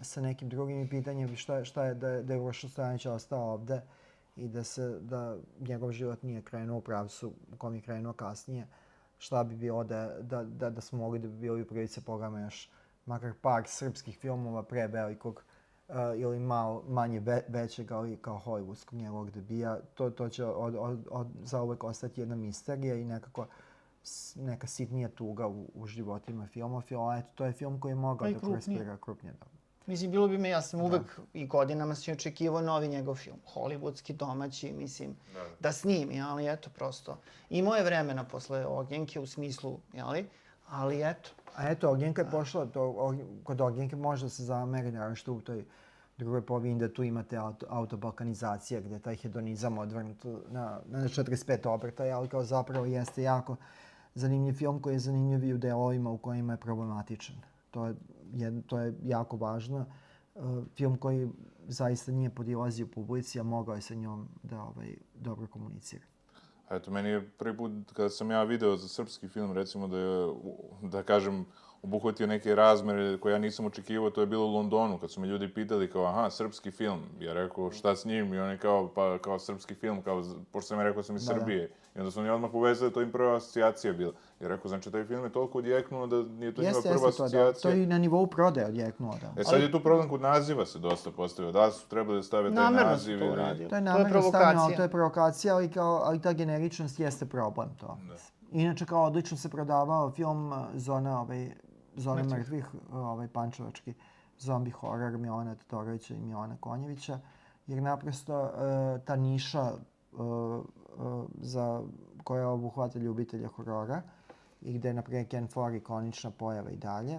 [0.00, 3.06] sa nekim drugim i pitanjem šta, je- šta je da, je- da je Uroš Stojanić
[3.06, 3.80] ostao ovde
[4.36, 8.66] i da se da njegov život nije krenuo u pravcu u kom je krenuo kasnije.
[9.22, 12.38] Šta bi bilo da, da, da, da smo mogli da bi bili u prilici pogledamo
[12.38, 12.70] još
[13.06, 15.44] makar par srpskih filmova pre velikog
[15.88, 19.78] uh, ili malo manje ve, većeg, ali kao hollywoodskog njegovog debija.
[19.94, 23.46] To, to će od, od, od, zauvek ostati jedna misterija i nekako
[24.34, 28.32] neka sitnija tuga u, u životima filmofila, eto, to je film koji je mogao Pa
[28.32, 28.50] da krupnije.
[28.50, 29.32] korespira krupnije.
[29.32, 29.46] Da.
[29.86, 34.16] Mislim, bilo bi me, ja sam uvek i godinama sam očekivao novi njegov film, hollywoodski,
[34.16, 35.16] domaći, mislim,
[35.60, 37.18] da, snimi, ali eto, prosto.
[37.50, 40.26] Imao je vremena posle Ognjenke u smislu, jeli,
[40.68, 43.14] ali eto, A eto, Ognjenka je pošla, to,
[43.44, 45.64] kod Ognjenke može da se zameri, naravno što u toj
[46.18, 51.68] drugoj polovini da tu imate auto, autobalkanizacija gde je taj hedonizam odvrnut na, na 45
[51.68, 53.56] obrtaja, ali kao zapravo jeste jako
[54.14, 57.36] zanimljiv film koji je zanimljiv i u delovima u kojima je problematičan.
[57.70, 57.94] To je,
[58.34, 59.86] jed, to je jako važno.
[60.34, 61.28] Uh, film koji
[61.68, 66.04] zaista nije podilazio publici, a mogao je sa njom da ovaj, dobro komunicira.
[66.68, 69.98] A Eto, meni je prvi put kada sam ja video za srpski film, recimo da
[69.98, 70.34] je,
[70.82, 71.46] da kažem,
[71.82, 75.26] obuhvatio neke razmere koje ja nisam očekivao, to je bilo u Londonu, kad su me
[75.26, 77.00] ljudi pitali kao, aha, srpski film.
[77.20, 78.34] Ja rekao, šta s njim?
[78.34, 80.22] I oni kao, pa kao srpski film, kao,
[80.52, 81.66] pošto sam ja rekao da sam iz Da, da.
[81.96, 84.12] I onda su oni odmah povezali, to im prva asocijacija bila.
[84.40, 87.22] I rekao, znači, taj film je toliko odjeknuo da nije to njima Jeste, prva jeste
[87.22, 87.52] to, da.
[87.52, 89.40] To je i na nivou prodaje odjeknuo, da.
[89.40, 91.52] E sad je tu problem kod naziva se dosta postavio.
[91.52, 93.32] Da su trebali da stave taj Namerno naziv to ili...
[93.32, 93.58] uradili.
[93.58, 94.64] To je To je namerno stavljeno, provokacija.
[94.64, 97.98] ali to je provokacija, ali, kao, ali ta generičnost jeste problem to.
[98.52, 101.50] Inače, kao odlično se prodavao film uh, Zona, ovaj,
[101.96, 103.94] Zona mrtvih, uh, ovaj pančevački
[104.38, 107.18] zombi horor Milana Todorovića i Milana Konjevića,
[107.66, 109.72] jer naprosto uh, ta niša
[110.12, 110.64] uh,
[111.40, 111.82] za
[112.24, 114.02] koja obuhvata ljubitelja horora
[114.62, 117.18] i gde je, na primjer, Ken Ford ikonična pojava i dalje.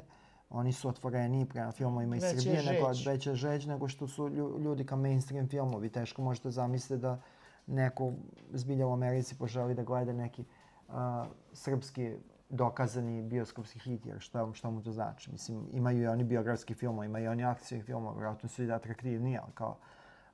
[0.49, 3.07] Oni su otvoreniji prema filmovima iz Srbije, nego žeć.
[3.07, 5.89] veća žeć nego što su lju- ljudi kao mainstream filmovi.
[5.89, 7.19] Teško možete zamisliti da
[7.67, 8.11] neko
[8.53, 10.45] zbilja u Americi poželi da gleda neki
[10.89, 12.13] a, srpski
[12.49, 15.31] dokazani bioskopski hit, jer šta, šta mu to znači?
[15.31, 19.37] Mislim, imaju i oni biografski filmovi, imaju i oni akcijni filmovi, vjerojatno su i atraktivniji,
[19.37, 19.77] ali kao,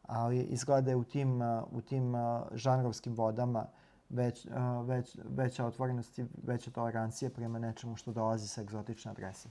[0.10, 1.42] ali izgleda je u tim,
[1.72, 2.14] u tim
[2.52, 3.66] žanrovskim vodama
[4.10, 4.48] već,
[4.86, 9.50] već, veća otvorenost i veća tolerancija prema nečemu što dolazi sa egzotične adrese.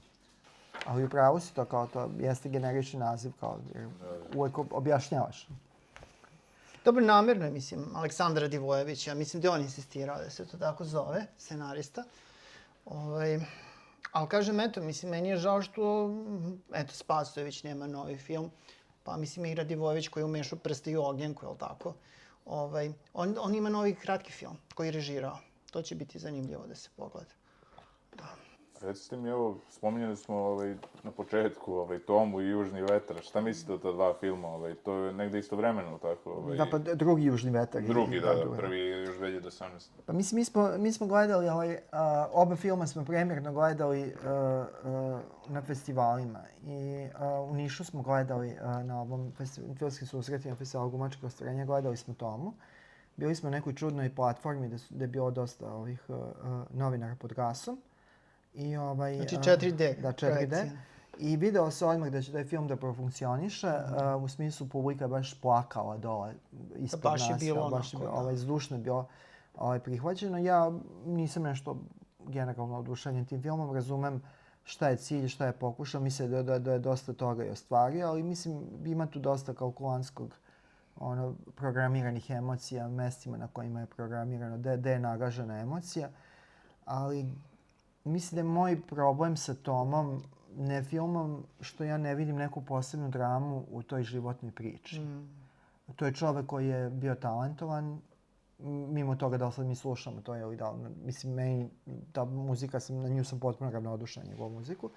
[0.85, 3.87] Ali upravo si to kao to, jeste generični naziv, kao, jer
[4.35, 5.47] uvek ob- objašnjavaš.
[6.85, 10.57] Dobro, namjerno je, mislim, Aleksandra Divojević, ja mislim da je on insistirao da se to
[10.57, 12.03] tako zove, scenarista.
[12.85, 13.39] Ovaj,
[14.11, 16.09] ali kažem, eto, mislim, meni je žao što,
[16.73, 18.51] eto, Spasojević nema novi film,
[19.03, 21.93] pa mislim igra Divojević koji je umešao prste i u ognjenku, je li tako?
[22.45, 25.37] Ovaj, on, on ima novi kratki film koji je režirao.
[25.71, 27.38] To će biti zanimljivo da se pogleda.
[28.81, 33.17] Recite mi ovo, spominjali smo ovaj, na početku ovaj, Tomu i Južni vetar.
[33.21, 34.47] Šta mislite o ta dva filma?
[34.47, 36.31] Ovaj, to je negde istovremeno, tako?
[36.31, 37.81] Ovaj, Da, pa drugi južni vetar.
[37.81, 38.57] Drugi, da, da, drugi.
[38.57, 39.89] prvi je još 2018.
[40.05, 44.29] Pa mislim, mi smo, mi smo gledali, ovaj, a, oba filma smo premjerno gledali a,
[44.29, 46.39] a, na festivalima.
[46.63, 49.31] I a, u Nišu smo gledali a, na ovom
[49.77, 52.53] filmskim susretima festivalu Gumačkog ostvarenja, gledali smo Tomu.
[53.17, 57.15] Bili smo na nekoj čudnoj platformi gde, su, gde je bilo dosta ovih a, novinara
[57.15, 57.81] pod gasom.
[58.53, 60.19] I ovaj, Znači a, 4D Da, 4D.
[60.19, 60.65] projekcija.
[61.17, 65.07] I video se odmah da će taj film da profunkcioniše, a, u smislu publika je
[65.07, 66.33] baš plakala dole
[66.75, 67.39] ispod baš je nas.
[67.39, 68.21] bilo a, baš je onako, bilo, da.
[68.23, 69.07] ovaj, zdušno je bilo
[69.57, 70.37] ovaj, prihvaćeno.
[70.37, 70.71] Ja
[71.05, 71.77] nisam nešto
[72.27, 74.21] generalno oduševljen tim filmom, razumem
[74.63, 78.07] šta je cilj, šta je pokušao, mislim da, da, da je dosta toga i ostvario,
[78.07, 80.35] ali mislim ima tu dosta kalkulantskog
[80.99, 86.09] ono, programiranih emocija, mestima na kojima je programirano, gde je nagažena emocija,
[86.85, 87.25] ali
[88.03, 90.21] mislim da je moj problem sa Tomom,
[90.57, 94.99] ne filmom, što ja ne vidim neku posebnu dramu u toj životnoj priči.
[94.99, 95.29] Mm.
[95.95, 98.01] To je čovek koji je bio talentovan,
[98.89, 101.69] mimo toga da li sad mi slušamo to ili da li, mislim, meni,
[102.11, 104.89] ta muzika, sam, na nju sam potpuno ravnodušan, njegovu muziku,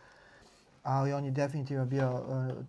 [0.82, 2.22] ali on je definitivno bio uh,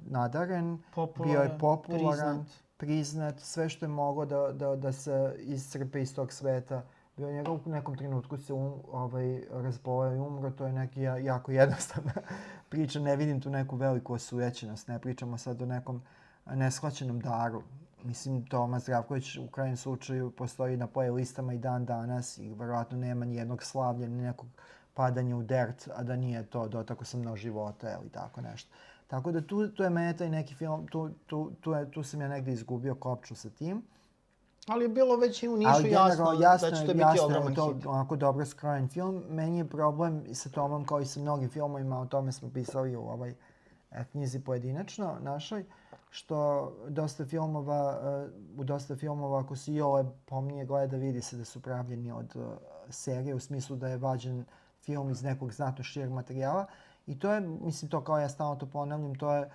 [0.06, 2.48] nadaren, bio je Popularan, popularan, priznat.
[2.78, 6.82] priznat, sve što je moglo da, da, da se iscrpe iz tog sveta.
[7.18, 11.02] Bio je njega u nekom trenutku se um, ovaj, razboleo i umro, to je neki
[11.02, 12.14] ja- jako jednostavna
[12.70, 16.02] priča, ne vidim tu neku veliku osujećenost, ne pričamo sad o nekom
[16.46, 17.64] neshvaćenom daru.
[18.04, 22.98] Mislim, Toma Zdravković u krajnjem slučaju postoji na poje listama i dan danas i verovatno
[22.98, 24.48] nema ni jednog slavlja, ni nekog
[24.94, 28.70] padanja u dert, a da nije to dotako sam na života ili tako nešto.
[29.08, 32.22] Tako da tu, tu je mene taj neki film, tu, tu, tu, je, tu sam
[32.22, 33.82] ja negde izgubio kopču sa tim.
[34.68, 37.26] Ali je bilo već i u Nišu Ali jasno, jasno, da će to biti jasno
[37.26, 37.86] ogroman to hit.
[37.86, 39.24] onako dobro skrojen film.
[39.30, 43.02] Meni je problem sa Tomom kao i sa mnogim filmovima, o tome smo pisali u
[43.02, 43.36] ovoj
[43.92, 45.66] e, knjizi pojedinačno našoj,
[46.10, 51.38] što dosta filmova, e, u dosta filmova, ako se i ove pomnije gleda, vidi se
[51.38, 52.40] da su pravljeni od e,
[52.90, 54.46] serije, u smislu da je vađen
[54.82, 56.66] film iz nekog znatno šireg materijala.
[57.08, 59.50] I to je, mislim, to kao ja stalno to ponavljam, to je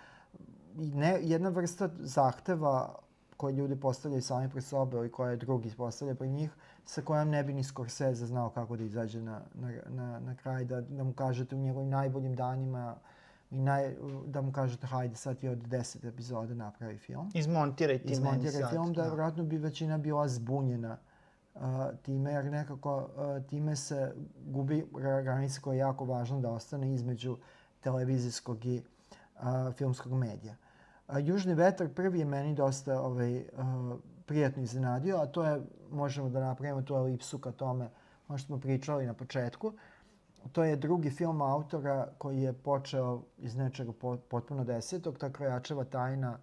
[0.75, 2.95] ne, jedna vrsta zahteva
[3.39, 6.51] koje ljudi postavljaju sami pred sobe ili koje drugi postavljaju pred njih,
[6.85, 10.65] sa kojom ne bi ni Scorsese znao kako da izađe na, na, na, na kraj,
[10.65, 12.97] da, da mu kažete u njegovim najboljim danima
[13.51, 13.95] i naj,
[14.27, 17.31] da mu kažete hajde sad ti od 10 epizoda napravi film.
[17.35, 18.71] Izmontiraj ti meni Izmontiraj sad.
[18.71, 20.97] film, da vjerojatno bi većina bila zbunjena
[21.55, 21.61] uh,
[22.03, 24.15] time, jer nekako uh, time se
[24.47, 27.37] gubi ra- granica koja je jako važna da ostane između
[27.81, 28.83] televizijskog i
[29.37, 29.43] uh,
[29.75, 30.57] filmskog medija.
[31.09, 35.61] A, Južni vetar prvi je meni dosta ovaj, uh, prijatno iznenadio, a to je,
[35.91, 37.91] možemo da napravimo tu elipsu ka tome,
[38.29, 39.73] ono što smo pričali na početku.
[40.53, 45.85] To je drugi film autora koji je počeo iz nečega po- potpuno desetog, ta Krojačeva
[45.85, 46.39] tajna,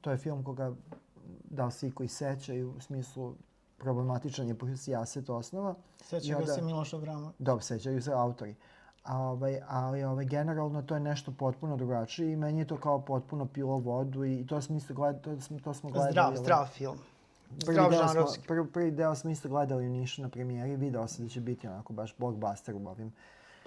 [0.00, 0.72] to je film koga
[1.44, 3.34] da li se i koji sećaju u smislu
[3.78, 5.74] problematičan je po sijaset osnova.
[6.04, 7.36] Seća I ga se Miloš Abramović.
[7.38, 8.54] Dobro, sećaju se autori.
[9.04, 13.00] A, ovaj, ali ovaj, generalno to je nešto potpuno drugačije i meni je to kao
[13.00, 16.12] potpuno pilo vodu i to smo isto gledali, to smo, to smo gledali.
[16.12, 16.98] Zdrav, ovaj, zdrav film.
[17.60, 21.08] Prvi Zdrav deo, smo, prvi, prvi deo smo isto gledali u Nišu na premijeri, video
[21.08, 23.12] se da će biti onako baš blockbuster u ovim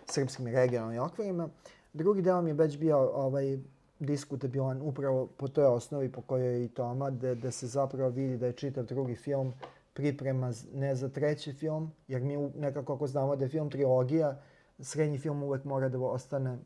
[0.05, 1.49] srpskim i regionalnim okvirima.
[1.93, 3.57] Drugi deo mi je već bio ovaj,
[3.99, 8.37] diskutabilan upravo po toj osnovi po kojoj je i Toma, da, da se zapravo vidi
[8.37, 9.53] da je čitav drugi film
[9.93, 14.37] priprema ne za treći film, jer mi nekako ako znamo da je film trilogija,
[14.79, 16.57] srednji film uvek mora da ostane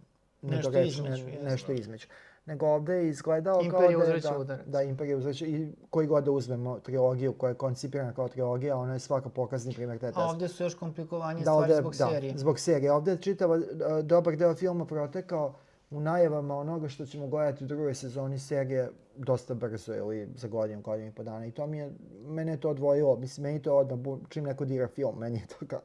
[0.42, 2.08] Nešto između, nešto između.
[2.46, 4.66] nego ovde je izgledao Imperija kao da Da, udarac.
[4.66, 8.94] da, Imperija uzvraća i koji god da uzmemo trilogiju koja je koncipirana kao trilogija, ona
[8.94, 10.20] je svaka pokazni primjer te A teze.
[10.22, 12.34] ovdje su još komplikovanije Da, stvari ovde, zbog da, serije.
[12.38, 12.92] zbog serije.
[12.92, 15.54] Ovde je čitava, a, dobar deo filma protekao
[15.92, 20.82] u najavama onoga što ćemo gledati u drugoj sezoni serije dosta brzo ili za godinu,
[20.82, 21.46] godinu i po dana.
[21.46, 21.92] I to mi je,
[22.22, 24.00] mene je to odvojilo, mislim, meni to odmah,
[24.30, 25.80] čim neko dira film, meni je to kao,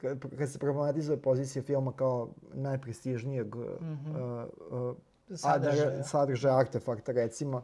[0.00, 4.46] kad, kad se problematizuje pozicija filma kao najprestižnijeg mm -hmm.
[4.70, 4.96] uh, uh,
[5.38, 6.04] Sadržaja.
[6.04, 7.62] sadržaja artefakta, recimo,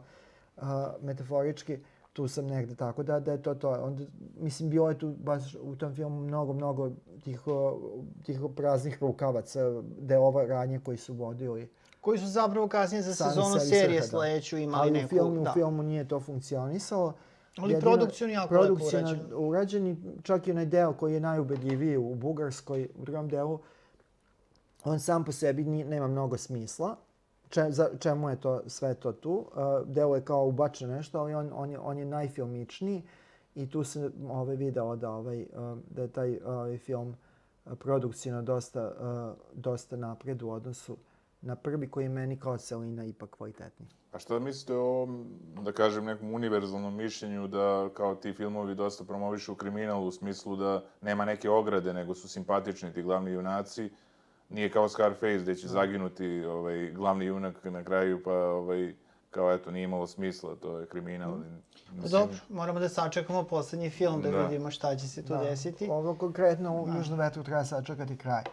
[0.57, 0.63] uh,
[1.01, 1.79] metaforički,
[2.13, 3.69] tu sam negde, tako da, da je to to.
[3.69, 4.03] Onda,
[4.37, 6.91] mislim, bilo je tu baš u tom filmu mnogo, mnogo
[7.23, 7.73] tih, uh,
[8.23, 11.69] tih praznih rukavaca, delova radnje koji su vodili.
[12.01, 14.07] Koji su zapravo kasnije za sezonu serije da.
[14.07, 15.05] sledeću imali Ali neku...
[15.05, 15.49] u filmu, da.
[15.49, 17.13] u filmu nije to funkcionisalo.
[17.57, 19.37] Ali produkcijno jako lepo produkcijno urađeno.
[19.37, 23.59] urađeni, čak i onaj deo koji je najubedljiviji u Bugarskoj, u drugom delu,
[24.83, 26.95] on sam po sebi ni, nema mnogo smisla.
[27.49, 29.31] Če, za, čemu je to sve to tu?
[29.31, 33.03] Uh, delo je kao ubačeno nešto, ali on, on, je, on je najfilmičniji
[33.55, 37.15] i tu se ovaj, video da, ovaj, uh, da je taj ovaj, film
[37.65, 40.97] uh, produkcijno dosta, uh, dosta napred u odnosu
[41.43, 43.89] na prvi koji je meni kao celina ipak kvalitetniji.
[44.11, 45.07] A šta mislite o
[45.61, 50.83] da kažem, nekom univerzalnom mišljenju da kao ti filmovi dosta promovišu kriminal u smislu da
[51.01, 53.89] nema neke ograde, nego su simpatični ti glavni junaci,
[54.49, 58.93] nije kao Scarface gde će zaginuti ovaj, glavni junak na kraju, pa ovaj,
[59.29, 61.37] kao eto, nije imalo smisla, to je kriminal.
[62.01, 64.43] Pa Dobro, moramo da sačekamo poslednji film da, Da.
[64.43, 65.87] vidimo šta će se tu desiti.
[65.91, 68.43] Ovo konkretno u Južnom vetru treba sačekati kraj.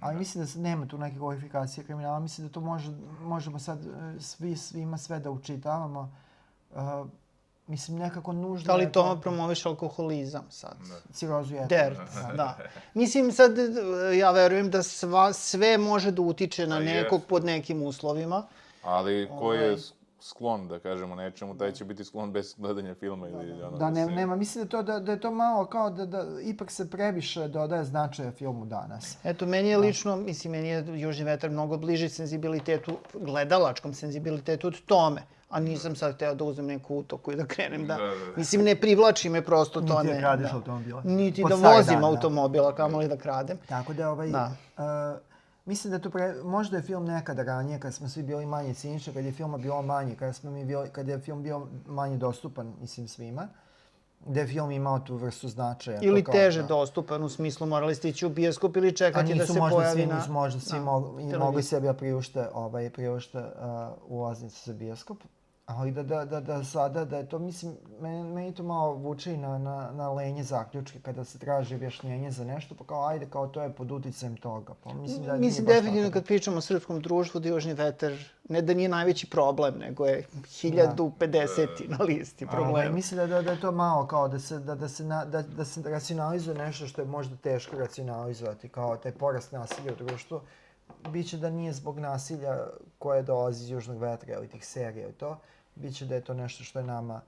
[0.00, 2.18] Ali mislim da se nema tu neke kvalifikacije kriminala.
[2.18, 6.12] Mislim da to može, možemo sad e, svi svima sve da učitavamo.
[6.70, 7.06] Uh,
[7.66, 10.76] mislim, nekako nužno Da li je to promoviš alkoholizam sad?
[11.12, 11.66] Cirozu je.
[11.66, 11.98] Dert,
[12.36, 12.58] da.
[12.94, 13.62] Mislim sad, e,
[14.16, 18.46] ja verujem da sva, sve može da utiče na Pa nekog pod nekim uslovima.
[18.82, 19.97] Ali ko je Ovaj.
[20.20, 23.76] Sklon, da kažemo, nečemu, taj će biti sklon bez gledanja filma ili ono...
[23.78, 26.26] Da, ne, se- nema, mislim da, to, da, da je to malo kao da, da
[26.42, 29.16] ipak se previše dodaje značaja filmu danas.
[29.24, 34.80] Eto, meni je lično, mislim, meni je Južni vetar mnogo bliži senzibilitetu, gledalačkom senzibilitetu od
[34.86, 35.22] tome.
[35.50, 37.96] A nisam sad hteo da uzmem neku utoku i da krenem da...
[37.96, 38.14] Da, da.
[38.36, 40.02] Mislim, ne privlači me prosto to.
[40.02, 40.56] Niti da kradeš da.
[40.56, 41.02] automobile.
[41.04, 42.06] Niti Pod da vozim dan, da.
[42.06, 43.58] automobila, kamoli da kradem.
[43.68, 44.52] Tako da, ovaj, Da.
[44.76, 44.84] Uh,
[45.68, 49.12] mislim da to pre, možda je film nekada ranije, kad smo svi bili manje cinični,
[49.12, 52.74] kad je filma bilo manje, kad, smo mi bili, kad je film bio manje dostupan,
[52.80, 53.48] mislim, svima,
[54.26, 55.98] da je film imao tu vrstu značaja.
[56.02, 56.68] Ili kao, teže da.
[56.68, 60.24] dostupan, u smislu morali ste ići u bioskop ili čekati da se pojavi svi, na...
[60.28, 60.78] možda svi
[61.30, 63.44] da, mogli, sebi da priušte, ovaj, priušte uh,
[64.08, 65.18] ulaznicu za bioskop.
[65.68, 69.34] Ali da, da, da, da sada, da je to, mislim, meni, meni to malo vuče
[69.34, 73.26] i na, na, na lenje zaključke kada se traži objašnjenje za nešto, pa kao ajde,
[73.30, 74.74] kao to je pod uticajem toga.
[74.84, 76.12] Pa mislim da Mislim, definitivno tako.
[76.12, 78.12] kad pričamo o srpskom društvu, da Južni vetar
[78.48, 81.66] ne da nije najveći problem, nego je 1050
[81.98, 82.90] na listi problema.
[82.90, 85.42] mislim da, da, da je to malo kao da se, da, da se, na, da,
[85.42, 90.40] da se racionalizuje nešto što je možda teško racionalizovati, kao taj porast nasilja u društvu.
[91.10, 92.56] Biće da nije zbog nasilja
[92.98, 95.38] koje dolazi iz južnog vetra ili tih serija i to,
[95.82, 97.20] biće da je to nešto što je nama,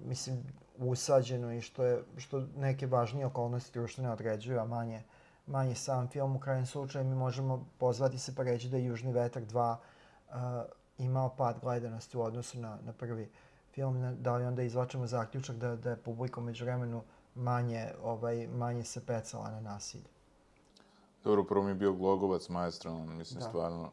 [0.00, 0.42] mislim,
[0.78, 5.02] usađeno i što je, što neke važnije okolnosti društvene određuju, a manje,
[5.46, 6.36] manje sam film.
[6.36, 9.76] U krajem slučaju mi možemo pozvati se pa reći da je Južni vetar 2
[10.28, 10.34] uh,
[10.98, 13.30] imao pad gledanosti u odnosu na, na prvi
[13.74, 17.02] film, na- da li onda izvačemo zaključak da, da je publika među vremenu
[17.34, 20.04] manje, ovaj, manje se pecala na nasilje.
[21.24, 23.48] Dobro, prvo mi je bio Glogovac, maestro, mislim, Da.
[23.48, 23.90] stvarno...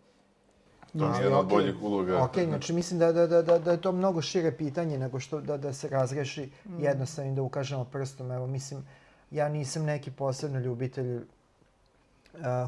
[1.00, 1.58] To mi je ali jedna od okej.
[1.58, 2.24] boljih uloga.
[2.24, 5.42] Ok, znači mislim da, da, da, da, da je to mnogo šire pitanje nego što
[5.42, 6.50] da, da se razreši
[6.80, 8.32] jednostavno da ukažemo prstom.
[8.32, 8.86] Evo, mislim,
[9.32, 11.24] ja nisam neki posebno ljubitelj uh,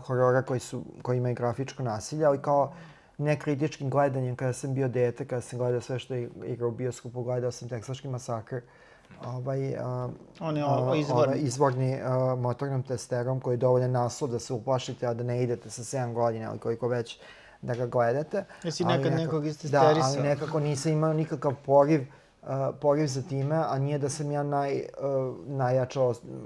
[0.05, 2.73] horora koji, su, koji imaju grafičko nasilje, ali kao
[3.17, 7.23] nekritičkim gledanjem kada sam bio dete, kada sam gledao sve što je igra u bioskopu,
[7.23, 8.59] gledao sam Teksaški masakr,
[9.25, 11.23] ovaj, uh, On je a, o- izvorni.
[11.33, 15.43] ovaj, izvorni a, motornom testerom koji je dovoljan naslov da se uplašite, a da ne
[15.43, 17.19] idete sa 7 godina ili koliko već
[17.61, 18.43] da ga gledate.
[18.63, 20.03] Jesi nekad nekako- nekog Da, istesterisao?
[20.03, 22.01] ali nekako nisam imao nikakav poriv
[22.41, 22.47] uh,
[22.81, 25.99] poriv za time, a nije da sam ja naj, uh, najjača,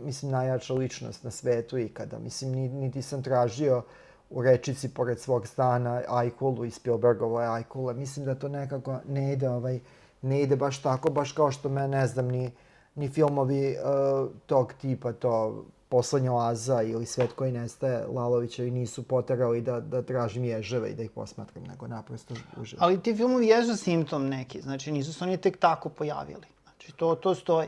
[0.03, 2.19] mislim, najjača ličnost na svetu ikada.
[2.19, 3.83] Mislim, ni, niti sam tražio
[4.29, 7.93] u rečici pored svog stana Ajkulu i Spielbergove Ajkule.
[7.93, 9.79] Mislim da to nekako ne ide, ovaj,
[10.21, 12.51] ne ide baš tako, baš kao što me, ne znam, ni,
[12.95, 19.61] ni filmovi uh, tog tipa, to Poslednja oaza ili Svet koji nestaje Lalovićevi nisu poterali
[19.61, 22.84] da, da tražim ježeve i da ih posmatram, nego naprosto uživam.
[22.84, 26.47] Ali ti filmovi jesu simptom neki, znači nisu se oni tek tako pojavili.
[26.63, 27.68] Znači to, to stoji.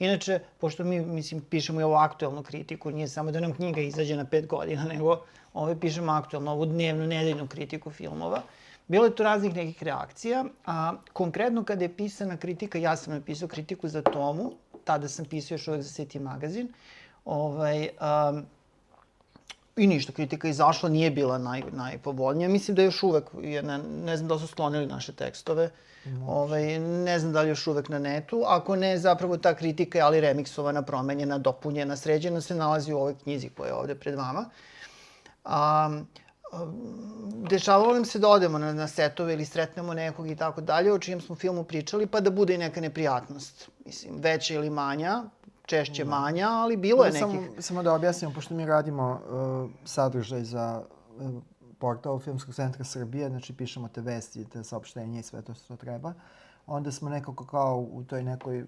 [0.00, 4.16] Inače, pošto mi, mislim, pišemo i ovu aktuelnu kritiku, nije samo da nam knjiga izađe
[4.16, 5.20] na pet godina, nego
[5.54, 8.42] ove pišemo aktuelno, ovu dnevnu, nedeljnu kritiku filmova.
[8.88, 13.48] bilo je tu raznih nekih reakcija, a konkretno kada je pisana kritika, ja sam napisao
[13.48, 14.52] kritiku za Tomu,
[14.84, 16.72] tada sam pisao još uvek za City magazin,
[17.24, 18.46] ovaj, um,
[19.76, 22.48] I ništa, kritika izašla, nije bila naj, najpovoljnija.
[22.48, 25.70] Mislim da još uvek, je, ne, ne znam da su sklonili naše tekstove,
[26.26, 28.42] ovaj, ne znam da li još uvek na netu.
[28.46, 33.14] Ako ne, zapravo ta kritika je ali remiksovana, promenjena, dopunjena, sređena, se nalazi u ovoj
[33.22, 34.44] knjizi koja je ovde pred vama.
[35.44, 36.00] A,
[37.50, 40.98] dešavalo nam se da odemo na, na setove ili sretnemo nekog i tako dalje, o
[40.98, 43.68] čijem smo filmu pričali, pa da bude i neka neprijatnost.
[43.84, 45.22] Mislim, veća ili manja,
[45.70, 47.20] češće manja, ali bilo je nekih...
[47.20, 50.82] Samo, samo da objasnimo, pošto mi radimo uh, sadržaj za
[51.18, 51.42] uh,
[51.78, 56.14] portal Filmskog centra Srbije, znači pišemo te vesti, te saopštenje i sve to što treba,
[56.66, 58.64] onda smo nekako kao u toj nekoj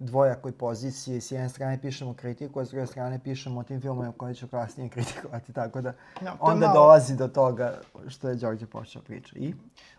[0.00, 1.20] dvojakoj poziciji.
[1.20, 4.48] S jedne strane pišemo kritiku, a s druge strane pišemo o tim filmovima koje ću
[4.48, 5.52] kasnije kritikovati.
[5.52, 9.36] Tako da No, je onda malo- dolazi do toga što je Đorđe počeo priča.
[9.36, 9.54] I?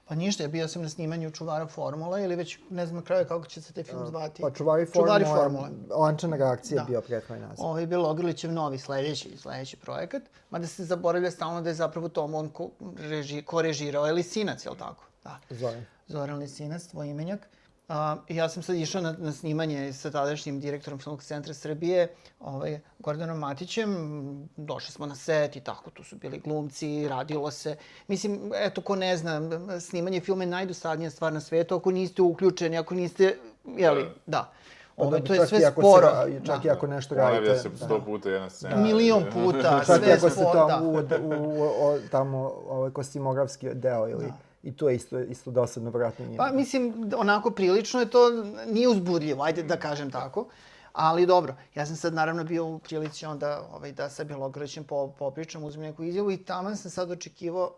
[0.05, 3.25] Pa ništa, ja bio sam na snimanju Čuvara formula ili već ne znam na kraju
[3.27, 4.41] kako će se taj film zvati.
[4.41, 5.69] Pa čuvari formule, Čuvari formule.
[5.91, 6.85] lančana reakcija Da.
[6.85, 7.65] bio prethodni naziv.
[7.65, 12.09] Ovo je bilo Ogrlićev novi sledeći, sledeći projekat, mada se zaboravlja stalno da je zapravo
[12.09, 12.69] Tom on ko,
[12.99, 15.03] reži, ko režirao je Lisinac, je li tako?
[15.23, 15.39] Da.
[15.49, 15.85] Zoran.
[16.07, 17.47] Zoran Lisinac, tvoj imenjak.
[17.87, 22.07] A, ja sam sad išao na, na snimanje sa tadašnjim direktorom Filmskog centra Srbije,
[22.39, 24.49] ovaj, Gordanom Matićem.
[24.57, 27.75] Došli smo na set i tako, tu su bili glumci, radilo se.
[28.07, 29.41] Mislim, eto, ko ne zna,
[29.79, 33.37] snimanje filma je najdosadnija stvar na svetu ako niste uključeni, ako niste,
[33.77, 34.51] jeli, da.
[34.97, 36.07] Ovo, Pa to je sve sporo.
[36.25, 36.67] Se, čak da.
[36.67, 37.57] i ako nešto Ponavlja radite.
[37.57, 37.75] se da.
[37.77, 38.75] sto puta jedna scena.
[38.75, 40.81] Milion puta, Čak i sve ako se sporo, to da.
[40.81, 44.25] u, u, o, tamo ovaj kostimografski deo ili
[44.63, 46.43] i to je isto, isto dosadno vratno njima.
[46.43, 48.29] Pa mislim, onako prilično je to,
[48.67, 50.47] nije uzbudljivo, ajde da kažem tako.
[50.93, 55.07] Ali dobro, ja sam sad naravno bio u prilici onda ovaj, da sa Bjelogrlićem po,
[55.19, 57.73] popričam, uzmem neku izjavu i tamo sam sad očekivao,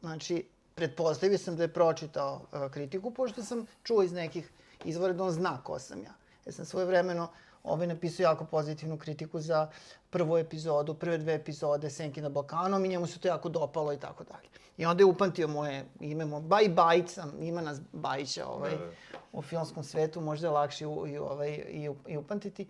[0.00, 0.44] znači,
[0.74, 4.50] pretpostavio sam da je pročitao uh, kritiku, pošto sam čuo iz nekih
[4.84, 6.14] izvora da on zna ko sam ja.
[6.46, 7.28] Ja sam svoje vremeno
[7.64, 9.70] ovaj, napisao jako pozitivnu kritiku za
[10.10, 13.98] prvu epizodu, prve dve epizode Senki na Balkanom i njemu se to jako dopalo i
[13.98, 14.48] tako dalje.
[14.76, 18.76] I onda je upamtio moje ime, mo, Baj Bajić sam, ima nas Bajića ovaj, Da,
[18.76, 19.18] da.
[19.32, 22.66] u filmskom svetu, možda je lakše i, ovaj, i, i upamtiti.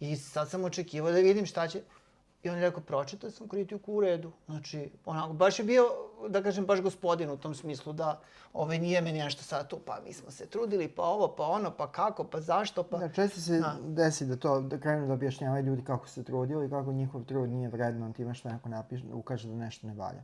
[0.00, 1.82] I sad sam očekivao da vidim šta će...
[2.44, 4.32] I on je rekao, pročitao sam kritiku u redu.
[4.46, 5.84] Znači, onako, baš je bio,
[6.28, 8.20] da kažem, baš gospodin u tom smislu da
[8.52, 11.70] ovaj, nije meni nešto sad tu, pa mi smo se trudili, pa ovo, pa ono,
[11.70, 12.98] pa kako, pa zašto, pa...
[12.98, 13.76] Da, često se Da.
[13.82, 17.48] desi da to, da krenu da objašnjavaju ljudi kako se trudili i kako njihov trud
[17.48, 20.22] nije vredno time što neko napiše, ukaže da nešto ne valja.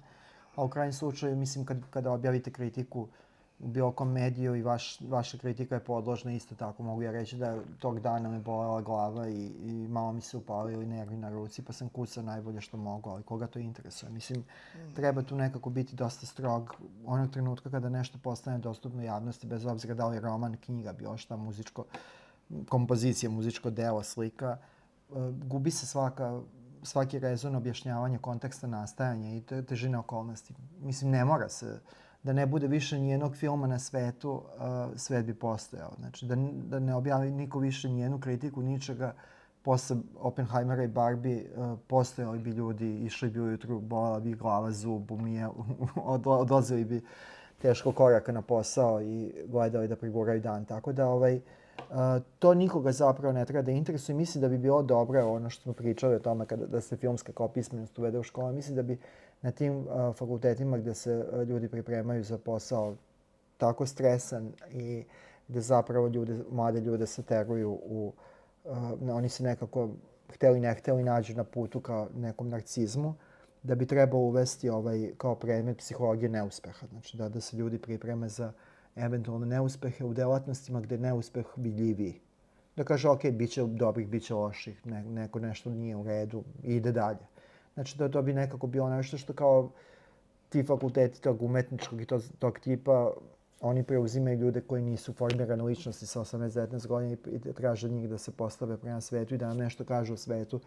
[0.54, 3.08] A u krajnjem slučaju, mislim, kad, kada objavite kritiku
[3.60, 7.36] u bilo kom mediju i vaš, vaša kritika je podložna, isto tako mogu ja reći
[7.36, 11.62] da tog dana me bolela glava i, i malo mi se upalili nervi na ruci,
[11.62, 14.12] pa sam kucao najbolje što mogu, ali koga to interesuje?
[14.12, 14.44] Mislim,
[14.94, 16.74] treba tu nekako biti dosta strog
[17.06, 21.16] onog trenutka kada nešto postane dostupno javnosti, bez obzira da li je roman, knjiga, bilo
[21.16, 21.84] šta muzičko,
[22.68, 25.14] kompozicija, muzičko delo, slika, e,
[25.44, 26.40] gubi se svaka,
[26.82, 30.54] svaki rezon objašnjavanja konteksta nastajanja i te, težine okolnosti.
[30.80, 31.80] Mislim, ne mora se,
[32.22, 34.42] da ne bude više nijednog filma na svetu, uh,
[34.96, 35.90] svet bi postojao.
[35.98, 39.14] Znači, da, da ne objavi niko više nijednu kritiku, ničega,
[39.62, 45.10] posle Oppenheimera i Barbie uh, postojali bi ljudi, išli bi ujutru, bolela bi glava, zub,
[45.10, 45.48] umije,
[45.96, 47.00] odla- odlazili bi
[47.62, 50.64] teško koraka na posao i gledali da priguraju dan.
[50.64, 51.40] Tako da, ovaj,
[51.90, 51.96] Uh,
[52.38, 54.16] to nikoga zapravo ne treba da interesuje.
[54.16, 57.32] Mislim da bi bilo dobro ono što smo pričali o tome kada, da se filmska
[57.32, 58.52] kao pismenost uvede u škole.
[58.52, 58.98] Mislim da bi
[59.42, 59.86] na tim uh,
[60.16, 62.96] fakultetima gde se uh, ljudi pripremaju za posao
[63.56, 65.04] tako stresan i
[65.48, 68.12] da zapravo ljude, mlade ljude se teruju u...
[69.00, 69.88] Na- oni se nekako,
[70.32, 73.14] hteli ne hteli, nađu na putu ka nekom narcizmu,
[73.62, 76.86] da bi trebalo uvesti ovaj, kao predmet psihologije neuspeha.
[76.86, 78.52] Znači da, da se ljudi pripreme za
[78.96, 82.20] eventualne neuspehe u delatnostima gde je neuspeh vidljiviji.
[82.76, 86.44] Da kaže, ok, bit će dobrih, bit će loših, ne, neko nešto nije u redu
[86.62, 87.26] ide dalje.
[87.74, 89.70] Znači da to bi nekako bilo nešto što kao
[90.48, 93.12] ti fakulteti tog umetničkog i tog, tog tipa,
[93.60, 98.30] oni preuzimaju ljude koji nisu formirane ličnosti sa 18-19 godina i, traže njih da se
[98.30, 100.60] postave prema svetu i da nam nešto kažu o svetu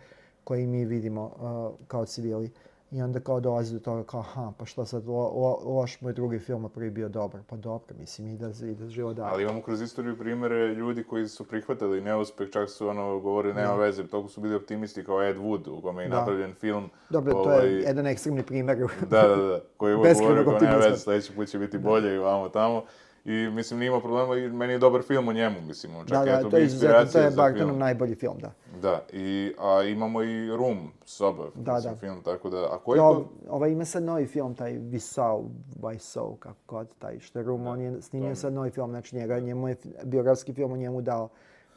[0.44, 2.52] koji mi vidimo uh, kao civili.
[2.94, 6.14] I onda kao dolazi do toga kao, aha, pa što sad, lo, lo, loš moj
[6.14, 7.42] drugi film, a prvi bio dobar.
[7.50, 9.30] Pa dobro, mislim, i da, i da živo dalje.
[9.32, 13.76] Ali imamo kroz istoriju primere ljudi koji su prihvatali neuspeh, čak su ono govorili nema
[13.76, 16.16] veze, toliko su bili optimisti kao Ed Wood, u kome je Da.
[16.16, 16.90] napravljen film.
[17.10, 18.78] Dobro, to ovaj, je jedan ekstremni primjer.
[19.10, 22.18] Da, da, da, koji je govorio kao nema veze, sledeći put će biti bolje i
[22.18, 22.84] vamo tamo.
[23.26, 25.94] I mislim, nije imao problema i meni je dobar film o njemu, mislim.
[25.94, 28.52] Čak Da, je da, to to je izuzetno, to je Bartonov najbolji film, da.
[28.82, 32.00] Da, i, a imamo i Room, soba, Da, mislim, da.
[32.00, 33.30] film, tako da, a koji Jo, to...
[33.50, 35.44] ovaj ima sad novi film, taj Visau,
[35.84, 39.16] Visau, kako god, taj što je Rum, on je snimio to- sad novi film, znači
[39.16, 41.30] njega, njemu je biografski film o njemu dao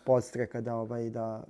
[0.05, 1.43] podstreka da, ovaj, da,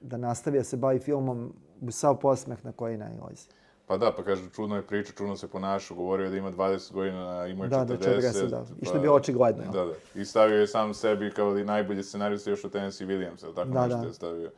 [0.00, 1.52] da nastavi da se bavi filmom
[1.90, 3.48] sav posmeh na koji najlazi.
[3.86, 6.92] Pa da, pa kaže, čudno je priča, čudno se ponašao, govorio je da ima 20
[6.92, 7.86] godina, ima je Da, 40.
[7.88, 8.64] da, 40, da.
[8.72, 9.64] I što je pa- bilo očigledno?
[9.64, 9.92] Da, da.
[10.14, 13.82] I stavio je sam sebi kao i najbolji scenarista još od Tennessee Williamsa, tako Da,
[13.82, 14.06] nešto da.
[14.06, 14.50] je stavio.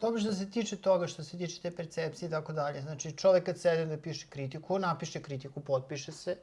[0.00, 2.82] Dobro što se tiče toga, što se tiče te percepcije i tako dalje.
[2.82, 6.36] Znači, čovek kad sede da piše kritiku, napiše kritiku, potpiše se.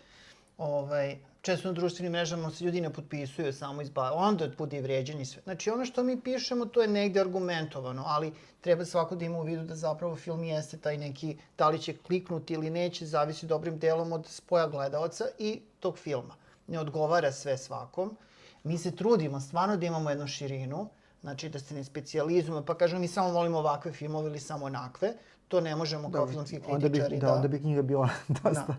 [0.62, 5.26] Ovaj, često na društvenim mrežama se ljudi ne potpisuju, samo izba, onda bude i vređanje
[5.26, 5.42] sve.
[5.44, 9.44] Znači, ono što mi pišemo, to je negde argumentovano, ali treba svako da ima u
[9.44, 13.80] vidu da zapravo film jeste taj neki, da li će kliknuti ili neće, zavisi dobrim
[13.80, 16.36] delom od spoja gledaoca i tog filma.
[16.68, 18.18] Ne odgovara sve svakom.
[18.64, 20.88] Mi se trudimo stvarno da imamo jednu širinu,
[21.22, 25.14] znači da se ne specijalizujemo, pa kažemo mi samo volimo ovakve filmove ili samo onakve.
[25.48, 28.10] To ne možemo kao filmski Onda bi, kritičari da, onda bi knjiga bila
[28.44, 28.76] dosta.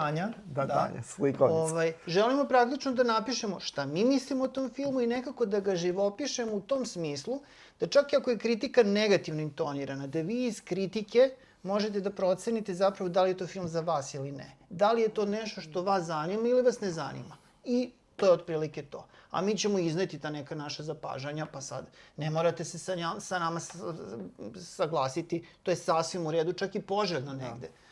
[0.00, 0.28] Tanja.
[0.46, 1.72] Da, Tanja, slikovnica.
[1.72, 5.76] Ovaj, želimo praktično da napišemo šta mi mislimo o tom filmu i nekako da ga
[5.76, 7.40] živopišemo u tom smislu
[7.80, 11.30] da čak i ako je kritika negativno intonirana, da vi iz kritike
[11.62, 14.50] možete da procenite zapravo da li je to film za vas ili ne.
[14.70, 17.36] Da li je to nešto što vas zanima ili vas ne zanima.
[17.64, 19.06] I to je otprilike to.
[19.30, 21.86] A mi ćemo izneti ta neka naša zapažanja, pa sad
[22.16, 23.60] ne morate se sa, nja, sa nama
[24.60, 27.68] saglasiti, to je sasvim u redu, čak i poželjno negde.
[27.68, 27.85] Da.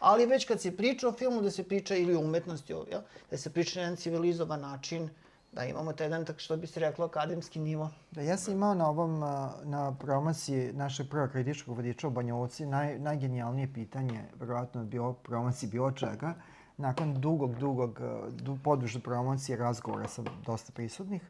[0.00, 3.00] Ali već kad se priča o filmu, da se priča ili o umetnosti, jel?
[3.30, 5.08] da se priča na jedan civilizovan način,
[5.52, 7.90] da imamo taj jedan, tak što bi se reklo, akademski nivo.
[8.10, 9.20] Da, ja sam imao na ovom,
[9.64, 15.12] na promociji našeg prvog kritičkog vodiča u Banja Luci naj, najgenijalnije pitanje, verovatno je bilo
[15.12, 16.34] promociji bilo čega,
[16.76, 18.00] nakon dugog, dugog,
[18.30, 21.22] du, poduže promocije, razgovora sa dosta prisutnih,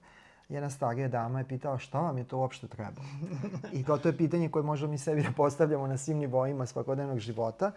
[0.49, 3.03] jedna starija dama je pitala šta vam je to uopšte treba.
[3.79, 7.19] I kao to je pitanje koje možemo mi sebi da postavljamo na svim nivoima svakodnevnog
[7.19, 7.73] života,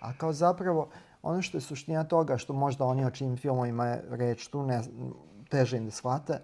[0.00, 0.88] a kao zapravo
[1.22, 4.82] ono što je suština toga što možda oni o čijim filmovima je reč tu ne,
[5.48, 6.40] teže im da shvate, e,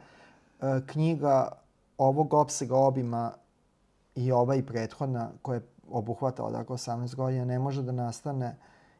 [0.86, 1.48] knjiga
[1.98, 3.32] ovog opsega obima
[4.14, 8.56] i ova i prethodna koja je obuhvatala dakle 18 godina ne može da nastane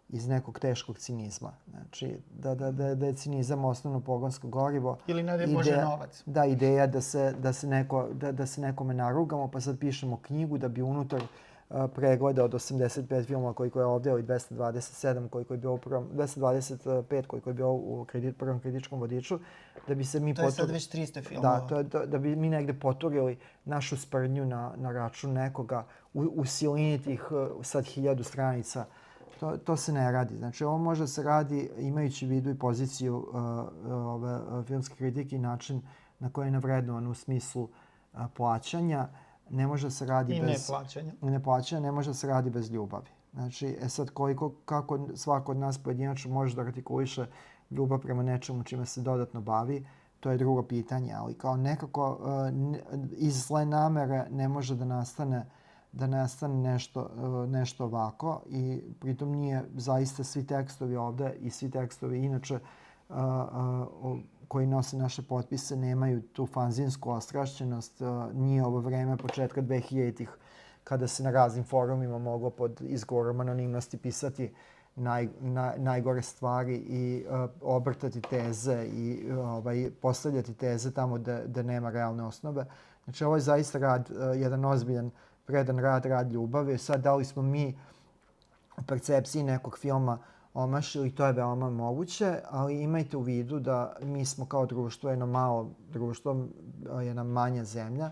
[0.08, 1.52] iz nekog teškog cinizma.
[1.70, 4.98] Znači, da, da, da, da je cinizam osnovno pogonsko gorivo.
[5.06, 6.22] Ili ne daj Bože novac.
[6.26, 10.16] Da, ideja da se, da se, neko, da, da se nekome narugamo, pa sad pišemo
[10.16, 11.26] knjigu da bi unutar a,
[11.94, 17.26] pregleda od 85 filmova koliko je ovdje, ili 227 koliko je bilo u prvom, 225
[17.26, 19.38] koliko je bilo u kredit, prvom kritičkom vodiču,
[19.88, 21.60] da bi se mi To je sad već 300 filmova.
[21.60, 25.86] Da, to je, da, da bi mi negde poturili našu sprdnju na, na račun nekoga
[26.14, 28.84] u, u silini tih uh, sad hiljadu stranica.
[29.40, 30.36] To, to se ne radi.
[30.36, 34.94] Znači, ovo može da se radi imajući vidu i poziciju uh, uh, ove uh, filmske
[34.94, 35.82] kritike i način
[36.18, 39.08] na koji je navredovan u smislu uh, plaćanja.
[39.50, 40.50] Ne može da se radi I bez...
[40.50, 41.12] neplaćanja.
[41.20, 43.10] Neplaćanja ne može da se radi bez ljubavi.
[43.32, 47.26] Znači, e sad koliko, kako svako od nas pojedinačno može da artikuliše
[47.70, 49.86] ljubav prema nečemu čime se dodatno bavi,
[50.20, 55.46] to je drugo pitanje, ali kao nekako uh, iz zle namere ne može da nastane
[55.92, 61.70] da nastane nešto, uh, nešto ovako i pritom nije zaista svi tekstovi ovde i svi
[61.70, 62.54] tekstovi inače
[63.08, 63.16] uh,
[64.02, 64.18] uh,
[64.54, 68.00] koji nose naše potpise nemaju tu fanzinsku ostrašćenost.
[68.00, 70.28] Uh, nije ovo vreme početka 2000-ih
[70.84, 74.54] kada se na raznim forumima moglo pod izgovorom anonimnosti pisati
[74.96, 81.40] naj, na, najgore stvari i uh, obrtati teze i uh, ovaj, postavljati teze tamo da,
[81.46, 82.66] da nema realne osnove.
[83.04, 85.10] Znači ovo je zaista rad, uh, jedan ozbiljan,
[85.46, 86.78] predan rad, rad ljubavi.
[86.78, 87.78] Sad da li smo mi
[88.78, 90.18] u percepciji nekog filma
[90.54, 95.26] omašili, to je veoma moguće, ali imajte u vidu da mi smo kao društvo jedno
[95.26, 96.46] malo društvo,
[97.02, 98.10] jedna manja zemlja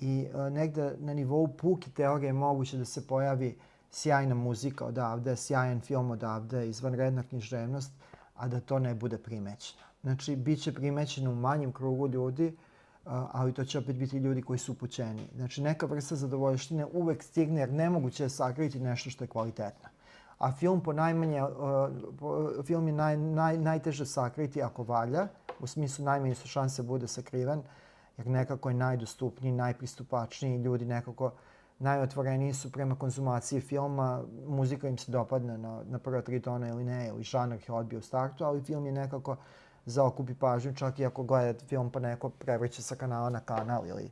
[0.00, 3.58] i a, negde na nivou puki teorije je moguće da se pojavi
[3.90, 7.92] sjajna muzika odavde, sjajan film odavde, izvanredna književnost,
[8.34, 9.82] a da to ne bude primećeno.
[10.02, 12.56] Znači, bit će primećeno u manjem krugu ljudi,
[13.04, 15.28] a, ali to će opet biti ljudi koji su upućeni.
[15.36, 19.88] Znači, neka vrsta zadovoljštine uvek stigne jer nemoguće je sakriti nešto što je kvalitetno.
[20.38, 25.28] A film po najmanje, uh, film je naj, naj, najteže sakriti ako valja,
[25.60, 27.62] u smislu najmanje su šanse bude sakriven,
[28.16, 31.32] jer nekako je najdostupniji, najpristupačniji, ljudi nekako
[31.78, 36.84] najotvoreniji su prema konzumaciji filma, muzika im se dopadne na, na prva tri tona ili
[36.84, 39.36] ne, ili žanr ih odbio u startu, ali film je nekako
[39.86, 44.04] zaokupi pažnju, čak i ako gleda film pa neko prevrće sa kanala na kanal ili
[44.04, 44.10] uh,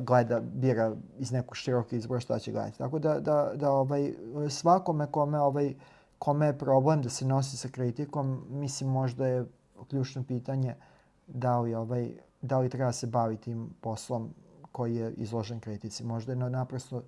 [0.00, 2.78] gleda, bira iz nekog širokog izbora šta će gledati.
[2.78, 4.14] Tako da, da, da ovaj,
[4.50, 5.74] svakome kome, ovaj,
[6.18, 9.44] kome je problem da se nosi sa kritikom, mislim možda je
[9.88, 10.74] ključno pitanje
[11.26, 12.10] da li, ovaj,
[12.42, 14.34] da li treba se baviti tim poslom
[14.72, 16.04] koji je izložen kritici.
[16.04, 17.02] Možda je na- naprosto,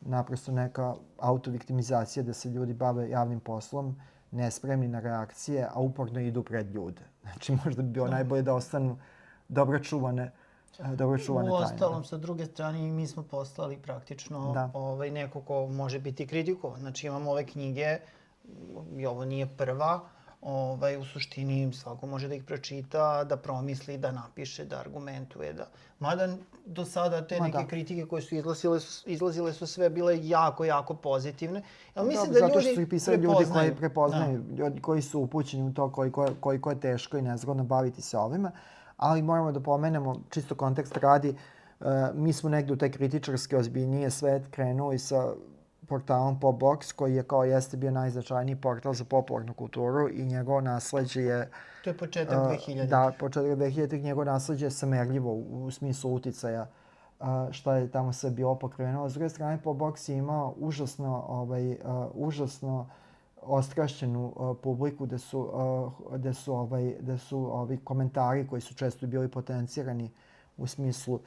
[0.00, 3.96] naprosto neka autoviktimizacija da se ljudi bave javnim poslom,
[4.30, 7.02] nespremni na reakcije, a uporno idu pred ljude.
[7.22, 8.96] Znači možda bi bilo najbolje da ostanu
[9.48, 10.32] dobro čuvane,
[10.78, 11.64] e, dobro čuvane U tajne.
[11.66, 14.70] ostalom, sa druge strane, i mi smo postali praktično Da.
[14.74, 16.80] ovaj, neko ko može biti kritikovan.
[16.80, 17.98] Znači, imamo ove knjige,
[18.96, 20.00] i ovo nije prva,
[20.42, 25.52] ovaj, u suštini svako može da ih pročita, da promisli, da napiše, da argumentuje.
[25.52, 25.66] Da...
[25.98, 26.36] Mada
[26.66, 27.66] do sada te Ma neke da.
[27.66, 31.62] kritike koje su izlazile, su izlazile su sve bile jako, jako pozitivne.
[31.96, 35.20] Jel mislim Dobro, da zato što su ih pisali ljudi koji prepoznaju, ljudi koji su
[35.20, 38.50] upućeni u to koliko je, koliko je teško i nezgodno baviti se ovima.
[38.98, 41.84] Ali moramo da pomenemo, čisto kontekst radi, e,
[42.14, 45.32] mi smo negde u taj kritičarski ozbiljnije svet krenuli sa
[45.88, 51.22] portalom Popbox, koji je kao jeste bio najznačajniji portal za popularnu kulturu i njegovo nasleđe
[51.22, 51.50] je
[51.84, 52.86] To je početak Uh, 2000.
[52.86, 56.66] Da, početak 2000-ih njegovo nasleđe je samerljivo u, u smislu uticaja
[57.20, 59.08] uh, šta je tamo sve bilo pokrenuo.
[59.08, 61.78] S druge strane, po boksi je imao užasno, ovaj, uh,
[62.14, 62.90] užasno
[63.48, 68.74] ostrašćenu uh, publiku da su, uh, da su, ovaj, da su ovi komentari koji su
[68.74, 70.10] često bili potencirani
[70.56, 71.20] u smislu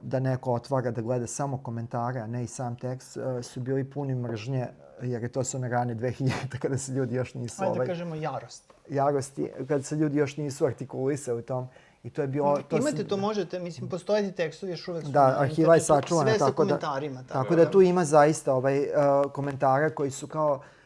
[0.00, 3.90] da neko otvara da gleda samo komentare, a ne i sam tekst, uh, su bili
[3.90, 4.66] puni mržnje,
[5.02, 7.86] jer je to su one rane 2000 kada se ljudi još nisu Ajde da ovaj,
[7.86, 8.72] kažemo jarost.
[8.88, 11.68] jarosti kad se ljudi još nisu artikulisali u tom.
[12.02, 12.62] I to je bilo...
[12.68, 16.30] To Imate to, možete, mislim, postoje ti tekstovi još uvek Da, na arhiva je sačuvana.
[16.30, 17.22] Sve tako da, komentarima.
[17.28, 20.77] Tako da tu ima zaista ovaj, uh, komentara koji su kao uh,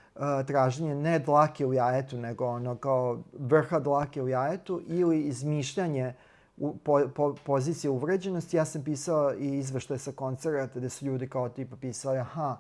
[0.47, 6.15] traženje ne dlake u jajetu, nego ono kao vrha dlake u jajetu ili izmišljanje
[6.57, 8.57] u, po, po, pozicije uvređenosti.
[8.57, 12.57] Ja sam pisao i izveštaje sa koncerta gde su ljudi kao tipa pisali, aha,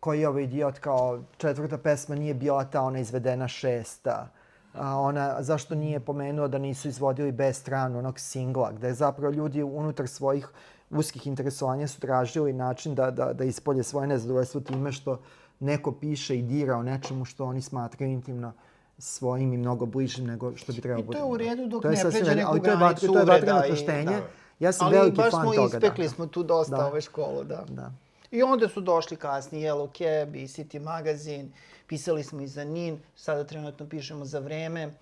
[0.00, 4.28] koji je ovaj idiot kao četvrta pesma nije bila ta ona izvedena šesta.
[4.74, 9.62] A ona, zašto nije pomenuo da nisu izvodili bez stranu onog singla, gde zapravo ljudi
[9.62, 10.48] unutar svojih
[10.90, 15.20] uskih interesovanja su tražili način da, da, da ispolje svoje nezadovoljstvo time što
[15.62, 18.52] neko piše i dira o nečemu što oni smatraju intimno
[18.98, 21.90] svojim i mnogo bližim nego što bi trebalo I to je u redu dok ne
[22.02, 24.04] pređe neku ali to je granicu vat- to je vatreno krštenje.
[24.06, 24.20] da.
[24.60, 25.76] Ja sam Ali veliki baš fan smo toga.
[25.76, 26.10] ispekli da.
[26.10, 26.86] smo tu dosta Da.
[26.86, 27.64] ove školu, da.
[27.68, 27.92] Da.
[28.30, 31.48] I onda su došli kasnije Yellow Cab i City Magazine,
[31.86, 34.92] pisali smo i za NIN, sada trenutno pišemo za Vreme.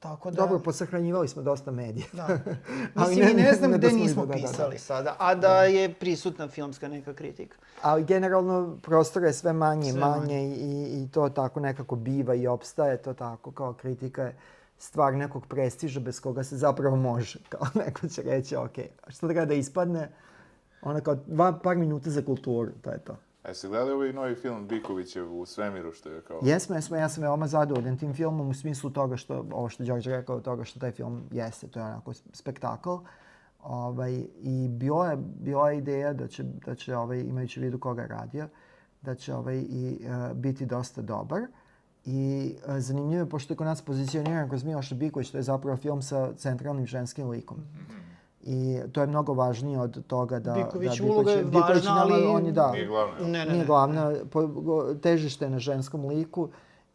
[0.00, 0.36] Tako da...
[0.36, 2.06] Dobro, posahranjivali smo dosta medija.
[2.12, 2.22] Da.
[2.94, 4.46] Ali Mislim, ne- ne znam ne gde da smo nismo da, da, da.
[4.48, 7.56] pisali sada, a da je prisutna filmska neka kritika.
[7.82, 10.56] Ali generalno prostora je sve manje Sve manje, manje.
[10.56, 14.36] i, i to tako nekako biva i opstaje, to tako kao kritika je
[14.78, 17.38] stvar nekog prestiža bez koga se zapravo može.
[17.48, 18.78] Kao neko će reći, ok,
[19.08, 20.10] što treba da ispadne?
[20.82, 23.16] Ono kao dva, par minuta za kulturu, to je to.
[23.42, 26.40] A jeste gledali ovaj novi film Bikovićev u svemiru, što je kao...
[26.42, 30.10] Jesmo, jesmo, ja sam veoma zadovoljan tim filmom u smislu toga što, ovo što Đorđe
[30.10, 32.90] rekao, toga što taj film jeste, to je onako spektakl.
[33.62, 37.78] Ovaj, I bila je, bila je ideja da će, da će ovaj, imajući u vidu
[37.78, 38.48] koga je radio,
[39.02, 41.42] da će ovaj, i uh, biti dosta dobar.
[42.04, 45.76] I uh, zanimljivo je, pošto je kod nas pozicioniran kroz Miloša Biković, to je zapravo
[45.76, 47.56] film sa centralnim ženskim likom.
[48.42, 50.52] I to je mnogo važnije od toga da...
[50.52, 53.14] Biković da uloga je Biković važna, nama- ali- On je, da, Nije glavno.
[53.20, 53.64] Ne, ne, nije ne.
[53.64, 54.48] glavna, po,
[55.02, 56.48] težište je na ženskom liku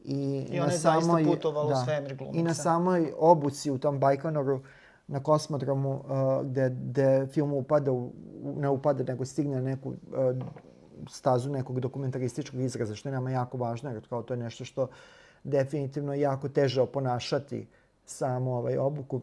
[0.03, 2.39] i, I na ona je zaista samoj, putovala u svemir glumica.
[2.39, 4.61] I na samoj obuci u tom Bajkonoru
[5.07, 6.01] na kosmodromu uh,
[6.45, 8.11] gde, gde film upada, u,
[8.57, 9.95] ne upada, nego stigne neku uh,
[11.09, 14.87] stazu nekog dokumentarističkog izraza, što je nama jako važno, jer kao to je nešto što
[15.43, 17.67] definitivno je jako teže oponašati
[18.05, 19.21] samu ovaj obuku.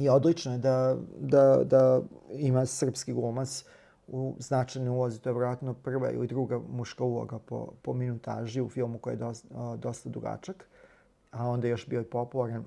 [0.00, 2.02] I odlično je da, da, da
[2.32, 3.64] ima srpski glumac
[4.06, 5.20] u značajnoj ulozi.
[5.20, 9.18] To je vjerojatno prva ili druga muška uloga po, po minutaži u filmu koji je
[9.18, 10.68] dosta, dosta dugačak.
[11.30, 12.64] A onda je još bio i popularan.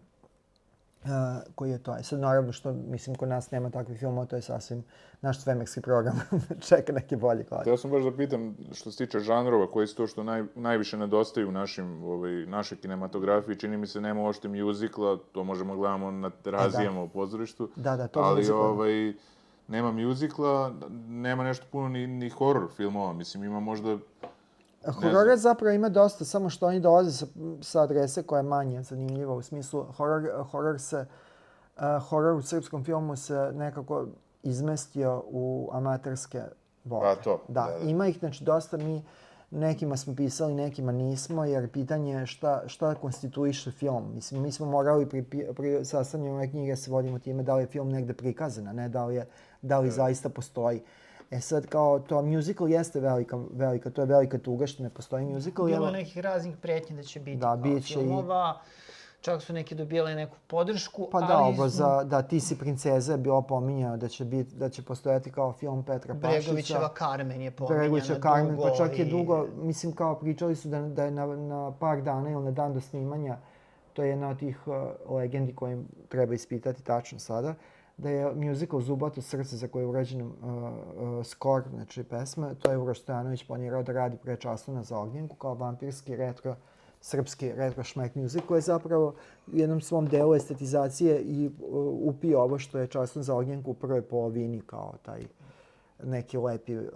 [1.03, 1.09] Uh,
[1.55, 1.97] koji je to.
[1.97, 4.83] E sad naravno što, mislim, kod nas nema takvih filmova, to je sasvim
[5.21, 6.19] naš svemirski program.
[6.69, 7.63] Čeka neki bolji gledaj.
[7.63, 10.97] Htio sam baš da pitam, što se tiče žanrova, koji su to što naj, najviše
[10.97, 16.11] nedostaju u našim, ovaj, našoj kinematografiji, čini mi se nema uopšte mjuzikla, to možemo gledamo
[16.11, 17.69] na terazijama u pozorištu.
[17.75, 18.59] Da, da, to Ali, muzikla.
[18.59, 19.13] ovaj,
[19.67, 20.73] nema mjuzikla,
[21.07, 23.97] nema nešto puno ni, ni horror filmova, mislim, ima možda...
[24.91, 27.25] Horora zapravo ima dosta, samo što oni dolaze sa,
[27.61, 31.05] sa adrese koja je manje zanimljiva u smislu horor, horor se
[31.77, 34.07] uh, horor u srpskom filmu se nekako
[34.43, 36.41] izmestio u amaterske
[36.83, 37.05] vode.
[37.05, 37.89] Pa to, Da, da, da.
[37.89, 39.03] ima ih znači dosta mi
[39.53, 44.11] nekima smo pisali, nekima nismo, jer pitanje je šta, šta konstituiše film.
[44.13, 45.23] Mislim, mi smo morali pri,
[45.55, 48.89] pri sastavljanju ove knjige se vodimo time da li je film negde prikazan, a ne
[48.89, 49.27] da li, je,
[49.61, 50.81] da li zaista postoji.
[51.33, 55.25] E sad, kao to, musical jeste velika, velika, to je velika tuga što ne postoji
[55.25, 55.65] musical.
[55.65, 58.59] Bilo je nekih raznih pretnji da će biti Da, bit će i- filmova.
[59.21, 63.11] čak su neki dobijali neku podršku, Pa da, ali ovo za, da ti si princeza
[63.11, 66.39] je bilo pominjao da će, bit, da će postojati kao film Petra Pašića.
[66.39, 68.63] Bregovićeva Carmen je pominjana Bregovića Carmen, dugo.
[68.63, 72.01] pa čak je i- dugo, mislim kao pričali su da, da je na, na par
[72.01, 73.37] dana ili na dan do snimanja,
[73.93, 74.73] to je jedna od tih uh,
[75.11, 77.53] legendi kojim treba ispitati tačno sada,
[78.03, 82.71] da je musical Zubato srce za koje je urađen uh, uh, skor, znači pesma, to
[82.71, 84.95] je Uroš Stojanović planirao da radi pre časovna za
[85.37, 86.55] kao vampirski retro
[87.01, 89.13] srpski retro šmek musical je zapravo
[89.47, 91.53] u jednom svom delu estetizacije i uh,
[92.01, 95.23] upio ovo što je časno za ognjenku u prvoj polovini kao taj
[96.03, 96.91] neki lepi, uh, uh,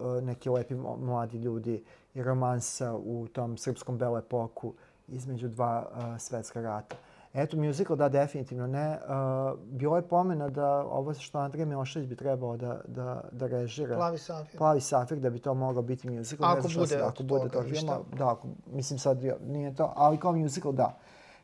[0.00, 1.84] uh, neki lepi mladi ljudi
[2.14, 4.74] i romansa u tom srpskom belepoku
[5.08, 6.96] između dva uh, svetska rata.
[7.38, 8.98] Eto, musical, da, definitivno ne.
[8.98, 13.96] Uh, bilo je pomena da ovo što Andrej Milošević bi trebao da, da, da režira.
[13.96, 14.58] Plavi safir.
[14.58, 16.46] Plavi safir da bi to moglo biti musical.
[16.46, 17.80] Ako ne znam bude se- ako bude toga tog išta.
[17.80, 20.98] filma, da, ako, mislim sad nije to, ali kao musical da.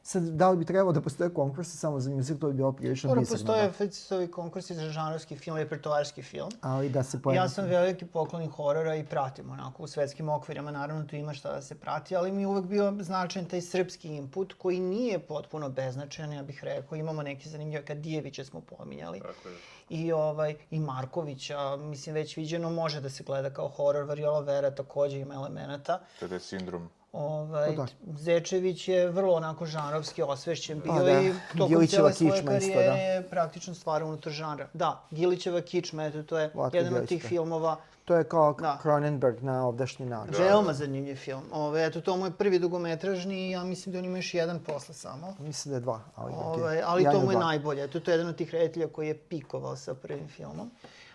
[0.07, 3.09] Sad, da li bi trebalo da postoje konkursi samo za musical, to bi bilo prilično
[3.09, 3.45] Dobro, bizarno.
[3.45, 3.73] postoje da.
[3.73, 6.51] FCC-ovi konkursi za žanrovski film, repertoarski film.
[6.61, 7.49] Ali da se Ja pojedno...
[7.49, 11.63] sam veliki poklonik horora i pratim onako u svetskim okvirima, naravno tu ima šta da
[11.63, 16.33] se prati, ali mi je uvek bio značajan taj srpski input koji nije potpuno beznačajan,
[16.33, 16.97] ja bih rekao.
[16.97, 19.21] Imamo neke zanimljive, Kadijevića smo pominjali.
[19.21, 19.55] Tako je.
[19.89, 24.71] I, ovaj, i Markovića, mislim već viđeno, može da se gleda kao horor, Variola Vera
[24.71, 26.01] takođe ima elemenata.
[26.21, 26.91] To je sindrom.
[27.15, 27.87] Ovaj, Pa da.
[28.19, 31.21] Zečević je vrlo onako žanrovski osvešćen bio Pa da.
[31.21, 32.97] i tokom Gilićeva cijele svoje kičma isto, karijere da.
[32.97, 34.69] je praktično stvarao unutar žanra.
[34.73, 37.29] Da, Gilićeva kičma, eto, to je Vlatko jedan od tih Gilićka.
[37.29, 38.79] filmova To je kao Da.
[38.83, 40.35] Cronenberg na ovdašnji način.
[40.39, 41.43] Veoma zanimljiv film.
[41.53, 44.59] Ove, eto, to mu je prvi dugometražni i ja mislim da on ima još jedan
[44.59, 45.35] posle samo.
[45.39, 46.33] Mislim da je dva, ali.
[46.37, 47.45] Ove, ali Ja to mu je dva.
[47.47, 47.85] najbolje.
[47.85, 50.71] Eto, to je jedan od tih reditelja koji je pikovao sa prvim filmom.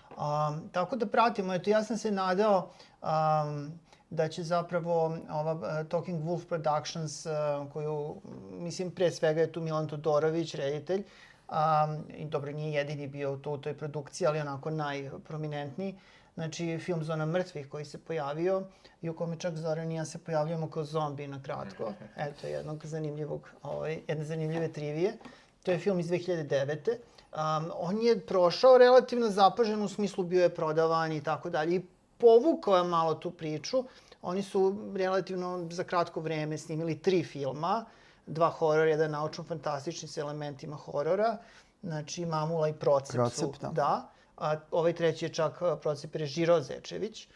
[0.10, 1.54] Um, tako da pratimo.
[1.54, 2.70] Eto, ja sam se nadao
[3.02, 7.32] um, da će zapravo ova uh, Talking Wolf Productions, uh,
[7.74, 8.16] koju,
[8.52, 11.04] mislim, pre svega je tu Milan Todorović, reditelj,
[11.50, 15.96] um, i dobro, nije jedini bio tu u toj produkciji, ali onako najprominentniji.
[16.34, 18.64] Znači, film Zona mrtvih koji se pojavio
[19.02, 21.94] i u kome čak Zoran i ja se pojavljamo kao zombi na kratko.
[22.28, 25.18] Eto, jednog zanimljivog, ovaj, jedne zanimljive trivije.
[25.64, 26.90] To je film iz 2009.
[26.90, 31.76] Um, on je prošao relativno zapažen, u smislu bio je prodavan i tako dalje.
[31.76, 31.82] I
[32.20, 33.84] povukao je malo tu priču.
[34.22, 37.86] Oni su relativno za kratko vreme snimili tri filma.
[38.26, 41.38] Dva horora, jedan naučno-fantastični s elementima horora.
[41.84, 43.70] Znači, Mamula i Procep, Procep, su, da.
[43.70, 44.10] da.
[44.38, 47.28] A, ovaj treći je čak Procep režirao Zečević.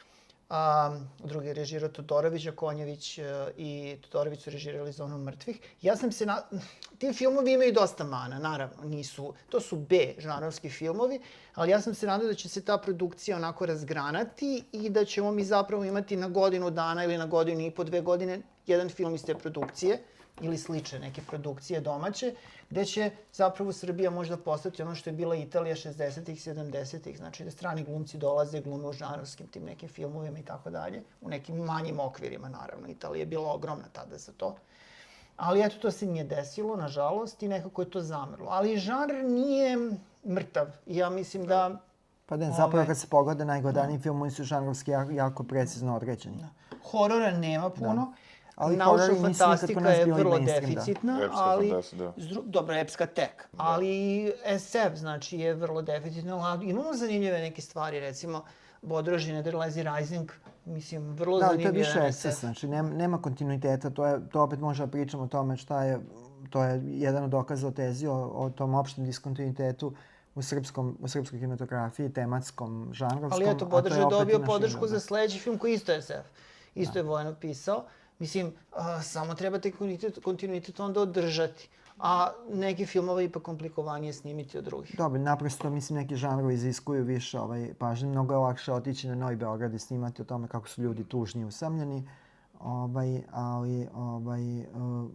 [0.56, 3.24] A, drugi je režirao Todorović, a Konjević e,
[3.58, 5.60] i Todorović su režirali Zonu mrtvih.
[5.82, 6.42] Ja sam se na...
[6.98, 9.34] Ti filmovi imaju dosta mana, naravno, nisu...
[9.50, 11.20] To su B žanrovski filmovi,
[11.56, 15.32] ali ja sam se nadao da će se ta produkcija onako razgranati i da ćemo
[15.32, 19.16] mi zapravo imati na godinu dana ili na godinu i po dve godine jedan film
[19.16, 20.04] iz te produkcije
[20.42, 22.36] ili slične neke produkcije domaće,
[22.70, 27.52] gde će zapravo Srbija možda postati ono što je bila Italija 60-ih, 70-ih, znači da
[27.52, 32.00] strani glumci dolaze, glume u žanrovskim tim nekim filmovima i tako dalje, u nekim manjim
[32.00, 34.56] okvirima naravno, Italija je bila ogromna tada za to.
[35.38, 38.48] Ali eto, to se nije desilo, nažalost, i nekako je to zamrlo.
[38.50, 39.78] Ali žanr nije
[40.26, 40.68] mrtav.
[40.86, 41.82] Ja mislim da
[42.26, 42.88] Pa ne, zapravo Ovaj.
[42.88, 46.46] kad se pogleda najgledaniji filmovi su žanrovski jako, jako precizno određeni.
[46.92, 48.14] horora nema puno.
[48.56, 50.68] Ali Naučna kod fantastika je vrlo mainstream, da.
[50.70, 51.70] deficitna, Epska ali...
[51.70, 52.42] fantastika, da.
[52.46, 53.48] Dobro, epska tek.
[53.58, 56.36] Ali i SF, znači, je vrlo deficitna.
[56.36, 58.44] ali Imamo zanimljive neke stvari, recimo,
[58.82, 60.32] Bodroži, Netherlands Rising,
[60.66, 62.40] mislim, vrlo Da, ali to je više SF.
[62.40, 66.00] znači nema, nema kontinuiteta, to, je, to opet možemo da pričamo o tome šta je,
[66.50, 69.94] to je jedan od dokaza o tezi, o, o tom opštem diskontinuitetu
[70.36, 73.32] u, srpskom, u srpskoj kinematografiji, tematskom, žanrovskom.
[73.32, 75.00] Ali eto, Bodrož je dobio podršku za da.
[75.00, 76.28] sledeći film koji isto je SF.
[76.76, 77.84] Isto je Vojno pisao.
[78.20, 81.70] Mislim, a, samo treba taj kontinuitet, kontinuitet onda održati.
[82.00, 84.96] A neki filmova je ipak komplikovanije snimiti od drugih.
[84.98, 88.10] Dobro, naprosto, mislim, neki žanrovi iziskuju više ovaj, pažnje.
[88.10, 91.42] Mnogo je lakše otići na Novi Beograd i snimati o tome kako su ljudi tužni
[91.42, 92.08] i usamljeni.
[92.60, 94.66] Ovaj, ali ovaj, uh,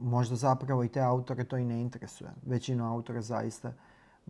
[0.01, 2.31] možda zapravo i te autore to i ne interesuje.
[2.47, 3.73] Većinu autora zaista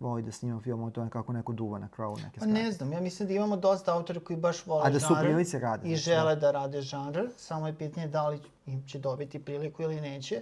[0.01, 2.63] voli da snima film o tome kako neko duva na krovu neke Pa stvari.
[2.63, 5.15] ne znam, ja mislim da imamo dosta autora koji baš vole A da su u
[5.15, 8.87] žanr prilici rade, I znači, žele da rade žanr, samo je pitanje da li im
[8.87, 10.41] će dobiti priliku ili neće.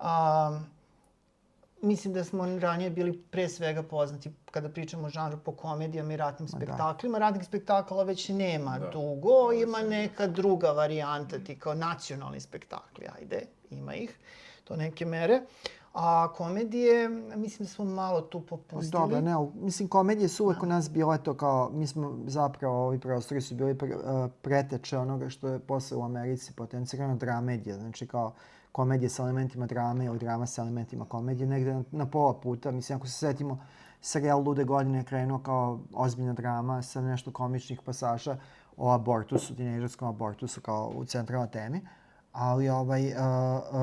[0.00, 0.60] A,
[1.82, 6.16] mislim da smo ranije bili pre svega poznati kada pričamo o žanru po komedijama i
[6.16, 6.56] ratnim da.
[6.56, 7.18] spektaklima.
[7.18, 13.94] Ratnih spektakala već nema dugo, ima neka druga varijanta, ti kao nacionalni spektakli, ajde, ima
[13.94, 14.18] ih,
[14.64, 15.42] to neke mere.
[15.98, 18.90] A komedije, mislim da smo malo tu popustili.
[18.90, 22.98] Dobro, ne, mislim, komedije su uvek u nas bile to kao, mi smo zapravo, ovi
[22.98, 28.06] prostori su bili pre, uh, preteče onoga što je posle u Americi potencirano dramedija, znači
[28.06, 28.32] kao
[28.72, 32.70] komedije sa elementima drame ili drama sa elementima komedije, negde na, na pola puta.
[32.70, 33.58] Mislim, ako se setimo,
[34.00, 38.36] serijal Lude godine je krenuo kao ozbiljna drama sa nešto komičnih pasaža
[38.76, 41.80] o abortusu, tinejdžerskom abortusu kao u centralnoj temi.
[42.38, 43.80] Ali ovaj, uh, uh,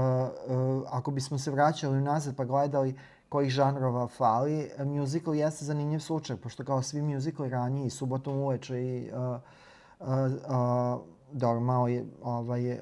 [0.57, 2.95] uh, ako bismo se vraćali nazad pa gledali
[3.30, 9.11] kojih žanrova fali, musical jeste zanimljiv slučaj, pošto kao svi musicali raniji, subotom uveče i
[9.11, 9.39] uh,
[9.99, 11.01] uh, uh,
[11.31, 12.80] dobro, malo je, ovaj, uh,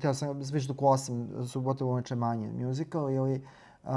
[0.00, 3.90] teo sam više dok 8, subotom uveče manje musical ili uh,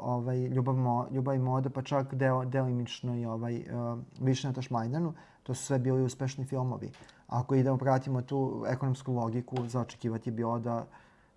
[0.00, 4.54] ovaj, Ljubav, mo, Ljubav i moda, pa čak deo, delimično i ovaj, uh, Više na
[4.54, 6.90] Tašmajdanu, to su sve bili uspešni filmovi.
[7.32, 10.84] Ako idemo pratimo tu ekonomsku logiku, za očekivati je bilo da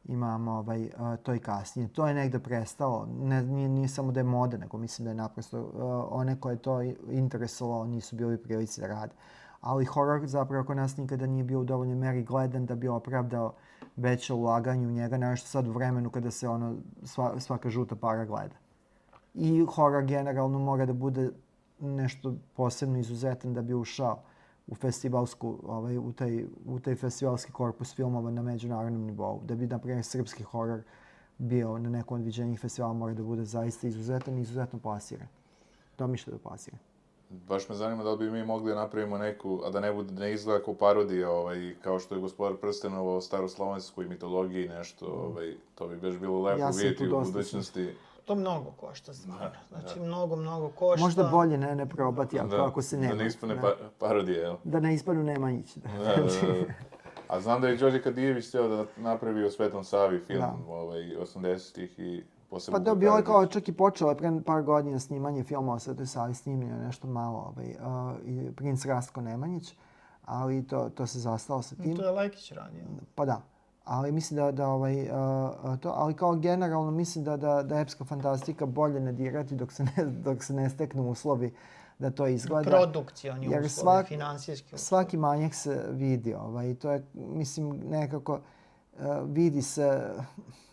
[0.05, 1.88] imamo ovaj, uh, to i kasnije.
[1.88, 3.07] To je negde prestalo.
[3.19, 5.72] Ne, nije, nije samo da je moda, nego mislim da je naprosto uh,
[6.09, 9.13] one koje to interesovalo nisu bili prilici da rade.
[9.61, 13.53] Ali horor zapravo kod nas nikada nije bio u dovoljnoj meri gledan da bi opravdao
[13.95, 18.26] veće ulaganje u njega, nešto sad u vremenu kada se ono sva, svaka žuta para
[18.26, 18.55] gleda.
[19.34, 21.30] I horor generalno mora da bude
[21.80, 24.19] nešto posebno izuzetan da bi ušao
[24.68, 29.42] u festivalsku, ovaj, u, taj, u taj festivalski korpus filmova na međunarodnom nivou.
[29.44, 30.82] Da bi, na primjer, srpski horor
[31.38, 35.28] bio na nekom od viđenjih festivala mora da bude zaista izuzetan i izuzetno plasiran.
[35.96, 36.80] To mi što da plasiran.
[37.30, 40.14] Baš me zanima da li bi mi mogli da napravimo neku, a da ne bude,
[40.14, 45.56] ne izgleda kao parodija, ovaj, kao što je gospodar Prstenova o staroslovenskoj mitologiji nešto, ovaj,
[45.76, 47.94] to bi baš bilo lepo Ja sam vidjeti u budućnosti.
[48.26, 49.49] To mnogo košta stvarno.
[49.72, 51.06] Da, Znači, mnogo, mnogo košta.
[51.06, 53.14] Možda bolje ne, ne probati, ako, ako se nema.
[53.14, 53.61] Da ne ispane da.
[53.61, 54.56] pa, parodije, jel?
[54.64, 55.76] Da ne ispanu Nemanjić.
[55.76, 55.89] Da.
[55.89, 56.73] Da, da, da.
[57.27, 60.56] A znam da je Đorđe Kadijević htio da napravi o Svetom Savi film, Da.
[60.68, 62.80] ovaj, 80-ih i posebno...
[62.80, 65.80] Pa da, bilo je kao čak i počelo je pre par godina snimanje filma o
[65.80, 69.73] Svetoj Savi, snimljeno je nešto malo, ovaj, uh, i princ Rastko Nemanjić,
[70.26, 71.95] ali to, to se zastalo sa tim.
[71.95, 72.84] To je Lajkić radio.
[73.15, 73.41] Pa da.
[73.86, 78.06] Ali mislim da, da ovaj, uh, to, ali kao generalno mislim da, da, da epska
[78.06, 81.53] fantastika bolje ne dirati dok se ne, dok se ne steknu uslovi
[81.99, 82.70] da to izgleda.
[82.70, 84.80] Produkcioni Jer uslovi, svak- finansijski uslovi.
[84.80, 90.10] Svaki manjak se vidi, ovaj, to je, mislim, nekako uh, vidi se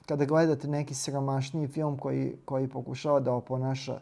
[0.07, 4.01] kada gledate neki siromašniji film koji, koji pokušava da oponaša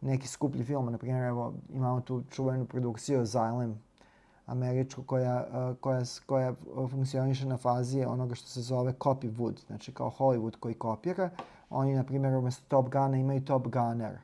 [0.00, 3.74] neki skuplji film, na primjer, evo, imamo tu čuvenu produkciju Xylem,
[4.46, 6.54] američku, koja, uh, koja, koja
[6.90, 11.30] funkcioniše na fazi onoga što se zove copy wood, znači kao Hollywood koji kopira.
[11.70, 14.18] Oni, na primjer, umjesto Top Guna imaju Top Gunner.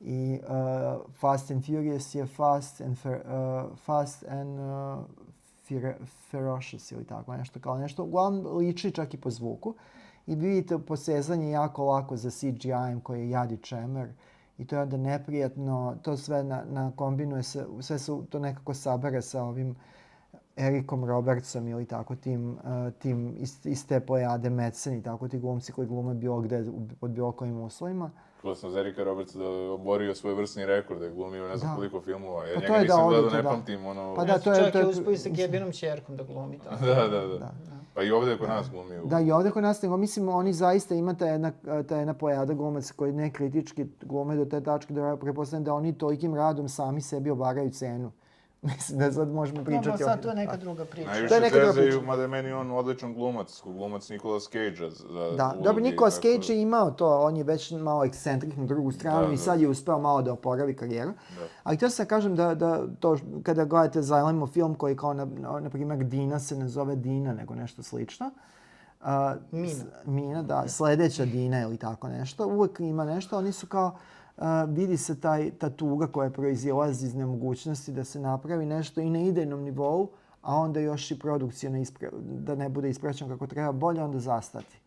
[0.00, 5.04] I uh, Fast and Furious je Fast and, fer, uh, fast and uh,
[5.68, 5.96] fere,
[6.30, 8.04] Ferocious ili tako nešto kao nešto.
[8.04, 9.74] Uglavnom liči čak i po zvuku.
[10.26, 14.08] I vidite posezanje jako lako za CGI-em koji je jadi čemer.
[14.58, 18.74] I to je onda neprijatno, to sve na, na kombinuje se, sve se to nekako
[18.74, 19.76] sabere sa ovim
[20.56, 22.58] Erikom Robertsom ili tako tim, uh,
[22.92, 26.88] tim iz, iz te plejade Madsen i tako ti glumci koji glume bilo gde, u,
[27.00, 28.10] pod bilo kojim uslovima.
[28.40, 31.56] Čuo sam za Erika Robertsa da je oborio svoj vrsni rekord, da je glumio ne
[31.56, 31.76] znam Da.
[31.76, 32.46] koliko filmova.
[32.46, 33.48] Ja Pa njega nisam da, gledao, ne da.
[33.48, 34.14] pamtim ono...
[34.16, 36.58] Pa da, to je- Čak to je je- uspio i sa Kevinom Čerkom da glumi
[36.58, 36.70] to.
[36.86, 37.52] da, da, da.
[37.98, 39.04] Pa i ovdje je kod nas glumio.
[39.04, 41.52] Da, i ovdje kod nas, nego mislim, oni zaista ima ta jedna,
[41.88, 45.98] ta jedna pojada glumaca koji ne kritički glume do te tačke da prepostavljam da oni
[45.98, 48.12] tolikim radom sami sebi obaraju cenu.
[48.62, 51.06] Mislim da sad možemo Pričati no, sad to je neka druga priča.
[51.06, 52.00] To je Najviše neka druga priča.
[52.00, 56.52] mada je meni on odličan glumac, glumac Nikolas Cage-a za Da, dobro, Nikolas tako Cage
[56.52, 59.36] je imao to, on je već malo ekscentrik na drugu stranu Da, i da.
[59.36, 61.10] sad je uspeo malo da oporavi karijeru.
[61.10, 61.44] Da.
[61.62, 65.24] Ali htio sam da kažem da, da to, kada gledate Zajlemo film koji kao, na,
[65.26, 68.30] na, na primjer, Dina se ne zove Dina, nego nešto slično,
[69.00, 69.06] Uh,
[69.52, 69.68] Mina.
[69.68, 72.46] s- Mina, da, sledeća Dina ili tako nešto.
[72.46, 73.98] Uvek ima nešto, oni su kao, uh,
[74.68, 79.18] vidi se taj, ta tuga koja proizilazi iz nemogućnosti da se napravi nešto i na
[79.18, 80.10] idejnom nivou,
[80.42, 84.78] a onda još i produkcijno ispre, da ne bude ispraćeno kako treba, bolje onda zastati.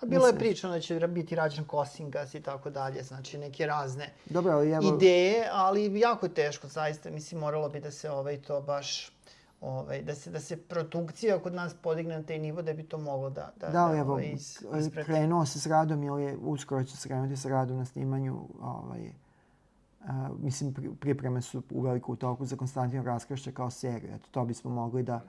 [0.00, 4.10] A bilo je pričano da će biti rađen Kosingas i tako dalje, znači neke razne
[4.30, 4.94] Dobro, ali evo...
[4.96, 9.12] ideje, ali jako teško, zaista, mislim, moralo bi da se ovaj, to baš,
[9.60, 12.98] ovaj, da se, da se produkcija kod nas podigne na taj nivo da bi to
[12.98, 15.06] moglo da, da, Da, ali evo, ovaj, is, isprati.
[15.06, 19.12] krenuo se s radom ili je uskoro će se krenuti s radom na snimanju, ovaj,
[20.06, 24.14] a, mislim, pri- pripreme su u veliku toku za Konstantinu Raskršća kao seriju.
[24.14, 25.20] Eto, to bismo mogli da,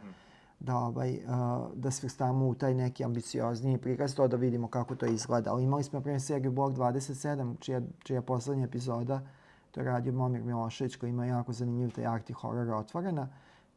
[0.59, 5.05] da, ovaj, a, da svrstamo u taj neki ambiciozniji prikaz, to da vidimo kako to
[5.05, 5.51] izgleda.
[5.51, 9.21] Ali imali smo, na primjer, seriju Blok 27, čija, čija poslednja epizoda,
[9.71, 13.27] to je radio Momir Milošević, koji ima jako zanimljiv taj arti horor otvorena,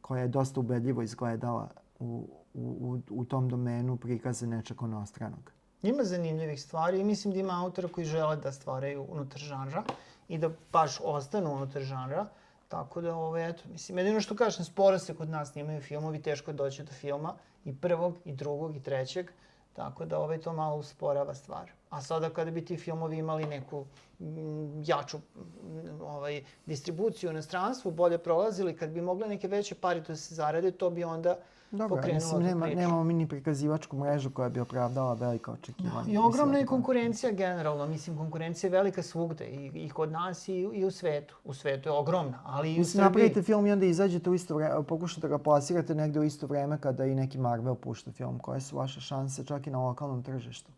[0.05, 1.69] koja je dosta ubedljivo izgledala
[1.99, 5.51] u, u, u, tom domenu prikaza nečeg onostranog.
[5.83, 9.83] Ima zanimljivih stvari i mislim da ima autora koji žele da stvaraju unutar žanra
[10.27, 12.25] i da baš ostanu unutar žanra.
[12.67, 16.51] Tako da, ovo, eto, mislim, jedino što kažem, sporo se kod nas snimaju filmovi, teško
[16.51, 17.33] je doći do filma
[17.65, 19.31] i prvog, i drugog, i trećeg.
[19.75, 21.71] Tako da ovaj to malo usporava stvar.
[21.89, 23.85] A sada kada bi ti filmovi imali neku
[24.19, 29.99] mm, jaču mm, ovaj, distribuciju u inostranstvu, bolje prolazili, kad bi mogle neke veće pare
[29.99, 31.37] da se zarade, to bi onda
[31.75, 36.13] Dobro, pokrenulo mislim, nema, nemamo mi ni prikazivačku mrežu koja bi opravdala velika očekivanja.
[36.13, 40.47] I ogromna je Mislim, konkurencija generalno, mislim konkurencija je velika svugde i, i kod nas
[40.47, 41.35] i, i u svetu.
[41.43, 43.03] U svetu je ogromna, ali i u Mislim, Srbiji.
[43.03, 46.47] napravite film i onda izađete u isto vreme, pokušate da ga plasirate negde u isto
[46.47, 48.39] vreme kada i neki Marvel pušta film.
[48.39, 50.71] Koje su vaše šanse čak i na lokalnom tržištu?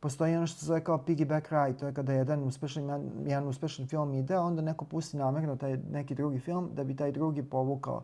[0.00, 3.86] Postoji ono što se zove kao piggyback ride, to je kada jedan uspešan, jedan, uspešan
[3.86, 8.02] film ide, onda neko pusti namerno taj neki drugi film da bi taj drugi povukao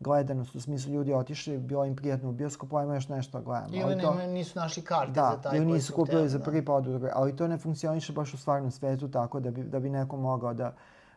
[0.00, 0.54] gledanost.
[0.54, 3.74] U smislu ljudi otišli, bilo im prijetno u bioskopu, ajmo još nešto da gledamo.
[3.74, 6.44] Ili Ali to- nisu našli karte Da, za taj ili nisu su kupili za da.
[6.44, 9.80] prvi pod udruge, ali to ne funkcioniše baš u stvarnom svetu tako da bi, da
[9.80, 10.72] bi neko mogao da,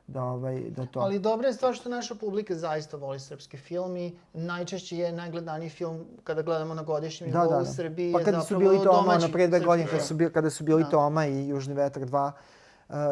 [0.08, 1.00] da, ovaj, da to...
[1.00, 5.70] Ali dobra je stvar što naša publika zaista voli srpski film i najčešće je najgledaniji
[5.70, 7.66] film kada gledamo na godišnjem Da, nivou da, u da.
[7.66, 10.64] Srbiji Pa kada su bili Toma, ono pre dve godine, kada su, bili, kada su
[10.64, 10.90] bili Da.
[10.90, 12.34] Toma i Južni vetar 2, uh,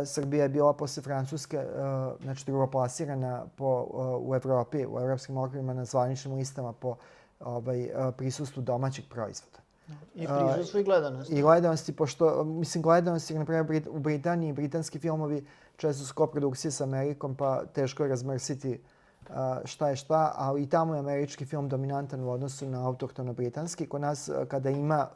[0.05, 5.73] Srbija je bila posle Francuske, uh, znači drugoplasirana po, uh, u Evropi, u evropskim okvirima
[5.73, 6.95] na zvaničnim listama po
[7.39, 9.57] ovaj, uh, prisustvu domaćeg proizvoda.
[10.15, 11.31] I prisustvo i gledanost.
[11.31, 15.45] I gledanosti, pošto, mislim, gledanosti, na primjer, u Britaniji, britanski filmovi
[15.77, 18.81] često su koprodukcije sa Amerikom, pa teško je razmrsiti
[19.65, 23.87] šta je šta, ali i tamo je američki film dominantan u odnosu na autohtono britanski.
[23.87, 25.07] Kod nas, kada ima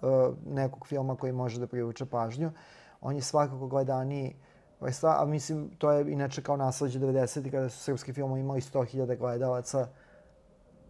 [0.46, 2.52] nekog filma koji može da privuče pažnju,
[3.02, 4.36] on je svakako gledaniji
[4.80, 7.52] vrsta, a mislim, to je inače kao nasleđe 90.
[7.52, 9.88] kada su srpski filmovi imali 100.000 gledalaca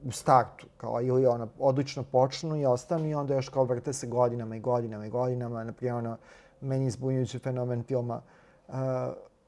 [0.04, 4.08] u startu, kao ili ono, odlično počnu i ostanu i onda još kao vrte se
[4.08, 5.64] godinama i godinama i godinama.
[5.64, 6.18] Naprimjer, ono,
[6.62, 8.22] meni izbunjujući fenomen filma
[8.68, 8.76] uh,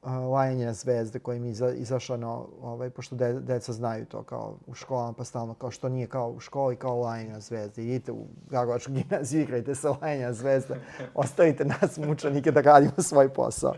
[0.02, 4.56] uh, Lajanje zvezde koji mi iza, izašao na, ovaj, pošto de, deca znaju to kao
[4.66, 7.84] u školama pa stalno kao što nije kao u školi kao Lajanje zvezde.
[7.84, 10.74] Idite u Gagovačku gimnaziju, igrajte sa Lajanje zvezde,
[11.14, 13.74] ostavite nas mučanike da radimo svoj posao.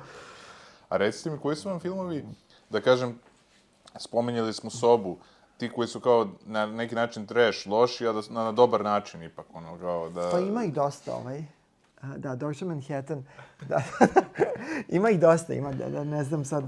[0.91, 2.25] A recite mi, koji su vam filmovi,
[2.71, 3.19] da kažem,
[3.99, 5.17] spominjali smo sobu,
[5.57, 9.23] ti koji su kao na neki način trash, loši, a da, na, na dobar način
[9.23, 10.29] ipak, ono, kao da...
[10.33, 11.45] Pa ima ih dosta, ovaj.
[12.17, 12.65] Da, Dr.
[12.65, 13.25] Manhattan.
[13.69, 13.83] Da,
[14.99, 16.65] ima ih dosta, ima, da, da, ne znam sad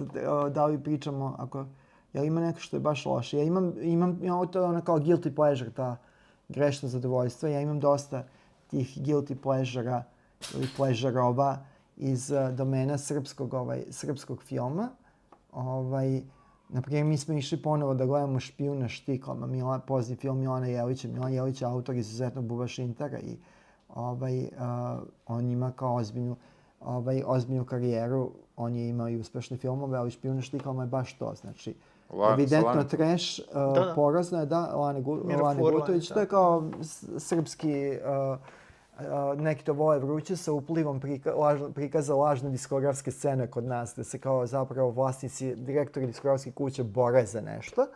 [0.51, 1.67] da li pričamo, ako,
[2.13, 3.39] jel ima neko što je baš loše.
[3.39, 5.97] Ja imam, imam, imam to je ono kao guilty pleasure, ta
[6.49, 7.49] grešno zadovoljstvo.
[7.49, 8.25] Ja imam dosta
[8.71, 10.03] tih guilty pleasure-a
[10.55, 11.59] ili pleasure-ova
[11.97, 14.89] iz uh, domena srpskog, ovaj, srpskog filma.
[15.53, 16.23] Ovaj,
[16.69, 21.09] Naprimjer, mi smo išli ponovo da gledamo Špijuna Štiklama, Mila, pozni film Milana Jelića.
[21.09, 23.37] Milan Jelić je autor izuzetnog bubašintara i
[23.89, 24.49] ovaj, uh,
[25.27, 26.37] on ima kao ozbiljnu,
[26.81, 28.31] ovaj, ozbiljnu karijeru.
[28.57, 31.35] On je imao i uspešne filmove, ali Špijuna Štiklama je baš to.
[31.35, 31.75] Znači,
[32.11, 33.93] La- evidentno Lane- trash, uh, Da, da.
[33.95, 36.21] porazno je, da, Lane, Gu, Lane Gutović, to da.
[36.21, 36.71] je kao
[37.19, 37.91] srpski
[38.33, 38.39] uh,
[39.37, 44.05] Neki to vole vruće sa uplivom prika, lažno, prikaza lažne diskografske scene kod nas, da
[44.05, 47.87] se kao zapravo vlasnici, direktori diskografskih kuća bore za nešto.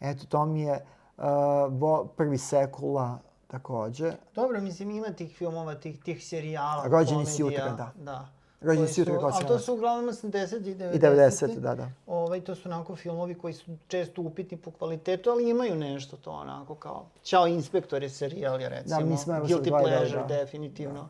[0.00, 0.84] Eto, to mi je
[1.16, 1.24] uh,
[1.70, 4.12] vo, prvi sekula takođe.
[4.34, 7.34] Dobro, mislim, ima tih filmova, tih, tih serijala, Rođeni komedija.
[7.34, 7.92] si jutra, da.
[7.96, 8.28] da.
[8.62, 10.94] Rođeni koji si jutra su- kao Ali to su uglavnom 80 i 90.
[10.94, 11.88] I 90, da, da.
[12.06, 16.30] Ovaj, to su onako filmovi koji su često upitni po kvalitetu, ali imaju nešto to
[16.30, 17.06] onako kao...
[17.22, 19.00] Ćao inspektore serijal je recimo.
[19.00, 20.26] mi smo evo Guilty gledali, pleasure, da.
[20.26, 21.08] definitivno.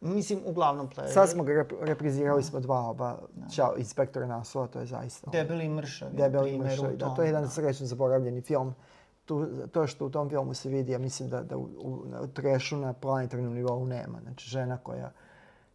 [0.00, 1.14] Mislim, uglavnom pleasure.
[1.14, 3.18] Sad smo ga rep, reprizirali smo dva oba,
[3.50, 5.30] Ćao, inspektora naslova, to je zaista.
[5.30, 7.48] Debeli mršavi, Debeli mršavi, da, to je jedan da.
[7.48, 8.74] srećno zaboravljeni film.
[9.24, 12.26] Tu, to što u tom filmu se vidi, ja mislim da, da u, u, u
[12.26, 14.20] trešu na planetarnom nivou nema.
[14.22, 15.12] Znači, žena koja,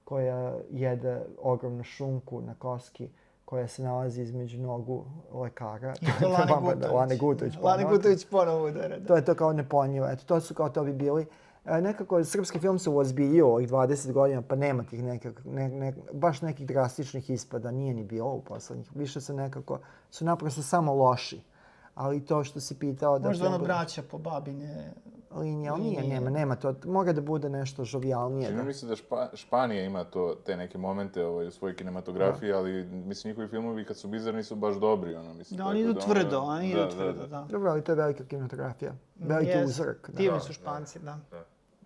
[0.09, 3.09] koja jede ogromnu šunku na koski,
[3.45, 5.93] koja se nalazi između nogu lekara.
[6.01, 6.93] I to Lane Gutović.
[6.93, 7.53] Lane Gutović.
[7.61, 7.97] Lane ponovo.
[7.97, 8.99] Gutović ponovo udara.
[8.99, 9.07] Da.
[9.07, 10.07] To je to kao nepojmljivo.
[10.09, 11.25] Eto, to su kao to bi bili.
[11.65, 15.93] E, nekako srpski film se uozbiljio ovih 20 godina, pa nema tih nekak, ne, ne,
[16.13, 18.89] baš nekih drastičnih ispada, nije ni bilo u poslednjih.
[18.95, 19.79] Više se nekako,
[20.11, 21.41] su naprosto samo loši.
[21.95, 23.27] Ali to što si pitao da...
[23.27, 24.93] Možda ono bude braća po babine.
[25.31, 26.75] Linija, ali nije, nema, nema to.
[26.85, 28.51] Mora da bude nešto žovijalnije.
[28.51, 28.63] Da.
[28.63, 32.83] mi se da Špa, Španija ima to, te neke momente ovaj, u svojoj kinematografiji, ali
[32.85, 35.57] mislim njihovi filmovi kad su bizarni su baš dobri, ono, mislim.
[35.57, 37.47] Da, oni idu ono- tvrdo, oni idu da, tvrdo, da, da.
[37.49, 38.93] Dobro, ali to je velika kinematografija.
[39.15, 39.69] Veliki Jest.
[39.69, 40.09] uzorak.
[40.09, 40.17] Da.
[40.17, 41.11] Divni su španci, da.
[41.31, 41.37] A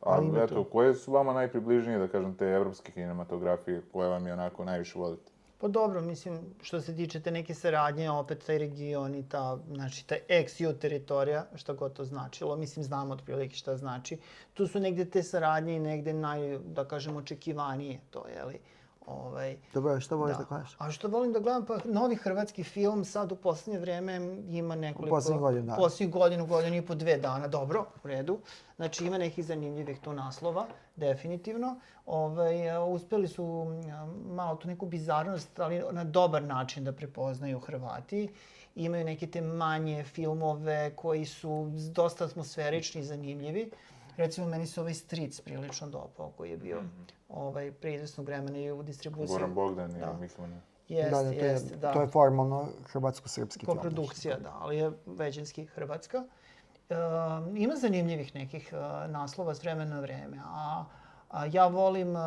[0.02, 0.64] Ali eto, to.
[0.64, 5.32] koje su vama najpribližnije, da kažem, te evropske kinematografije, koje vam je onako najviše volite?
[5.64, 10.08] Pa dobro, mislim, što se tiče te neke saradnje, opet taj region i ta, znači,
[10.08, 14.18] ta ex-ju teritorija, šta god to značilo, mislim, znamo otprilike šta znači.
[14.54, 18.60] Tu su negde te saradnje i negde naj, da kažem, očekivanije to, je li?
[19.06, 20.76] Ovaj, Dobro, što voliš da, gledaš?
[20.78, 24.16] A što volim da gledam, pa novi hrvatski film sad u poslednje vreme
[24.50, 25.16] ima nekoliko...
[25.16, 25.78] U poslednjih godinu dana.
[25.78, 28.40] Poslednjih godinu, godinu i po dve dana, dobro, u redu.
[28.76, 30.66] Znači ima nekih zanimljivih tu naslova,
[30.96, 31.80] definitivno.
[32.06, 32.56] Ovaj,
[32.88, 33.66] uspeli su
[34.26, 38.34] malo tu neku bizarnost, ali na dobar način da prepoznaju Hrvati.
[38.76, 43.72] Imaju neke te manje filmove koji su dosta atmosferični i zanimljivi.
[44.18, 46.84] Recimo, meni se ovaj Stric prilično dopao, koji je bio
[47.30, 49.28] ovaj, pre izvesnog vremena i u distribuciji.
[49.28, 50.14] Goran Bogdan i Da.
[50.14, 50.62] Mihlana.
[50.90, 51.94] Jeste, da, da, to, je, jeste, da.
[51.94, 53.78] to je formalno hrvatsko-srpski film.
[53.78, 56.24] Koprodukcija, da, ali je većinski hrvatska.
[56.90, 56.96] E,
[57.56, 60.86] ima zanimljivih nekih e, naslova s vremena na vreme, a,
[61.30, 62.20] a ja volim, e,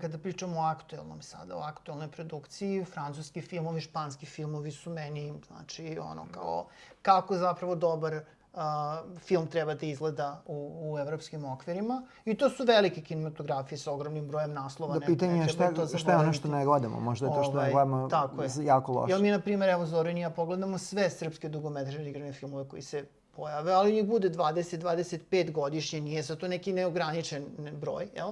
[0.00, 5.98] kada pričamo o aktuelnom sada, o aktuelnoj produkciji, francuski filmovi, španski filmovi su meni, znači,
[5.98, 6.66] ono, kao,
[7.02, 8.20] kako zapravo dobar
[8.56, 12.02] a, film treba da izgleda u, u evropskim okvirima.
[12.24, 14.98] I to su velike kinematografije sa ogromnim brojem naslova.
[14.98, 17.00] Da pitanje je šta, to šta je ono što ne gledamo.
[17.00, 18.50] Možda je to što ne Ovaj, gledamo tako je.
[18.62, 19.12] jako loše.
[19.12, 22.82] Jel mi, na primjer, evo Zoran i ja pogledamo sve srpske dugometražne igrane filmove koji
[22.82, 23.04] se
[23.36, 27.44] pojave, ali njih bude 20-25 godišnje, nije sad to neki neograničen
[27.80, 28.30] broj, jel?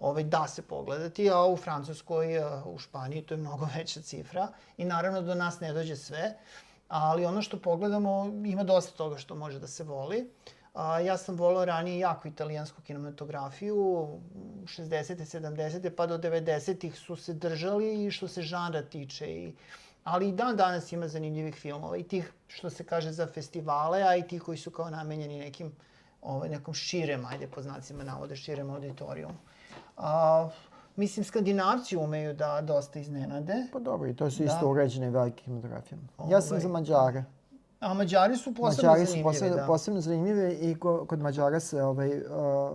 [0.00, 2.26] Ovaj, da se pogledati, a u Francuskoj,
[2.64, 6.36] u Španiji to je mnogo veća cifra i naravno do nas ne dođe sve,
[6.88, 10.30] ali ono što pogledamo ima dosta toga što može da se voli.
[10.74, 14.08] A, ja sam volao ranije jako italijansku kinematografiju,
[14.64, 15.40] 60.
[15.40, 15.90] 70.
[15.96, 16.92] pa do 90.
[16.94, 19.52] su se držali i što se žanra tiče i
[20.04, 24.16] ali i dan danas ima zanimljivih filmova i tih što se kaže za festivale, a
[24.16, 25.72] i tih koji su kao namenjeni nekim
[26.22, 29.36] ovaj, nekom širem, ajde po znacima navode, širem auditorijumu.
[29.96, 30.48] A,
[30.98, 33.66] mislim, skandinavci umeju da dosta iznenade.
[33.72, 34.44] Pa dobro, i to su Da.
[34.44, 35.98] isto uređene velike kinematografije.
[36.30, 37.24] Ja sam Ovaj, za Mađare.
[37.80, 39.66] A Mađari su posebno Mađari su zanimljivi, posebno, da.
[39.66, 42.24] posebno zanimljivi i ko, kod Mađara se, ovaj, uh,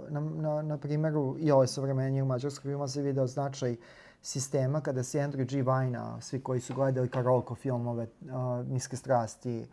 [0.10, 3.76] na, na, na primjeru i ove savremenije mađarskog filma se video značaj
[4.22, 5.62] sistema kada se Andrew G.
[5.62, 9.66] Vajna, svi koji su gledali Karolko filmove, uh, Niske strasti,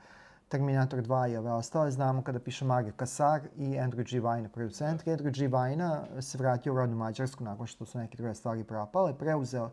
[0.50, 4.20] Terminator 2 i ove ostale, znamo kada piše Mario Kasar i Andrew G.
[4.20, 5.06] Vajna producent.
[5.06, 5.48] Andrew G.
[5.48, 9.70] Vajna se vratio u rodnu Mađarsku nakon što su neke druge stvari propale, preuzeo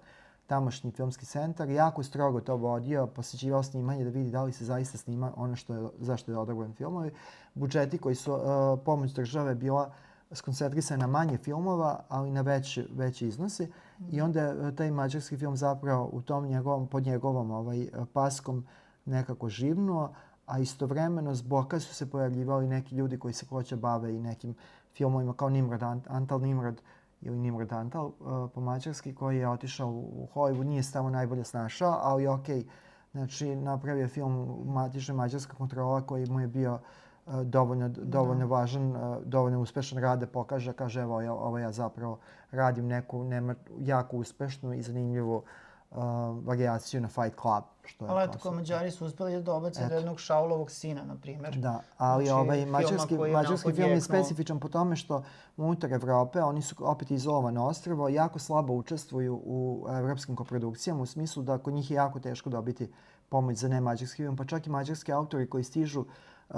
[0.48, 4.98] tamošnji filmski centar, jako strogo to vodio, posjećivao snimanje da vidi da li se zaista
[4.98, 7.12] snima ono što je, zašto je odobren filmovi.
[7.54, 8.42] Budžeti koji su uh,
[8.86, 9.92] pomoć države bila
[10.32, 13.72] skoncentrisana na manje filmova, ali na veći, veći iznosi.
[14.12, 18.66] I onda je taj mađarski film zapravo u tom njegovom, pod njegovom ovaj, paskom
[19.06, 20.14] nekako živnuo,
[20.48, 24.56] a istovremeno zboka su se pojavljivali neki ljudi koji se hoće bave i nekim
[24.94, 26.82] filmovima kao Nimrod, Ant- Antal Nimrod,
[27.22, 31.44] ili Nimrod Antal uh, po mađarski koji je otišao u Hollywood, nije se tamo najbolje
[31.44, 32.66] snašao, ali okej,
[33.12, 39.24] znači napravio film matična mađarska kontrola koji mu je bio uh, dovoljno, dovoljno važan, uh,
[39.24, 42.20] dovoljno uspešan rad da pokaže, kaže evo ja, ovo ja zapravo
[42.52, 45.98] radim neku nema, jako uspešnu i zanimljivu uh,
[46.46, 47.64] varijaciju na Fight Club.
[47.88, 51.16] Što je Ali eto, kao Mađari su uspeli da dobace do jednog Šaulovog sina, na
[51.16, 51.56] primjer.
[51.56, 55.24] Da, ali Znači, ovaj mađarski, mađarski film je specifičan po tome što
[55.58, 61.44] unutar Evrope oni su opet izolovano ostrvo, jako slabo učestvuju u evropskim koprodukcijama u smislu
[61.44, 62.92] da kod njih je jako teško dobiti
[63.30, 66.56] pomoć za nemađarski film, pa čak i mađarski autori koji stižu uh,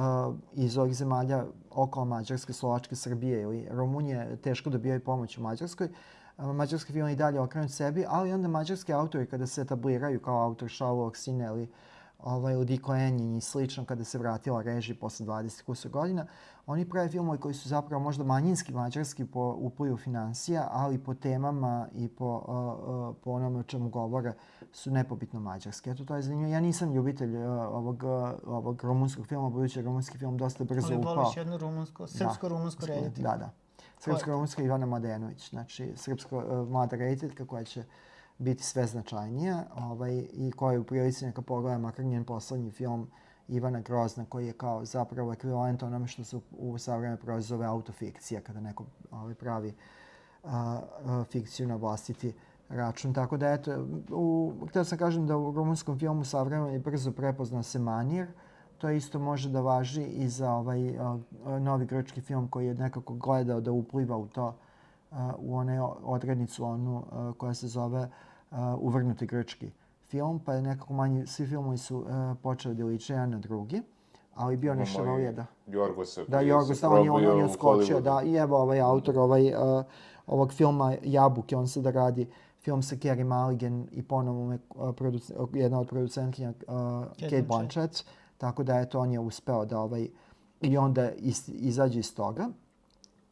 [0.54, 5.88] iz ovih zemalja okolo Mađarske, Slovačke, Srbije ili Rumunije teško dobijaju pomoć u Mađarskoj.
[5.88, 5.94] Uh,
[6.40, 10.70] Mađarski film i dalje okrenut sebi, ali onda mađarski autori kada se etabliraju kao autor
[10.70, 11.70] Šaulovog sina ili
[12.20, 16.26] ovaj, u Diko Enjin i slično kada se vratila režija posle 20 kusur godina,
[16.68, 21.88] oni prave filmove koji su zapravo možda manjinski mađarski po uplivu financija, ali po temama
[21.94, 24.34] i po, uh, uh, po onome o čemu govore
[24.72, 25.90] su nepobitno mađarski.
[25.90, 26.54] Eto, to je zanimljivo.
[26.54, 30.88] Ja nisam ljubitelj uh, ovog, uh, ovog rumunskog filma, budući je rumunski film dosta brzo
[30.88, 31.16] Ali upao.
[31.16, 33.24] voliš jednu rumunsko, srpsko-rumunsko Da, reditelj.
[33.24, 33.50] Da, da.
[34.00, 37.84] Srpsko-rumunska Ivana Mladenović, znači srpsko uh, mlada rediteljka koja će
[38.38, 43.08] biti sve značajnija ovaj, i koja je u prilici neka pogleda makar njen poslednji film
[43.48, 48.60] Ivana Grozna koji je kao zapravo ekvivalent onome što se u, savreme prozove autofikcija kada
[48.60, 49.74] neko ovaj, pravi
[50.44, 52.34] a, a, fikciju na vlastiti
[52.70, 53.14] račun.
[53.14, 57.64] Tako da eto, u, htio sam kažem da u rumunskom filmu savremeno je brzo prepoznao
[57.64, 58.28] se manir,
[58.80, 62.74] to isto može da važi i za ovaj a, a, novi grčki film koji je
[62.74, 64.56] nekako gledao da upliva u to,
[65.12, 68.10] a, u one odrednicu onu a, koja se zove
[68.52, 69.72] a, Uvrnuti grčki
[70.08, 73.82] film, pa je nekako manji, svi filmovi su a, počeli da liče jedan na drugi,
[74.36, 75.46] ali bio nešto Imamo i valije da.
[75.68, 78.58] Jorgosa Da, Jorgos, se da, on je, on, probio on je skočio, da, i evo
[78.58, 79.86] ovaj autor ovaj, uh,
[80.28, 82.28] ovog filma Jabuke, on se da radi
[82.62, 86.56] film sa Carey Mulligan i ponovo me, uh, produc, jedna od producentkinja uh,
[87.20, 87.48] Kate Blanchett.
[87.48, 88.04] Blanchett,
[88.40, 90.08] tako da eto on je uspeo da ovaj,
[90.62, 92.48] i onda is, izađe iz toga.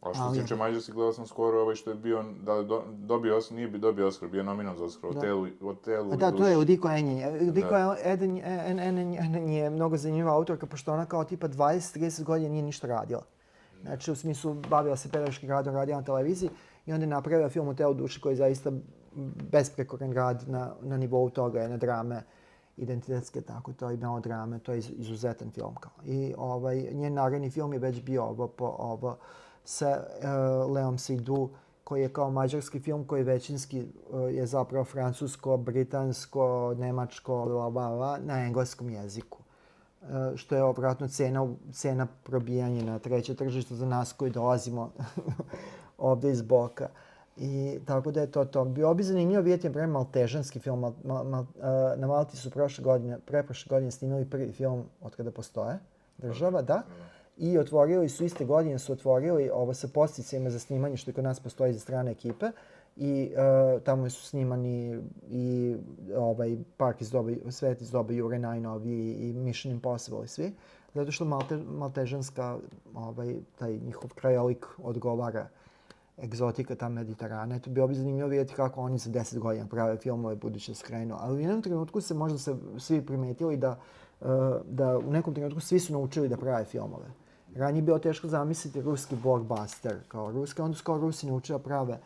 [0.02, 2.84] A što se tiče Mađarske, gledao sam skoro ovaj što je bio, da li do,
[2.98, 5.20] dobio Oscar, nije bi dobio Oscar, bio nominovan za Oscar, Da.
[5.20, 6.58] Hotelu, Hotelu A da, to je.
[6.58, 7.50] Udiko Enjen.
[7.50, 7.96] Udiko Da.
[8.04, 12.50] Eden, en, en, en, en je mnogo zanimljiva autorka, pošto ona kao tipa 20-30 godina
[12.50, 13.24] nije ništa radila.
[13.82, 16.50] Znači, u smislu, bavila se pedagoškim radom, radila na televiziji
[16.86, 18.72] i onda je napravila film o telu duši koji je zaista
[19.52, 22.24] besprekoran rad na, na nivou toga, jedne drame,
[22.78, 25.76] identitetske, tako to i melodrame, to je iz, izuzetan film.
[25.76, 25.92] Kao.
[26.06, 29.18] I ovaj, njen naredni film je već bio ovo, po, ovo
[29.64, 31.50] sa uh, Leom Seydoux,
[31.84, 37.96] koji je kao mađarski film koji većinski uh, je zapravo francusko, britansko, nemačko, bla, bla,
[37.96, 39.40] bla, na engleskom jeziku.
[40.02, 44.92] Uh, što je obratno cena, cena probijanja na treće tržište za nas koji dolazimo
[45.98, 46.90] ovde iz boka.
[47.40, 48.66] I tako da je to to.
[48.66, 50.80] Bio bi zanimljivo vidjeti, primjer, maltežanski film.
[50.80, 55.16] Mal, mal, mal, uh, na Malti su prošle godine, preprošle godine snimali prvi film od
[55.16, 55.80] kada postoje
[56.18, 56.84] država, da.
[57.38, 61.24] I otvorili su iste godine su otvorili ovo sa posticajima za snimanje što i kod
[61.24, 62.46] nas postoji za strane ekipe
[62.96, 63.32] i
[63.76, 65.76] uh, tamo su snimani i
[66.16, 70.54] ovaj park iz doba svet iz doba Jure najnoviji i Mission Impossible i svi
[70.94, 72.58] zato što Malte, maltežanska
[72.96, 75.48] ovaj taj njihov krajolik odgovara
[76.18, 77.56] egzotika ta Mediterana.
[77.56, 81.16] Eto, bilo bi zanimljivo vidjeti kako oni za 10 godina prave filmove buduće skrenu.
[81.20, 83.80] Ali u jednom trenutku se možda se svi primetili da,
[84.22, 84.28] uh,
[84.66, 87.06] da u nekom trenutku svi su naučili da prave filmove.
[87.56, 92.00] Ranije je bilo teško zamisliti ruski blockbuster kao ruski, onda kao Rusi naučili da prave,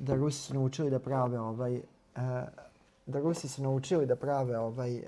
[0.00, 1.82] da Rusi su naučili da prave ovaj, uh,
[3.06, 5.02] da Rusi su naučili da prave ovaj, uh,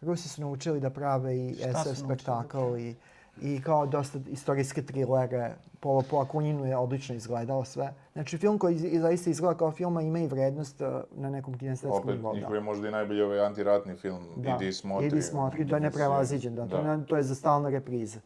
[0.00, 2.96] Rusi su naučili da prave i Šta SF spektakl i,
[3.38, 5.50] i kao dosta istorijske trilere.
[5.80, 7.94] Po, po Akuninu je odlično izgledao sve.
[8.12, 11.58] Znači film koji iz- zaista izgleda kao film, a ima i vrednost uh, na nekom
[11.58, 12.34] kinestetskom Opet, nivou.
[12.34, 14.50] njihov je možda i najbolji ovaj antiratni film, Da.
[14.52, 15.06] Idi smotri.
[15.06, 16.98] Idi smotri, to je neprevaziđen, da, to, Da.
[16.98, 18.18] to je za stalne reprize.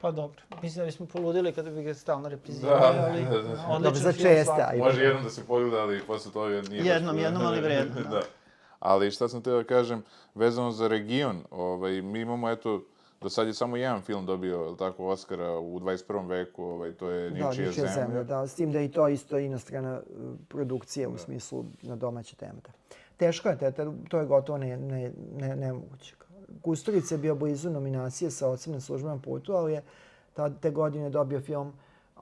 [0.00, 3.36] Pa dobro, mislim da bismo poludili kada bi ga stalno reprizirali, Da, ali da, da.
[3.38, 4.82] odličan Dobro, za česta, ajde.
[4.82, 6.82] Može jednom da se pogleda, ali posle toga nije...
[6.82, 8.08] baš- Jednom, jednom, ali vredno, da.
[8.08, 8.22] da.
[8.80, 10.02] Ali šta sam teo da kažem,
[10.34, 12.82] vezano za region, ovaj, mi imamo, eto,
[13.20, 16.28] do sad je samo jedan film dobio, tako, Oscara u 21.
[16.28, 17.92] veku, ovaj, to je Da, Ničija Ničija zemlja.
[17.92, 21.96] zemlja, da, s tim da je i to isto inostrana uh, produkcija u smislu na
[21.96, 22.60] domaće teme.
[22.64, 22.72] Da.
[23.16, 26.14] Teško je, te, te, to je gotovo ne, ne, ne, nemoguće.
[26.62, 29.82] Kusturica je bio blizu nominacije sa ocem službenom putu, ali je
[30.34, 31.72] ta, te godine dobio film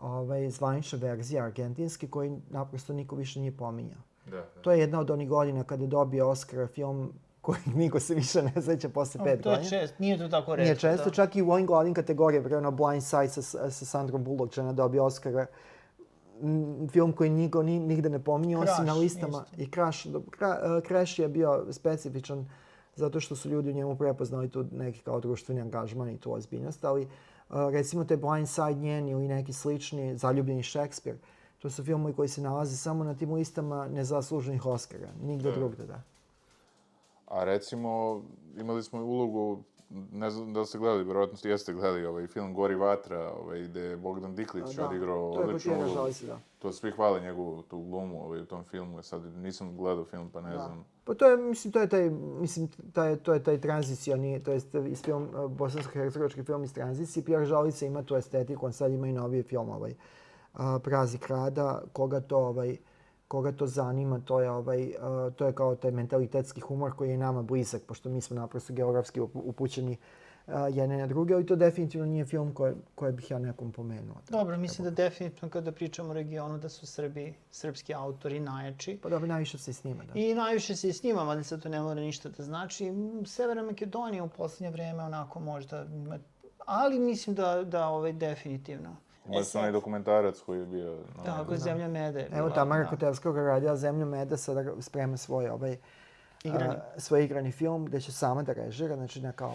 [0.00, 4.00] ovaj, zvanična verzija argentinski koji naprosto niko više nije pominjao.
[4.26, 4.62] Da, da.
[4.62, 7.12] To je jedna od onih godina kada je dobio Oscara film
[7.48, 9.70] koji niko se više ne seća posle pet To je godina.
[9.72, 10.64] čest, nije to tako reći.
[10.64, 11.10] Nije često, da.
[11.10, 15.04] čak i u ovim glavnim kategorijama, ono Blind Side sa, sa Sandrom Bullock, žena dobio
[15.04, 15.46] Oscara,
[16.88, 19.44] film koji niko ni, nigde ne pominje, osim na Crash, listama.
[19.44, 19.62] isto.
[19.62, 22.46] I Crash, do- Cra, uh, Crash je bio specifičan
[22.94, 26.84] zato što su ljudi u njemu prepoznali tu neki kao društveni angažman i tu ozbiljnost,
[26.84, 27.08] ali uh,
[27.70, 31.14] recimo te Blind Side njen ili neki slični Zaljubljeni Šekspir,
[31.58, 35.56] to su filmovi koji se nalaze samo na tim listama nezasluženih Oscara, nigde Da.
[35.56, 36.02] drugde, da.
[37.28, 38.22] A recimo,
[38.56, 39.62] imali smo ulogu,
[40.12, 43.80] ne znam da ste gledali, verovatno ste jeste gledali ovaj film Gori vatra, ovaj, gde
[43.80, 46.10] je Bogdan Diklić Da, odigrao odličnu ulogu.
[46.26, 46.38] Da.
[46.58, 50.40] To svi hvale njegovu tu glumu ovaj, u tom filmu, sad nisam gledao film pa
[50.40, 50.56] ne Da.
[50.58, 50.84] znam.
[51.04, 52.10] Pa to je, mislim, to je taj,
[52.40, 57.24] mislim, taj, to je taj tranzicioni, to jest iz film, bosansko-hercegovački film iz tranzicije.
[57.24, 59.94] Pierre Žalica ima tu estetiku, on sad ima i noviji film, ovaj,
[60.82, 62.76] Prazik rada, koga to, ovaj,
[63.28, 67.16] koga to zanima, to je, ovaj, uh, to je kao taj mentalitetski humor koji je
[67.16, 69.96] nama blizak, pošto mi smo naprosto geografski upu- upućeni
[70.46, 74.16] uh, jedne na druge, ali to definitivno nije film koje, koje bih ja nekom pomenuo.
[74.30, 78.98] Dobro, mislim da definitivno kada pričamo o regionu da su Srbi, srpski autori najjači.
[79.02, 80.20] Pa dobro, najviše se i snima, da.
[80.20, 82.92] I najviše se i snima, mada sad to ne mora ništa da znači.
[83.26, 85.86] Severna Makedonija u poslednje vreme onako možda
[86.66, 88.96] ali mislim da, da ovaj, definitivno.
[89.28, 90.98] Imali su onaj dokumentarac koji je bio...
[91.16, 92.20] no, Tako, Zemlja Mede.
[92.20, 92.90] je Evo bila, Tamara da.
[92.90, 95.76] Kotevska koja radila Zemlju meda sada sprema svoj ovaj
[96.44, 96.74] Igrani.
[96.74, 99.54] a, svoj igrani film gde će sama da režira, znači ne kao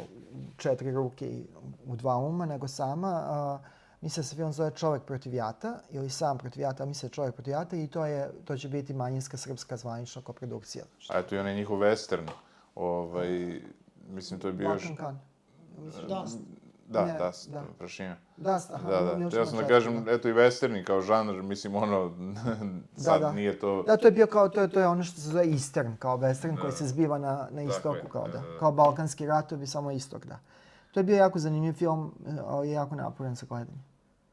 [0.58, 1.46] četiri ruke i
[1.86, 3.24] u dva uma, nego sama.
[3.26, 3.60] A,
[4.02, 7.12] mislim da se film zove Čovek protiv jata ili Sam protiv jata, a mislim da
[7.12, 10.86] je Čovek protiv jata i to, je, to će biti manjinska srpska zvanična koprodukcija.
[11.10, 12.28] A eto i onaj njihov western,
[12.76, 13.60] ovaj,
[14.10, 14.88] mislim to je bio još...
[14.88, 15.20] Balkan Kan.
[16.08, 16.26] Da,
[16.88, 17.64] Da, Ne, da, da.
[17.78, 18.16] prašina.
[18.38, 19.38] Da, aha, Da, da.
[19.38, 22.12] Ja sam da kažem, eto i westerni kao žanr, mislim ono,
[23.06, 23.32] sad da.
[23.32, 23.84] nije to...
[23.84, 26.18] Da, to je bio kao, to je, to je ono što se zove Eastern, kao
[26.18, 28.40] western koji se zbiva na, na istoku, je, kao da, da.
[28.40, 28.60] da, da.
[28.60, 30.40] Kao Balkanski ratovi, samo istok, da.
[30.92, 32.14] To je bio jako zanimljiv film,
[32.46, 33.84] ali je jako naporan za gledanje.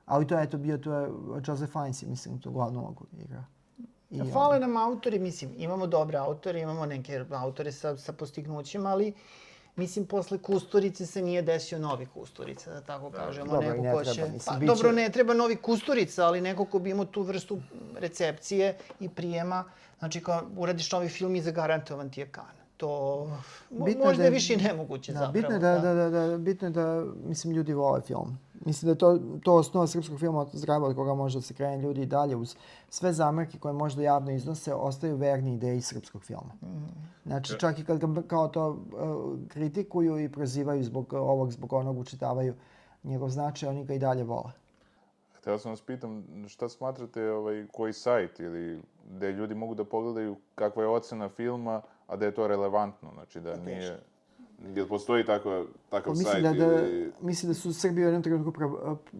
[0.06, 1.08] Ali to je, eto, bio, to je
[1.46, 3.44] Joseph Fiennes, mislim, tu glavnu ulogu igra.
[4.10, 9.12] I, Fale nam autori, mislim, imamo dobre autore, imamo neke autore sa, sa postignućima, ali
[9.76, 13.46] Mislim, posle Kusturice se nije desio novi Kusturica, da tako kažemo.
[13.46, 14.22] Dobro, neko ne ko treba, će...
[14.22, 17.58] mislim, pa, bit dobro, ne treba novi Kusturica, ali neko ko bi imao tu vrstu
[17.94, 19.64] recepcije i prijema.
[19.98, 22.44] Znači, kao uradiš novi film i zagarantovan ti je kan.
[22.76, 23.26] To
[23.70, 25.32] Bitno je možda da je je- više i nemoguće Da, zapravo.
[25.32, 28.38] bitno je da, da, da, da, bitno je da, mislim, ljudi vole film.
[28.64, 31.82] Mislim da je to, to osnova srpskog filma zdrava od koga može da se krene
[31.82, 32.56] ljudi i dalje uz
[32.88, 36.52] sve zamerke koje možda javno iznose, ostaju verni ideji srpskog filma.
[37.26, 41.98] Znači, čak i kad ga kao to uh, kritikuju i prozivaju zbog ovog, zbog onog,
[41.98, 42.54] učitavaju
[43.04, 44.52] njegov značaj, oni ga i dalje vole.
[45.32, 48.80] Htio sam vas pitam, šta smatrate ovaj, koji sajt ili
[49.10, 53.40] gde ljudi mogu da pogledaju kakva je ocena filma, a da je to relevantno, znači
[53.40, 54.00] da nije...
[54.74, 57.12] Jel postoji tako, takav Pa mislim sajt da, da, ili...
[57.20, 58.70] mislim da su Srbi u jednom trenutku pra,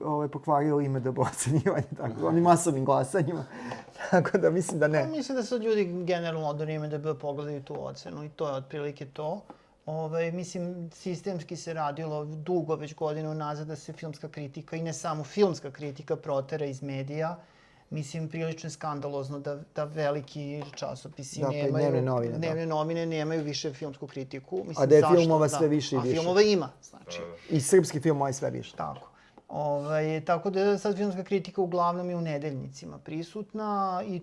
[0.04, 3.44] ovaj, pokvarili ime da ocenjivanje, tako, oni masovnim glasanjima.
[4.10, 5.06] tako da mislim da Pa ne.
[5.06, 8.54] mislim da sad ljudi generalno od ime da bi pogledaju tu ocenu i to je
[8.54, 9.40] otprilike to.
[9.86, 14.92] Ove, mislim, sistemski se radilo dugo, već godina unazad, da se filmska kritika, i ne
[14.92, 17.36] samo filmska kritika, protera iz medija.
[17.90, 21.72] Mislim, prilično je skandalozno da, da veliki časopisi Da, i nemaju...
[21.72, 22.38] dnevne novine, da.
[22.38, 24.56] dnevne novine nemaju više filmsku kritiku.
[24.56, 25.16] Mislim, A da je zašto?
[25.16, 26.14] filmova sve više i A više.
[26.14, 27.22] filmova ima, znači.
[27.50, 28.76] I srpski film moj sve više.
[28.76, 29.10] Tako.
[29.48, 34.20] Ovaj, tako da je sad filmska kritika uglavnom i u nedeljnicima prisutna i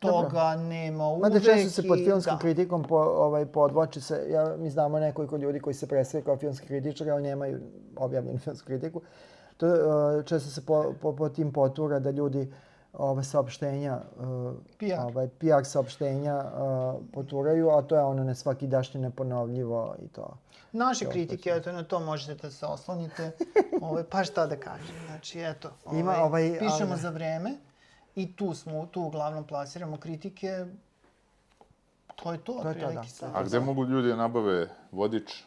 [0.00, 1.22] toga nema uvek.
[1.22, 2.38] Mada često se pod filmskom da.
[2.38, 6.66] kritikom po, ovaj, podvlači se, ja, mi znamo nekoliko ljudi koji se predstavljaju kao filmski
[6.66, 7.60] kritičari, ali nemaju
[7.96, 9.00] objavljenu filmsku kritiku.
[9.56, 12.52] To, uh, često se po, po, po tim potura da ljudi
[12.94, 14.24] ove saopštenja, uh,
[14.78, 15.00] PR.
[15.00, 20.36] ovaj, PR saopštenja uh, poturaju, a to je ono ne svaki dašnje neponovljivo i to.
[20.72, 23.30] Naše kritike, eto, na to možete da se oslonite.
[23.82, 25.70] ovaj, pa šta da kažem, znači, eto.
[25.84, 27.50] Ovaj, Ima ovaj, pišemo ali- za vreme
[28.14, 30.66] i tu smo, tu uglavnom plasiramo kritike.
[32.14, 33.04] To je to, To je to, da.
[33.04, 33.30] sad.
[33.34, 35.44] A gde mogu ljudi da nabave vodič?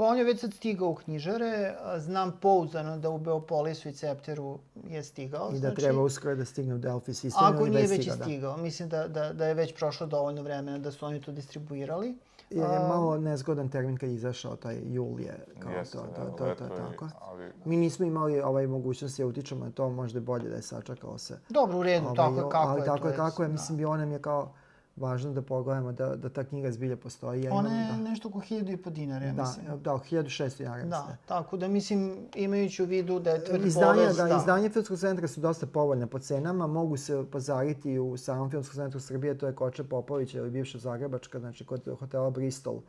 [0.00, 4.58] Pa on je već sad stigao u knjižare, znam pouzdano da u Beopolisu i Cepteru
[4.88, 5.48] je stigao.
[5.50, 8.16] I da znači, treba uskoro da stigne u Delphi sistemu Ako nije je već stigao,
[8.16, 8.24] da.
[8.24, 12.18] stigao, mislim da, da, da je već prošlo dovoljno vremena da su oni to distribuirali.
[12.50, 16.24] Jer je malo nezgodan termin kad je izašao taj jul je kao Jeste, to, da,
[16.24, 17.08] to, to, to, je, tako.
[17.20, 20.62] ali- Mi nismo imali ovaj mogućnosti da utičemo na to, možda je bolje da je
[20.62, 21.38] sačekalo se.
[21.48, 22.86] Dobro, u redu, Ovaj, tako je kako ali je.
[22.86, 23.52] tako to je kako je, da.
[23.52, 24.52] mislim, bilo nam je kao
[24.96, 27.42] važno da pogledamo da, da ta knjiga zbilje postoji.
[27.42, 29.66] Ja Ona imam, je da, nešto oko hiljadu i po dinara, ja da, mislim.
[29.66, 34.16] da, 1600 dinara Da, tako da mislim, imajući u vidu da je tvrd Izdanja, povez,
[34.16, 38.74] da, izdanja Filmskog centra su dosta povoljne po cenama, mogu se pozariti u samom Filmskom
[38.74, 42.80] centru Srbije, to je Koče Popović ili bivša Zagrebačka, znači kod hotela Bristol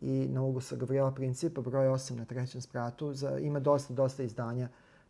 [0.00, 3.12] i na ugu sa Gavrila Principa, broj 8 na trećem spratu.
[3.14, 4.68] Za, ima dosta, dosta izdanja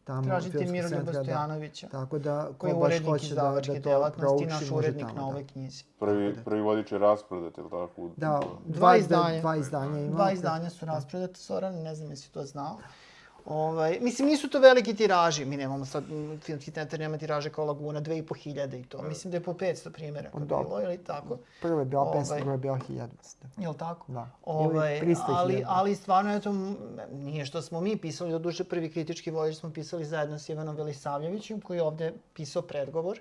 [0.08, 0.22] tamo.
[0.22, 1.88] Tražite Miroljuba centra, da.
[1.90, 5.06] Tako da, koji je ko baš urednik hoće da, da to delatnosti, prouči, naš urednik
[5.06, 5.26] tamo, na da.
[5.26, 5.84] ovoj knjizi.
[5.98, 8.10] Prvi, prvi vodič je rasprodat, ili tako?
[8.16, 9.40] Da, dva, izda- izdanja.
[9.40, 10.14] Dva izdanja ima.
[10.14, 12.78] Dva izdanja su raspredate, Soran, ne znam jesi to znao.
[13.48, 15.44] Ovaj, mislim, nisu to veliki tiraži.
[15.44, 16.04] Mi nemamo sad,
[16.42, 19.02] filmski centar nema tiraže kao Laguna, 2500 i to.
[19.02, 20.64] Mislim da je po 500 primjeraka Dobro.
[20.64, 21.38] bilo, ili tako?
[21.62, 22.20] Prva je bila Ovaj.
[22.20, 23.08] 500, druga je bila 1000.
[23.18, 23.52] mislim.
[23.56, 24.12] Jel tako?
[24.12, 24.28] Da.
[24.44, 26.54] Ovaj, Ili 300 ali, ali stvarno, eto,
[27.12, 30.76] nije što smo mi pisali, do duše prvi kritički vodič smo pisali zajedno s Ivanom
[30.76, 33.20] Velisavljevićem, koji je ovde pisao predgovor.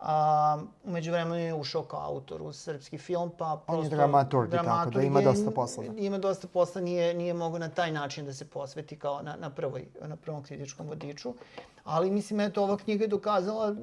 [0.00, 3.96] A, umeđu vremenu je ušao kao autor u srpski film, pa On je prosto...
[3.96, 6.00] dramaturg i tako, da ima dosta posla, da.
[6.00, 9.50] Ima dosta posla, nije, nije mogao na taj način da se posveti kao na, na,
[9.50, 11.34] prvoj, na prvom kritičkom vodiču.
[11.84, 13.74] Ali mislim, eto, ova knjiga je dokazala,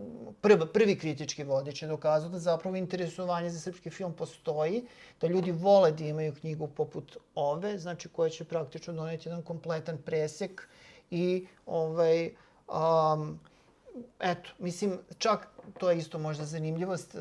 [0.42, 4.86] prva, prvi kritički vodič je dokazao da zapravo interesovanje za srpski film postoji,
[5.22, 9.98] da ljudi vole da imaju knjigu poput ove, znači koja će praktično doneti jedan kompletan
[9.98, 10.68] presek
[11.12, 12.30] i ovaj,
[12.68, 13.40] um,
[14.20, 17.16] eto, mislim, čak, to je isto možda zanimljivost,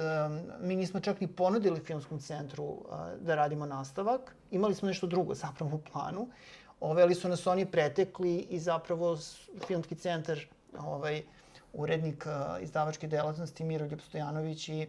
[0.61, 2.79] mi nismo čak ni ponudili filmskom centru
[3.21, 4.37] da radimo nastavak.
[4.51, 6.29] Imali smo nešto drugo zapravo u planu,
[6.81, 9.19] ove, ali su nas oni pretekli i zapravo
[9.67, 10.41] filmski centar,
[10.79, 11.23] ovaj,
[11.73, 12.27] urednik
[12.61, 14.89] izdavačke delatnosti Miroljub Stojanović i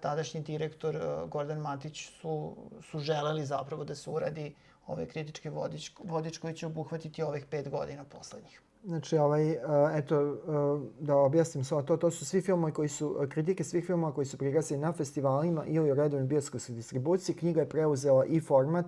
[0.00, 0.98] tadašnji direktor
[1.28, 2.56] Gordan Matić su,
[2.90, 4.54] su želeli zapravo da se uradi
[4.86, 8.60] ovaj kritički vodič, vodič koji će obuhvatiti ovih pet godina poslednjih.
[8.84, 9.56] Znači, ovaj, uh,
[9.94, 13.86] eto, uh, da objasnim sve to, to su svi filmovi koji su, uh, kritike svih
[13.86, 17.36] filmova koji su prikazani na festivalima ili u redovnoj bioskopskoj distribuciji.
[17.36, 18.86] Knjiga je preuzela i format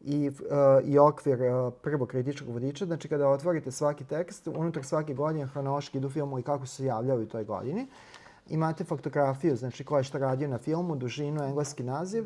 [0.00, 2.86] i, uh, i okvir uh, prvog kritičkog vodiča.
[2.86, 7.22] Znači, kada otvorite svaki tekst, unutar svake godine hronološki idu filmovi kako su se javljali
[7.22, 7.86] u toj godini.
[8.48, 12.24] Imate faktografiju, znači ko je šta radio na filmu, dužinu, engleski naziv,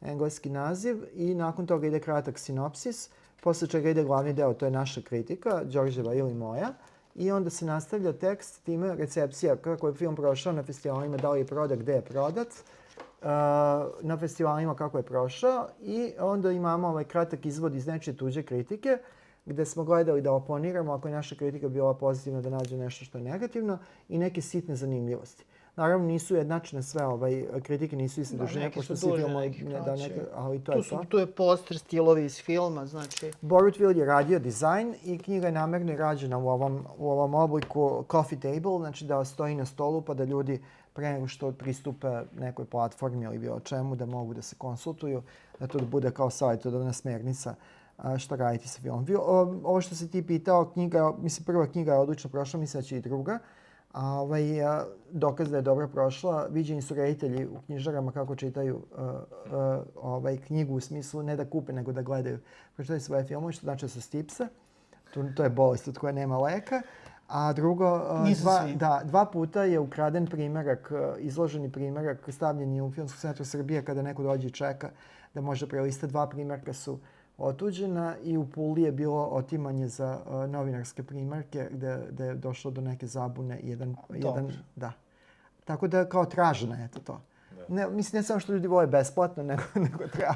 [0.00, 3.10] engleski naziv i nakon toga ide kratak sinopsis,
[3.46, 6.72] posle čega ide glavni deo, to je naša kritika, Đorđeva ili moja.
[7.14, 11.40] I onda se nastavlja tekst, time recepcija kako je film prošao na festivalima, da li
[11.40, 12.48] je prodat, gde je prodat.
[12.48, 13.28] Uh,
[14.02, 18.98] na festivalima kako je prošao i onda imamo ovaj kratak izvod iz nečije tuđe kritike
[19.46, 23.18] gde smo gledali da oponiramo ako je naša kritika bila pozitivna da nađe nešto što
[23.18, 23.78] je negativno
[24.08, 25.44] i neke sitne zanimljivosti.
[25.76, 29.96] Naravno nisu jednačne sve, ovaj, kritike nisu iste Da, dužine, pošto svi filmovi, ne, da,
[29.96, 31.04] neke, ali to Tu, je su, to.
[31.04, 33.32] tu je poster, stilovi iz filma, znači...
[33.40, 38.04] Borut Will je radio dizajn i knjiga je namerno rađena u ovom, u ovom obliku
[38.10, 40.62] coffee table, znači da stoji na stolu pa da ljudi
[40.92, 42.08] pre nego što pristupe
[42.38, 45.22] nekoj platformi ili bilo čemu da mogu da se konsultuju,
[45.60, 47.54] da to bude kao savjetodavna smernica
[48.18, 49.06] šta raditi sa filmom.
[49.64, 52.96] Ovo što se ti pitao, knjiga, mislim prva knjiga je odlično prošla, mislim da će
[52.96, 53.38] i druga.
[53.96, 58.80] A ovaj, a, dokaz da je dobro prošla, viđeni su reditelji u knjižarama kako čitaju
[58.96, 59.20] a,
[59.52, 62.38] a, ovaj, knjigu u smislu ne da kupe, nego da gledaju.
[62.74, 64.48] Pročitaju svoje filmove, što znači da su stipse.
[65.14, 66.82] To, to je bolest od koje nema leka.
[67.28, 67.98] A drugo,
[68.42, 68.74] dva, svi.
[68.74, 74.02] da, dva puta je ukraden primerak, izloženi primerak stavljen je u Filmskom centru Srbije kada
[74.02, 74.90] neko dođe i čeka
[75.34, 76.06] da može prelista.
[76.06, 76.98] Dva primerka su
[77.38, 82.70] otuđena i u Puli je bilo otimanje za a, novinarske primerke gde, gde je došlo
[82.70, 83.60] do neke zabune.
[83.62, 84.92] Jedan, jedan, da.
[85.64, 87.20] Tako da kao traženo je to to.
[87.68, 90.34] Ne, mislim, ne samo što ljudi vole besplatno, nego, nego tra,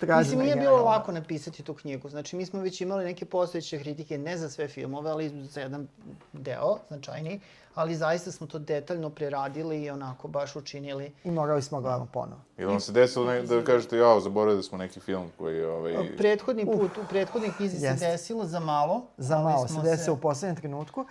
[0.00, 2.08] traženo Mislim, je nije bilo lako napisati tu knjigu.
[2.08, 5.88] Znači, mi smo već imali neke postojeće kritike, ne za sve filmove, ali za jedan
[6.32, 7.40] deo, značajniji,
[7.74, 11.12] ali zaista smo to detaljno preradili i onako baš učinili.
[11.24, 12.40] I morali smo gledamo ponovo.
[12.58, 16.16] Ili vam se desilo ne, da kažete, jao, zaboravili smo neki film koji ovaj...
[16.16, 19.02] Prethodni put, u prethodnoj knjizi se desilo za malo.
[19.16, 21.06] Za malo se desilo u poslednjem trenutku.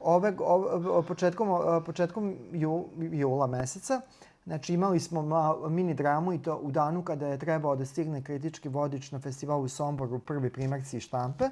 [0.00, 4.00] Ove, ove, početkom, o, početkom ju, jula meseca,
[4.46, 5.22] znači imali smo
[5.68, 9.62] mini dramu i to u danu kada je trebao da stigne kritički vodič na festivalu
[9.62, 11.44] u Somboru, prvi primerci štampe.
[11.44, 11.50] E,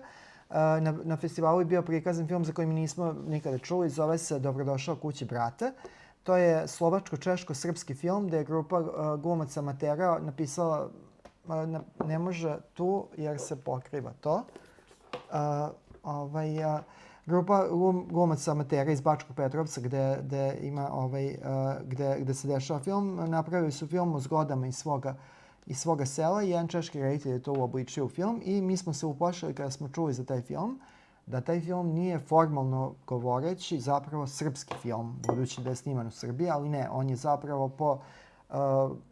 [0.81, 4.39] Na, na festivalu je bio prikazan film za koji mi nismo nikada čuli, zove se
[4.39, 5.73] Dobrodošao kući brate.
[6.23, 10.89] To je slovačko-češko-srpski film gde je grupa uh, glumaca amatera napisala
[11.47, 14.35] uh, na, ne može tu jer se pokriva to.
[14.35, 15.69] Uh,
[16.03, 16.81] ovaj, uh,
[17.27, 21.35] grupa glum, glumaca amatera iz Bačkog Petrovca gde, gde ima ovaj, uh,
[21.87, 25.15] gde, gde se dešava film, napravili su film o zgodama iz svoga
[25.67, 28.93] iz svoga sela i jedan češki reditelj je to uobličio u film i mi smo
[28.93, 30.81] se uplašili kada smo čuli za taj film
[31.27, 36.51] da taj film nije formalno govoreći zapravo srpski film, budući da je sniman u Srbiji,
[36.51, 37.99] ali ne, on je zapravo po
[38.49, 38.57] uh,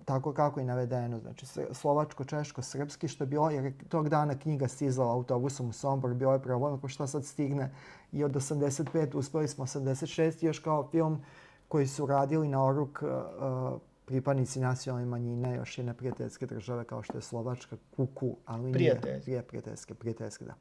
[0.05, 4.69] tako kako je navedeno, znači s- slovačko-češko-srpski, što je bilo, jer je tog dana knjiga
[4.69, 7.71] stizala autobusom u Sombor, bio je problem, ako šta sad stigne
[8.13, 11.25] i od 85 uspeli smo 86 i još kao film
[11.69, 17.19] koji su radili na oruk uh, pripadnici nacionalne manjine još jedne prijateljske države kao što
[17.19, 19.23] je Slovačka, Kuku, ali nije, Prijateljske.
[19.23, 20.55] prije prijateljske, prijateljske, da.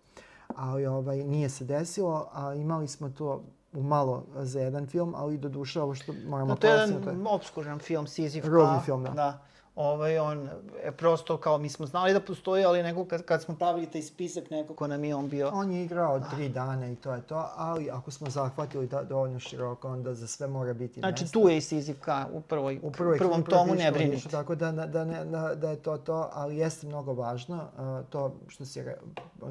[0.56, 5.38] Ali ovaj, nije se desilo, a imali smo to u malo za jedan film, ali
[5.38, 8.50] do duše ovo što moramo No, to je jedan obskuran film, Sizifka.
[8.50, 9.10] Rubni film, da.
[9.10, 9.46] da.
[9.76, 10.50] Ovaj, on
[10.86, 14.02] je prosto kao mi smo znali da postoji, ali neko kad, kad smo pravili taj
[14.02, 15.50] spisak, nekako nam je on bio...
[15.54, 19.40] On je igrao tri dana i to je to, ali ako smo zahvatili da, dovoljno
[19.40, 21.40] široko, onda za sve mora biti Znači, mesta.
[21.40, 24.30] tu je i Sizifka u, prvoj, u prvoj prvom tomu, ne brinite.
[24.30, 28.10] Tako da, da, da, ne, da, da je to to, ali jeste mnogo važno uh,
[28.10, 28.96] to što si re,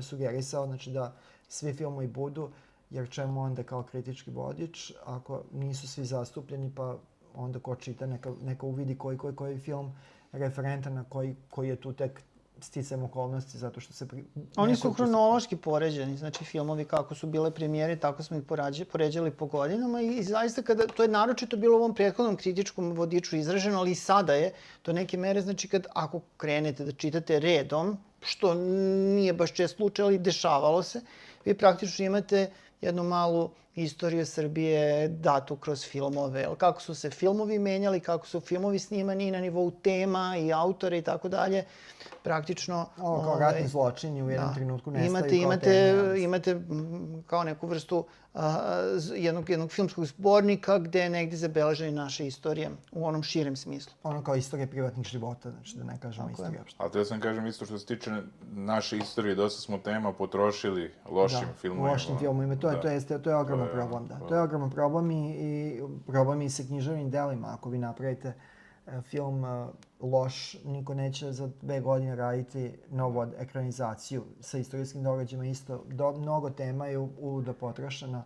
[0.00, 1.12] sugerisao, znači da
[1.48, 2.50] svi filmovi budu,
[2.90, 6.96] jer čemu onda kao kritički vodič, ako nisu svi zastupljeni, pa
[7.34, 9.92] onda ko čita neka, neka uvidi koji, koji, koji film
[10.32, 12.22] referentan na koji, koji je tu tek
[12.64, 14.08] sticajem okolnosti zato što se...
[14.08, 14.24] Pri,
[14.56, 19.30] Oni su hronološki poređeni, znači filmovi kako su bile premijere, tako smo ih porađe, poređali
[19.30, 23.78] po godinama i, zaista kada, to je naročito bilo u ovom prethodnom kritičkom vodiču izraženo,
[23.78, 24.52] ali i sada je
[24.84, 30.04] do neke mere, znači kad ako krenete da čitate redom, što nije baš čest slučaj,
[30.04, 31.00] ali dešavalo se,
[31.44, 32.50] vi praktično imate
[32.80, 38.78] jednu malu istoriju Srbije datu kroz filmove, kako su se filmovi menjali, kako su filmovi
[38.78, 41.64] snimani i na nivou tema i autora i tako dalje.
[42.22, 42.86] Praktično...
[42.98, 46.24] Ovo kao ovaj, ratni zločini u jednom trenutku nestaju imate, kao imate, mislim.
[46.24, 48.58] imate mm, kao neku vrstu a,
[49.14, 53.92] jednog, jednog filmskog zbornika gde je negde zabeležena naša istorija u onom širem smislu.
[54.02, 56.44] Ono kao istorija privatnih života, znači da ne kažemo Tako je.
[56.44, 56.76] istorija uopšte.
[56.82, 58.10] Ali te sam kažem isto što se tiče
[58.52, 61.92] naše istorije, dosta smo tema potrošili lošim da, filmovima.
[61.92, 62.56] lošim filmovima.
[62.56, 62.80] To je, Da.
[62.80, 64.14] to je, to je ogroman je- problem, da.
[64.14, 64.26] da.
[64.26, 67.48] To je ogroman problem i, i problem i sa književnim delima.
[67.50, 68.32] Ako vi napravite
[68.86, 69.66] e, film e,
[70.02, 70.34] loš,
[70.64, 75.46] niko neće za dve godine raditi novu ekranizaciju sa istorijskim događajima.
[75.46, 78.22] Isto, do, mnogo tema je u- uludo potrošeno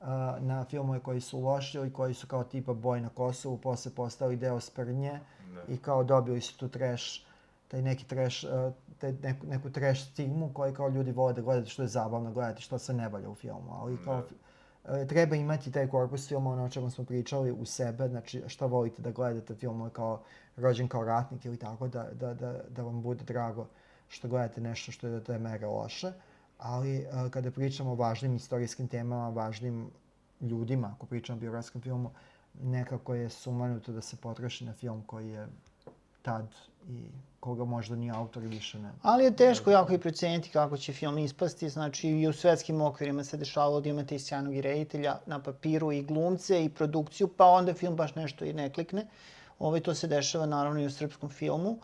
[0.00, 0.04] e,
[0.40, 4.36] na filmove koji su loši ili koji su kao tipa Boj na Kosovu, posle postali
[4.36, 5.20] deo sprnje
[5.68, 7.04] i kao dobili su tu trash
[7.68, 8.44] taj neki trash,
[8.98, 12.62] taj neku, neku trash stigmu koji kao ljudi vole da gledate što je zabavno gledati,
[12.62, 13.72] što se ne valja u filmu.
[13.72, 14.22] Ali kao, e,
[15.08, 19.02] treba imati taj korpus filma, ono o čemu smo pričali, u sebe, znači šta volite
[19.02, 20.22] da gledate filmove kao
[20.56, 23.66] rođen kao ratnik ili tako, da, da, da, da vam bude drago
[24.08, 26.12] što gledate nešto što je do te mere loše.
[26.58, 29.90] Ali e, kada pričamo o važnim istorijskim temama, važnim
[30.40, 32.10] ljudima, ako pričamo o biografskom filmu,
[32.62, 35.46] nekako je sumanuto da se potroši na film koji je
[36.22, 36.46] tad
[36.88, 37.06] i
[37.42, 38.90] koga možda ni autor više ne.
[39.02, 43.24] Ali je teško jako i proceniti kako će film ispasti, znači i u svetskim okvirima
[43.24, 47.74] se dešavalo da imate i sjajnog reditelja na papiru i glumce i produkciju, pa onda
[47.74, 49.06] film baš nešto i ne klikne.
[49.58, 51.78] Ovaj, to se dešava naravno i u srpskom filmu.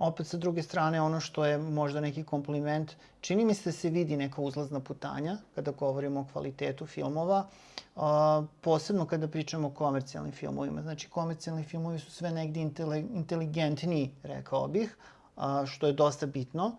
[0.00, 3.90] Opet sa druge strane, ono što je možda neki kompliment, čini mi se da se
[3.90, 7.46] vidi neka uzlazna putanja kada govorimo o kvalitetu filmova,
[7.96, 10.82] a, posebno kada pričamo o komercijalnim filmovima.
[10.82, 14.96] Znači, komercijalni filmovi su sve negdje intele, inteligentniji, rekao bih,
[15.36, 16.72] a, što je dosta bitno.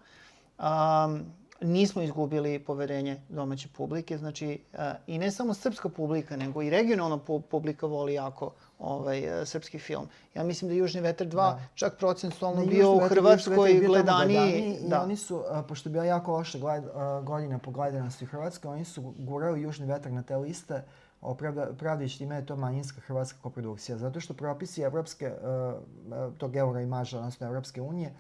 [0.58, 1.18] A,
[1.62, 7.18] nismo izgubili poverenje domaće publike, znači a, i ne samo srpska publika, nego i regionalna
[7.18, 10.08] pu publika voli jako ovaj, srpski film.
[10.34, 11.60] Ja mislim da Južni vetar 2 da.
[11.76, 14.78] čak procentualno bio u Hrvatskoj gledaniji.
[14.82, 14.98] Da.
[14.98, 18.28] I oni su, a, pošto je bila jako loša gled, a, godina po gledanosti u
[18.28, 20.84] Hrvatskoj, oni su gurali Južni vetar na te liste
[21.22, 23.98] opravda, pravdajući time je to manjinska hrvatska koprodukcija.
[23.98, 28.14] Zato što propisi Evropske, uh, tog eura imaža, odnosno Evropske unije,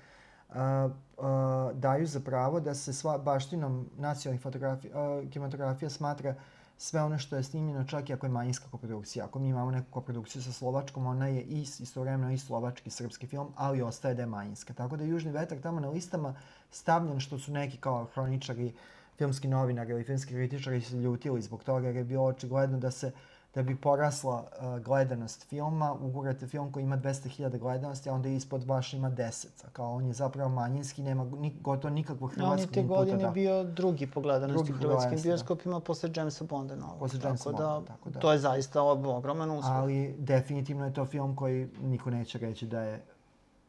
[0.49, 1.25] uh, uh,
[1.73, 6.35] daju za pravo da se sva baštinom nacionalnih fotografija, uh, kinematografija smatra
[6.81, 9.25] sve ono što je snimljeno čak i ako je manjinska koprodukcija.
[9.25, 13.47] Ako mi imamo neku koprodukciju sa Slovačkom, ona je i istovremeno i slovački srpski film,
[13.55, 14.73] ali ostaje da je manjinska.
[14.73, 16.35] Tako da Južni vetar tamo na listama
[16.71, 18.73] stavljen što su neki kao hroničari uh,
[19.21, 23.11] filmski novinar ili filmski kritičari se ljutili zbog toga jer je bilo očigledno da se
[23.55, 28.65] da bi porasla uh, gledanost filma, ugurate film koji ima 200.000 gledanosti, a onda ispod
[28.65, 29.47] baš ima 10.
[29.63, 33.23] A kao on je zapravo manjinski, nema ni, gotovo nikakvu hrvatsku On je te godine
[33.23, 33.29] da.
[33.29, 35.23] bio drugi po gledanosti drugi hrvatskim da.
[35.23, 35.79] bioskopima da.
[35.79, 36.99] posle Jamesa Bonda novog.
[36.99, 38.19] Posle Jamesa Bonda, da, tako da.
[38.19, 39.71] To je zaista ogroman uspeh.
[39.71, 43.01] Ali definitivno je to film koji niko neće reći da je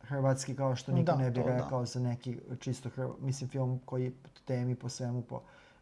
[0.00, 1.56] hrvatski kao što niko da, ne bi da.
[1.56, 1.86] rekao da.
[1.86, 3.08] za neki čisto hrv...
[3.20, 5.40] mislim film koji po temi po svemu po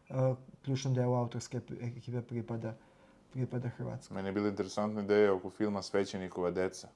[0.09, 0.15] uh,
[0.65, 2.73] ključnom delu autorske ekipe pripada
[3.33, 4.15] pripada Hrvatskoj.
[4.15, 6.87] Meni je bila interesantna ideja oko filma Svećenikova deca.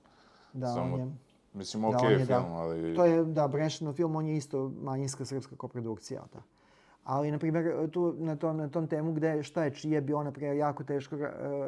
[0.53, 1.07] Da, Samo, on je...
[1.53, 2.95] Mislim, da, okej okay je, film, da, ali...
[2.95, 6.41] To je, da, Brešinov film, on je isto manjinska srpska koprodukcija, da.
[7.03, 10.31] Ali, na primjer, tu, na, to, na tom temu gde šta je čije bi na
[10.31, 11.21] primjer, jako teško uh,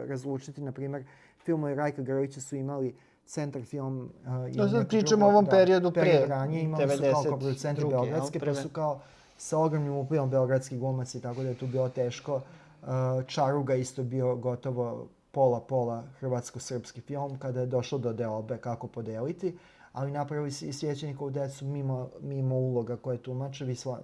[0.07, 0.61] razlučiti.
[0.61, 1.03] Na primjer,
[1.43, 2.95] filmovi Rajka Grlića su imali
[3.25, 4.09] centar film...
[4.25, 7.85] Uh, da, sad pričamo o ovom da, periodu pre, period ranije, imali su kao producenti
[7.89, 8.99] Beogradske, pa su kao
[9.37, 12.41] sa ogromnim uplivom Beogradski glumac i tako da je tu bilo teško.
[12.81, 19.57] Uh, Čaruga isto bio gotovo pola-pola hrvatsko-srpski film kada je došlo do deobe kako podeliti,
[19.93, 23.99] ali napravili i svjećenikovu decu mimo, mimo uloga koje tumače, vi sva,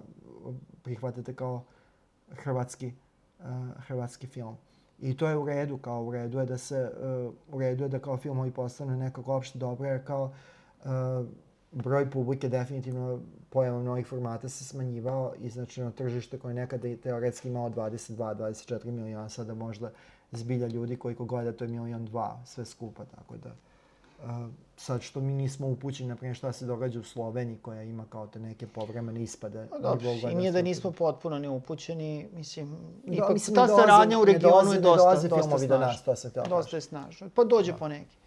[0.82, 1.62] prihvatate kao
[2.30, 2.92] hrvatski,
[3.40, 3.46] uh,
[3.86, 4.56] hrvatski film.
[5.00, 6.90] I to je u redu, kao u redu je da se,
[7.28, 10.32] uh, u redu je da kao filmovi postane nekako opšte dobro, jer kao
[10.84, 10.90] uh,
[11.72, 13.20] broj publike definitivno
[13.54, 18.90] pojavom novih formata se smanjivao i znači na tržište koje nekada je teoretski imao 22-24
[18.90, 19.90] miliona, sada možda
[20.32, 23.50] zbilja ljudi koji ko gleda to je milion dva, sve skupa, tako da
[24.24, 28.04] uh, sad što mi nismo upućeni, na primjer šta se događa u Sloveniji koja ima
[28.10, 29.66] kao te neke povremene ispade.
[29.70, 34.24] Pa dobro, i nije da nismo potpuno neupućeni, mislim, da, ipak mislim, ta saradnja u
[34.24, 35.66] regionu je dosta, dosta snažna.
[35.66, 37.78] Do nas, to se dosta je snažna, pa dođe da.
[37.78, 38.23] po neki.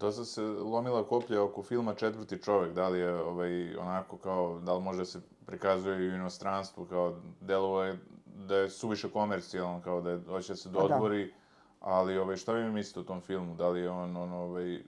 [0.00, 4.74] Dosta se lomila koplja oko filma Četvrti čovek, da li je ovaj, onako kao, da
[4.74, 10.00] li može se prikazuje i u inostranstvu, kao delovo je da je suviše komercijalan, kao
[10.00, 10.88] da je, hoće da se pa da.
[10.88, 11.32] dodvori, da.
[11.80, 13.54] ali ovaj, šta vi mislite o tom filmu?
[13.54, 14.82] Da li je on, on ovaj,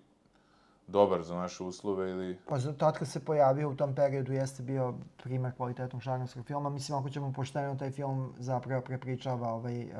[0.86, 2.38] dobar za naše uslove ili...
[2.48, 6.70] Pa tad kad se pojavio u tom periodu jeste bio primer kvalitetnog žanrovskog filma.
[6.70, 9.90] Mislim, ako ćemo pošteno, taj film zapravo prepričava ovaj, uh,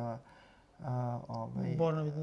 [0.78, 0.86] uh,
[1.28, 1.76] ovaj,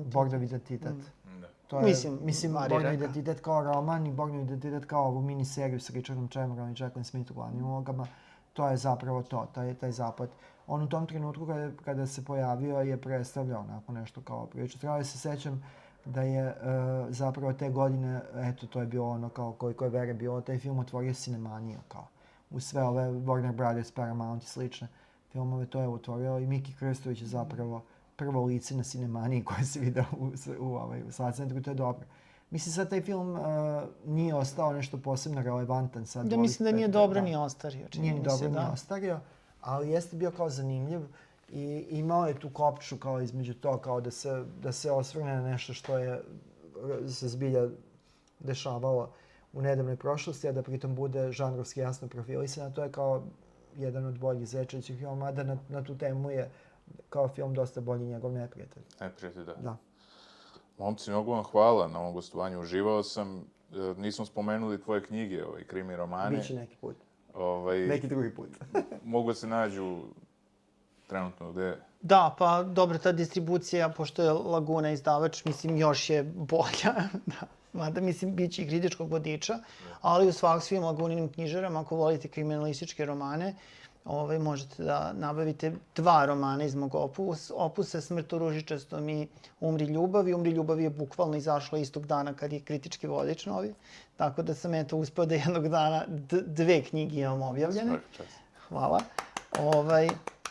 [0.06, 0.96] Bornov identitet.
[1.26, 1.42] Mm.
[1.42, 1.59] Da.
[1.70, 5.94] To je, mislim, mislim Bornov identitet kao roman i Bornov identitet kao ovu miniseriju sa
[5.94, 8.08] Richardom Chamberom i Jacqueline Smith u glavnim ulogama.
[8.54, 10.30] To je zapravo to, taj, taj zapad.
[10.68, 14.80] On u tom trenutku kada, kada se pojavio je predstavljao onako nešto kao priču.
[14.80, 15.64] Treba se sećam
[16.06, 16.56] da je uh,
[17.10, 20.80] zapravo te godine, eto, to je bilo ono kao koliko je vere bilo, taj film
[20.80, 22.08] otvorio Cinemaniju kao
[22.50, 24.88] u sve ove Warner Brothers, Paramount i slične
[25.32, 27.84] filmove, to je otvorio i Miki Krstović je zapravo
[28.20, 31.76] prvo lice na Cinemaniji koje se vidio u, u, u, ovaj, u centru, to je
[31.76, 32.06] dobro.
[32.50, 33.40] Mislim, sad taj film uh,
[34.06, 36.06] nije ostao nešto posebno relevantan.
[36.06, 37.26] Sad da, mislim da nije dobro da.
[37.26, 37.88] ni ostario.
[37.96, 38.64] Nije ni dobro da.
[38.64, 39.20] ni ostario,
[39.62, 41.02] ali jeste bio kao zanimljiv
[41.50, 45.42] i imao je tu kopču kao između to, kao da se, da se osvrne na
[45.42, 46.22] nešto što je
[47.08, 47.68] se zbilja
[48.40, 49.10] dešavalo
[49.54, 52.72] u nedavnoj prošlosti, a da pritom bude žanrovski jasno profilisano.
[52.72, 53.24] To je kao
[53.78, 56.50] jedan od boljih zečećih filma, mada na, na tu temu je
[57.10, 58.84] kao film dosta bolji njegov neprijatelj.
[59.00, 59.54] Neprijatelj, da.
[59.54, 59.78] Da.
[60.78, 62.60] Momci, mnogo vam hvala na ovom gostovanju.
[62.60, 63.38] Uživao sam.
[63.38, 66.38] E, Nismo spomenuli tvoje knjige, ovaj, krimi romane.
[66.38, 66.96] Biće neki put.
[67.34, 68.50] Ovaj, Neki drugi put.
[69.04, 70.02] Mogu da se nađu
[71.08, 71.78] trenutno gde?
[72.02, 76.94] Da, pa dobro, ta distribucija, pošto je Laguna izdavač, mislim, još je bolja.
[77.40, 77.48] da.
[77.74, 79.60] Mada, mislim, bit će i kritičkog vodiča,
[80.02, 83.56] ali u svak svim Laguninim knjižarama, ako volite kriminalističke romane,
[84.10, 89.28] ovaj, možete da nabavite dva romana iz mog opus, opusa Smrt u ružičastom i
[89.60, 90.28] Umri ljubav.
[90.28, 93.74] I Umri ljubav je bukvalno izašla istog dana kad je kritički vodič novi.
[94.18, 96.04] Tako da sam eto uspeo da jednog dana
[96.46, 98.00] dve knjige imam objavljene.
[98.70, 99.02] Hvala.
[99.60, 100.10] Ovaj,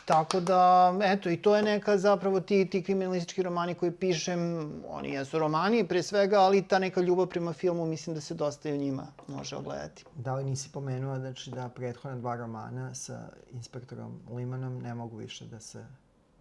[0.08, 5.10] tako da, eto, i to je neka zapravo ti, ti kriminalistički romani koji pišem, oni
[5.10, 8.72] jesu romani pre svega, ali ta neka ljubav prema filmu, mislim da se dosta i
[8.72, 10.04] u njima može ogledati.
[10.16, 15.44] Da li nisi pomenuo znači, da prethodna dva romana sa inspektorom Limanom ne mogu više
[15.44, 15.86] da se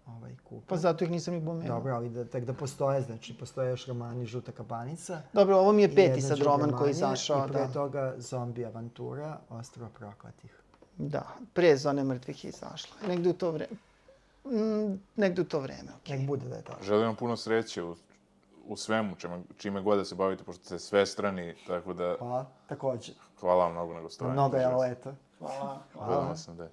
[0.05, 0.67] ovaj, kupe?
[0.67, 1.77] Pa zato ih nisam ni pomenuo.
[1.77, 5.21] Dobro, ali da, tek da postoje, znači postoje još romani Žuta kabanica.
[5.33, 7.73] Dobro, ovo mi je peti sad roman koji je izašao, I pre da.
[7.73, 10.66] toga Zombi avantura, Ostrvo prokletih.
[10.97, 12.95] Da, pre Zone mrtvih je izašla.
[13.07, 13.71] Negde u to vreme.
[14.45, 16.17] Mm, negde u to vreme, okej.
[16.17, 16.83] Nek bude da je tako.
[16.83, 17.95] Želim vam puno sreće u,
[18.67, 23.11] u svemu, čime, čime god da se bavite, pošto ste svestrani, tako da Hvala, takođe.
[23.39, 24.33] hvala vam mnogo na gostovanju.
[24.33, 24.79] Mnogo je sam.
[24.79, 25.13] leta.
[25.39, 26.71] Hvala, Gledamo se na dalje.